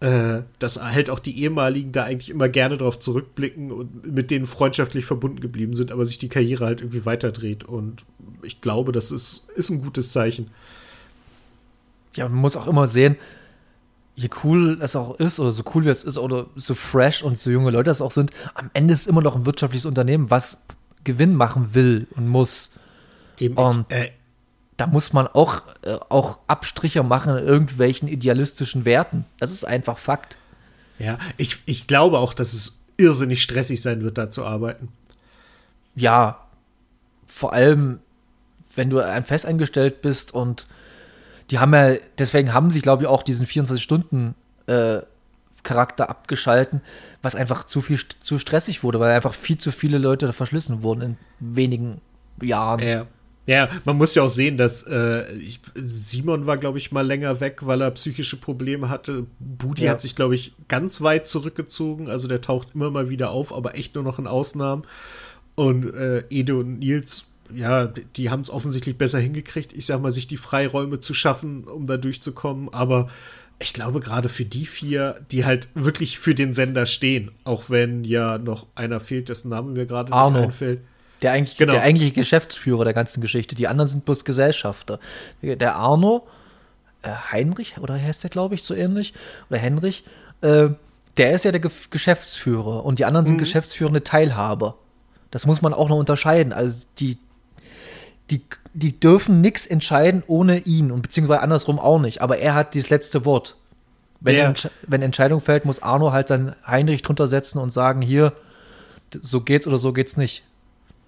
[0.00, 4.44] äh, dass halt auch die ehemaligen da eigentlich immer gerne darauf zurückblicken und mit denen
[4.44, 7.64] freundschaftlich verbunden geblieben sind, aber sich die Karriere halt irgendwie weiterdreht.
[7.64, 8.04] Und
[8.42, 10.50] ich glaube, das ist, ist ein gutes Zeichen.
[12.14, 13.16] Ja, man muss auch immer sehen,
[14.14, 17.38] je cool es auch ist oder so cool wie es ist oder so fresh und
[17.38, 20.30] so junge Leute es auch sind, am Ende ist es immer noch ein wirtschaftliches Unternehmen,
[20.30, 20.58] was
[21.04, 22.72] Gewinn machen will und muss.
[23.38, 24.10] Eben, und äh,
[24.76, 29.24] da muss man auch, äh, auch Abstriche machen in irgendwelchen idealistischen Werten.
[29.38, 30.36] Das ist einfach Fakt.
[30.98, 34.88] Ja, ich, ich glaube auch, dass es irrsinnig stressig sein wird, da zu arbeiten.
[35.94, 36.46] Ja,
[37.26, 38.00] vor allem,
[38.74, 40.66] wenn du ein Fest eingestellt bist und
[41.52, 46.80] die haben ja, deswegen haben sie, glaube ich, auch diesen 24-Stunden-Charakter äh, abgeschalten,
[47.20, 51.02] was einfach zu viel zu stressig wurde, weil einfach viel zu viele Leute verschlissen wurden
[51.02, 52.00] in wenigen
[52.40, 52.80] Jahren.
[52.80, 53.06] Ja.
[53.48, 55.24] Ja, man muss ja auch sehen, dass äh,
[55.74, 59.26] Simon war, glaube ich, mal länger weg, weil er psychische Probleme hatte.
[59.40, 59.90] Budi ja.
[59.90, 62.08] hat sich, glaube ich, ganz weit zurückgezogen.
[62.08, 64.84] Also der taucht immer mal wieder auf, aber echt nur noch in Ausnahmen.
[65.56, 70.12] Und äh, Ede und Nils ja, die haben es offensichtlich besser hingekriegt, ich sag mal,
[70.12, 72.72] sich die Freiräume zu schaffen, um da durchzukommen.
[72.72, 73.08] Aber
[73.60, 78.04] ich glaube, gerade für die vier, die halt wirklich für den Sender stehen, auch wenn
[78.04, 80.80] ja noch einer fehlt, dessen Name mir gerade nicht einfällt.
[81.22, 81.72] Der, eigentlich, genau.
[81.72, 83.54] der eigentliche Geschäftsführer der ganzen Geschichte.
[83.54, 84.98] Die anderen sind bloß Gesellschafter.
[85.40, 86.26] Der Arno,
[87.02, 89.14] äh, Heinrich, oder heißt der, glaube ich, so ähnlich,
[89.48, 90.02] oder Henrich,
[90.40, 90.70] äh,
[91.16, 93.40] der ist ja der Ge Geschäftsführer und die anderen sind mhm.
[93.40, 94.78] geschäftsführende Teilhaber.
[95.30, 96.52] Das muss man auch noch unterscheiden.
[96.52, 97.18] Also die,
[98.32, 98.42] die,
[98.74, 102.22] die dürfen nichts entscheiden ohne ihn und beziehungsweise andersrum auch nicht.
[102.22, 103.56] Aber er hat dieses letzte Wort.
[104.20, 108.32] Wenn, Entsch wenn Entscheidung fällt, muss Arno halt dann Heinrich drunter setzen und sagen, hier,
[109.20, 110.44] so geht's oder so geht's nicht.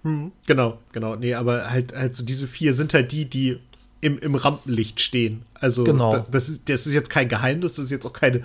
[0.03, 1.17] Hm, genau, genau.
[1.17, 3.61] Nee, aber halt, halt so diese vier sind halt die, die
[4.05, 5.47] im, im Rampenlicht stehen.
[5.55, 6.27] Also genau.
[6.31, 8.43] das, ist, das ist jetzt kein Geheimnis, das ist jetzt auch keine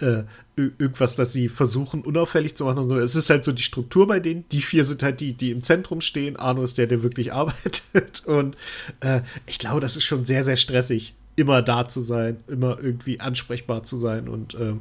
[0.00, 0.22] äh,
[0.56, 4.20] irgendwas, das sie versuchen unauffällig zu machen, sondern es ist halt so die Struktur bei
[4.20, 4.46] denen.
[4.52, 6.36] Die vier sind halt die, die im Zentrum stehen.
[6.36, 8.24] Arno ist der, der wirklich arbeitet.
[8.24, 8.56] Und
[9.00, 13.20] äh, ich glaube, das ist schon sehr, sehr stressig, immer da zu sein, immer irgendwie
[13.20, 14.74] ansprechbar zu sein und äh,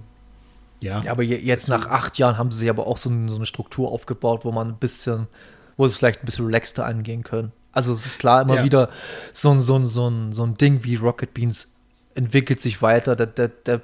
[0.79, 1.01] ja.
[1.01, 1.11] ja.
[1.11, 4.51] Aber jetzt nach acht Jahren haben sie aber auch so, so eine Struktur aufgebaut, wo
[4.51, 5.27] man ein bisschen,
[5.75, 7.51] wo sie es vielleicht ein bisschen relaxter angehen können.
[7.71, 8.63] Also es ist klar immer ja.
[8.63, 8.89] wieder
[9.33, 11.73] so, so, so, so ein Ding wie Rocket Beans
[12.15, 13.15] entwickelt sich weiter.
[13.15, 13.81] Da, da, da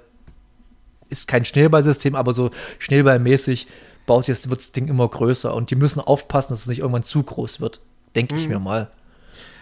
[1.10, 3.68] ist kein Schneeballsystem, aber so Schneeballmäßig
[4.06, 7.04] baut jetzt wird das Ding immer größer und die müssen aufpassen, dass es nicht irgendwann
[7.04, 7.80] zu groß wird.
[8.16, 8.54] Denke ich mhm.
[8.54, 8.92] mir mal.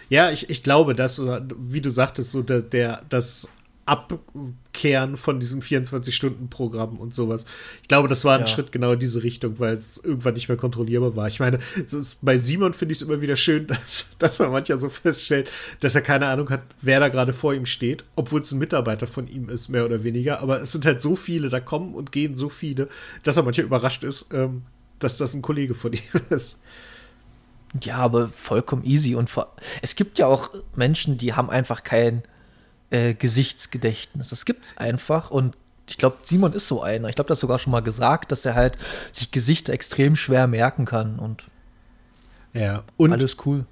[0.08, 3.48] Ja, ich, ich glaube, dass, wie du sagtest, so der, der, das
[3.86, 7.46] Abkehren von diesem 24-Stunden-Programm und sowas.
[7.82, 8.46] Ich glaube, das war ein ja.
[8.48, 11.28] Schritt genau in diese Richtung, weil es irgendwann nicht mehr kontrollierbar war.
[11.28, 14.78] Ich meine, ist, bei Simon finde ich es immer wieder schön, dass, dass man manchmal
[14.78, 15.48] so feststellt,
[15.80, 19.06] dass er keine Ahnung hat, wer da gerade vor ihm steht, obwohl es ein Mitarbeiter
[19.06, 20.42] von ihm ist, mehr oder weniger.
[20.42, 22.88] Aber es sind halt so viele, da kommen und gehen so viele,
[23.22, 24.62] dass er manchmal überrascht ist, ähm,
[24.98, 26.00] dass das ein Kollege von ihm
[26.30, 26.58] ist.
[27.82, 29.14] Ja, aber vollkommen easy.
[29.14, 29.30] Und
[29.82, 32.22] es gibt ja auch Menschen, die haben einfach kein
[32.90, 34.28] äh, Gesichtsgedächtnis.
[34.28, 35.56] Das gibt es einfach und
[35.88, 37.08] ich glaube, Simon ist so einer.
[37.08, 38.76] Ich glaube, das sogar schon mal gesagt, dass er halt
[39.12, 41.46] sich Gesichter extrem schwer merken kann und
[42.52, 43.66] ja, und alles cool.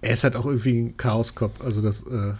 [0.00, 2.34] Er ist halt auch irgendwie ein Chaoskopf, also das äh,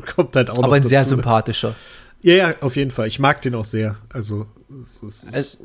[0.14, 1.74] kommt halt auch Aber ein sehr sympathischer.
[2.22, 3.06] Ja, ja, auf jeden Fall.
[3.08, 3.96] Ich mag den auch sehr.
[4.12, 4.46] Also,
[4.82, 5.58] es, es, also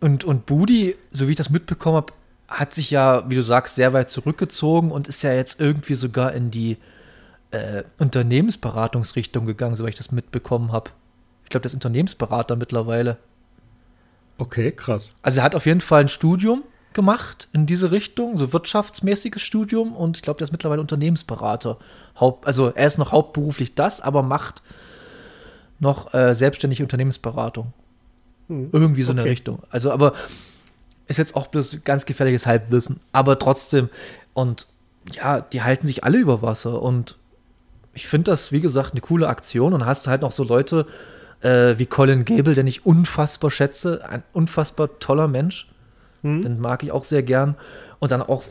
[0.00, 2.12] und, und Budi, so wie ich das mitbekommen habe,
[2.48, 6.32] hat sich ja, wie du sagst, sehr weit zurückgezogen und ist ja jetzt irgendwie sogar
[6.32, 6.76] in die
[7.50, 10.90] äh, Unternehmensberatungsrichtung gegangen, soweit ich das mitbekommen habe.
[11.44, 13.18] Ich glaube, der ist Unternehmensberater mittlerweile.
[14.38, 15.14] Okay, krass.
[15.22, 16.62] Also er hat auf jeden Fall ein Studium
[16.92, 21.78] gemacht in diese Richtung, so wirtschaftsmäßiges Studium und ich glaube, der ist mittlerweile Unternehmensberater.
[22.18, 24.62] Haupt, also er ist noch hauptberuflich das, aber macht
[25.78, 27.72] noch äh, selbstständig Unternehmensberatung.
[28.48, 29.20] Hm, Irgendwie so okay.
[29.20, 29.62] eine Richtung.
[29.70, 30.14] Also, aber
[31.06, 33.88] ist jetzt auch bloß ganz gefährliches Halbwissen, aber trotzdem.
[34.34, 34.66] Und
[35.12, 36.82] ja, die halten sich alle über Wasser.
[36.82, 37.16] Und
[37.96, 39.72] ich finde das, wie gesagt, eine coole Aktion.
[39.72, 40.86] Und hast halt noch so Leute
[41.40, 44.06] äh, wie Colin Gable, den ich unfassbar schätze.
[44.06, 45.68] Ein unfassbar toller Mensch.
[46.22, 46.42] Hm.
[46.42, 47.56] Den mag ich auch sehr gern.
[47.98, 48.42] Und dann auch,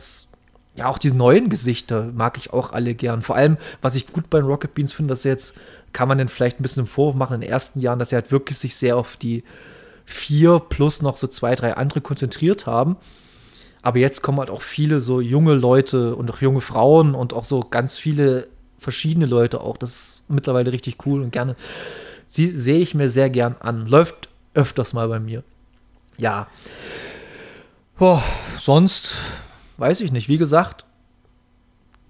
[0.74, 3.22] ja, auch diese neuen Gesichter mag ich auch alle gern.
[3.22, 5.54] Vor allem, was ich gut bei den Rocket Beans finde, dass jetzt,
[5.92, 8.20] kann man den vielleicht ein bisschen im Vorwurf machen in den ersten Jahren, dass er
[8.20, 9.44] halt wirklich sich sehr auf die
[10.04, 12.96] vier plus noch so zwei, drei andere konzentriert haben.
[13.82, 17.44] Aber jetzt kommen halt auch viele so junge Leute und auch junge Frauen und auch
[17.44, 19.76] so ganz viele verschiedene Leute auch.
[19.76, 21.56] Das ist mittlerweile richtig cool und gerne.
[22.26, 23.86] Sie sehe ich mir sehr gern an.
[23.86, 25.42] Läuft öfters mal bei mir.
[26.18, 26.48] Ja.
[27.98, 28.22] Boah,
[28.58, 29.18] sonst
[29.78, 30.28] weiß ich nicht.
[30.28, 30.84] Wie gesagt,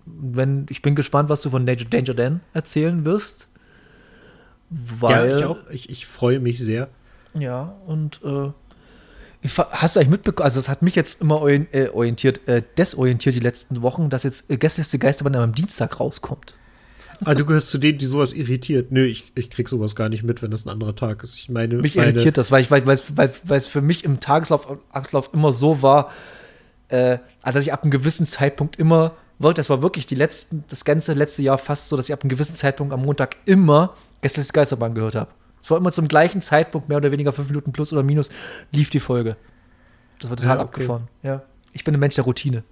[0.04, 3.48] wenn, ich bin gespannt, was du von Danger, Danger Dan erzählen wirst.
[4.70, 5.70] Weil, ja, ich auch.
[5.70, 6.88] Ich, ich freue mich sehr.
[7.34, 8.50] Ja, und äh,
[9.48, 13.40] hast du eigentlich mitbekommen, also es hat mich jetzt immer äh, orientiert, äh, desorientiert die
[13.40, 16.54] letzten Wochen, dass jetzt äh, Gästeliste Geisterbahn am Dienstag rauskommt.
[17.24, 18.92] Ah, du gehörst zu denen, die sowas irritiert.
[18.92, 21.38] Nö, ich, ich krieg sowas gar nicht mit, wenn das ein anderer Tag ist.
[21.38, 24.04] Ich meine, mich meine irritiert das, weil ich, weil, weil, weil, weil es für mich
[24.04, 26.12] im Tageslauf Ablauf immer so war,
[26.88, 30.84] äh, dass ich ab einem gewissen Zeitpunkt immer wollte, das war wirklich die letzten, das
[30.84, 34.52] ganze letzte Jahr fast so, dass ich ab einem gewissen Zeitpunkt am Montag immer Gästeliste
[34.52, 35.30] Geisterbahn gehört habe.
[35.66, 38.30] Es war immer zum gleichen Zeitpunkt, mehr oder weniger fünf Minuten plus oder minus,
[38.72, 39.36] lief die Folge.
[40.20, 40.62] Das war total ja, okay.
[40.62, 41.08] abgefahren.
[41.24, 41.42] Ja.
[41.72, 42.62] Ich bin ein Mensch der Routine.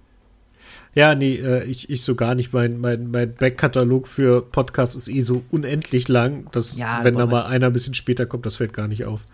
[0.93, 2.53] Ja, nee, äh, ich, ich so gar nicht.
[2.53, 7.25] Mein, mein, mein Backkatalog für Podcasts ist eh so unendlich lang, dass, ja, wenn da
[7.25, 9.25] mal einer ein bisschen später kommt, das fällt gar nicht auf.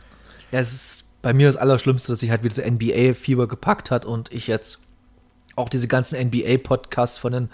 [0.51, 4.07] Ja, es ist bei mir das Allerschlimmste, dass sich halt wieder so NBA-Fieber gepackt hat
[4.07, 4.79] und ich jetzt
[5.55, 7.49] auch diese ganzen NBA-Podcasts von den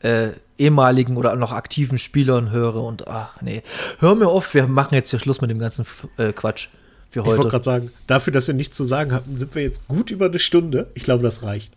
[0.00, 3.62] äh, ehemaligen oder noch aktiven Spielern höre und ach nee,
[4.00, 6.68] hör mir auf, wir machen jetzt hier Schluss mit dem ganzen äh, Quatsch
[7.10, 7.30] für heute.
[7.30, 10.10] Ich wollte gerade sagen, dafür, dass wir nichts zu sagen hatten, sind wir jetzt gut
[10.10, 10.90] über eine Stunde.
[10.94, 11.72] Ich glaube, das reicht.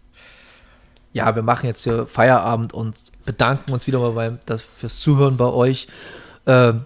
[1.13, 2.95] Ja, wir machen jetzt hier Feierabend und
[3.25, 5.87] bedanken uns wieder mal beim, das, fürs Zuhören bei euch.
[6.47, 6.85] Ähm,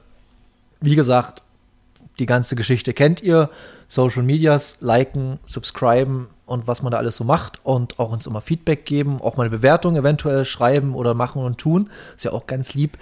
[0.82, 1.44] wie gesagt,
[2.20, 3.50] die ganze Geschichte kennt ihr.
[3.88, 8.42] Social Medias, liken, subscriben und was man da alles so macht und auch uns immer
[8.42, 11.90] Feedback geben, auch mal eine Bewertung eventuell schreiben oder machen und tun.
[12.16, 12.98] Ist ja auch ganz lieb.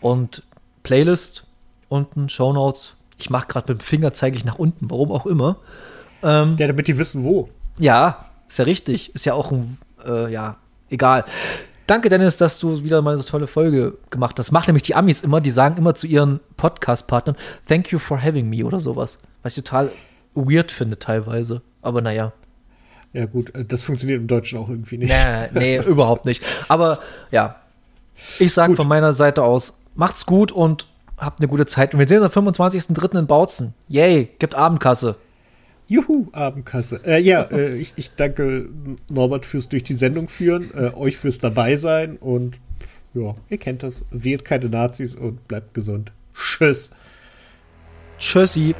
[0.00, 0.42] Und
[0.82, 1.44] Playlist
[1.88, 2.94] unten, Show Notes.
[3.18, 5.56] Ich mache gerade mit dem Finger, zeige ich nach unten, warum auch immer.
[6.22, 7.48] Ähm, ja, damit die wissen, wo.
[7.78, 9.14] Ja, ist ja richtig.
[9.14, 10.56] Ist ja auch ein, äh, ja,
[10.90, 11.24] egal.
[11.86, 14.50] Danke, Dennis, dass du wieder mal so tolle Folge gemacht hast.
[14.50, 17.36] Macht nämlich die Amis immer, die sagen immer zu ihren Podcast-Partnern,
[17.68, 19.20] thank you for having me oder sowas.
[19.42, 19.92] Was ich total
[20.34, 21.62] weird finde teilweise.
[21.82, 22.32] Aber naja.
[23.12, 25.14] Ja, gut, äh, das funktioniert im Deutschen auch irgendwie nicht.
[25.52, 26.42] Nee, nee überhaupt nicht.
[26.68, 27.00] Aber
[27.30, 27.56] ja,
[28.38, 31.94] ich sage von meiner Seite aus, macht's gut und habt eine gute Zeit.
[31.94, 33.18] Und wir sehen uns am 25.03.
[33.18, 33.74] in Bautzen.
[33.88, 35.16] Yay, gibt Abendkasse.
[35.88, 37.00] Juhu, Abendkasse.
[37.04, 38.68] Äh, ja, äh, ich, ich, danke
[39.08, 42.58] Norbert fürs durch die Sendung führen, äh, euch fürs dabei sein und
[43.14, 44.04] ja, ihr kennt das.
[44.10, 46.12] Wählt keine Nazis und bleibt gesund.
[46.34, 46.90] Tschüss.
[48.18, 48.74] Tschüssi.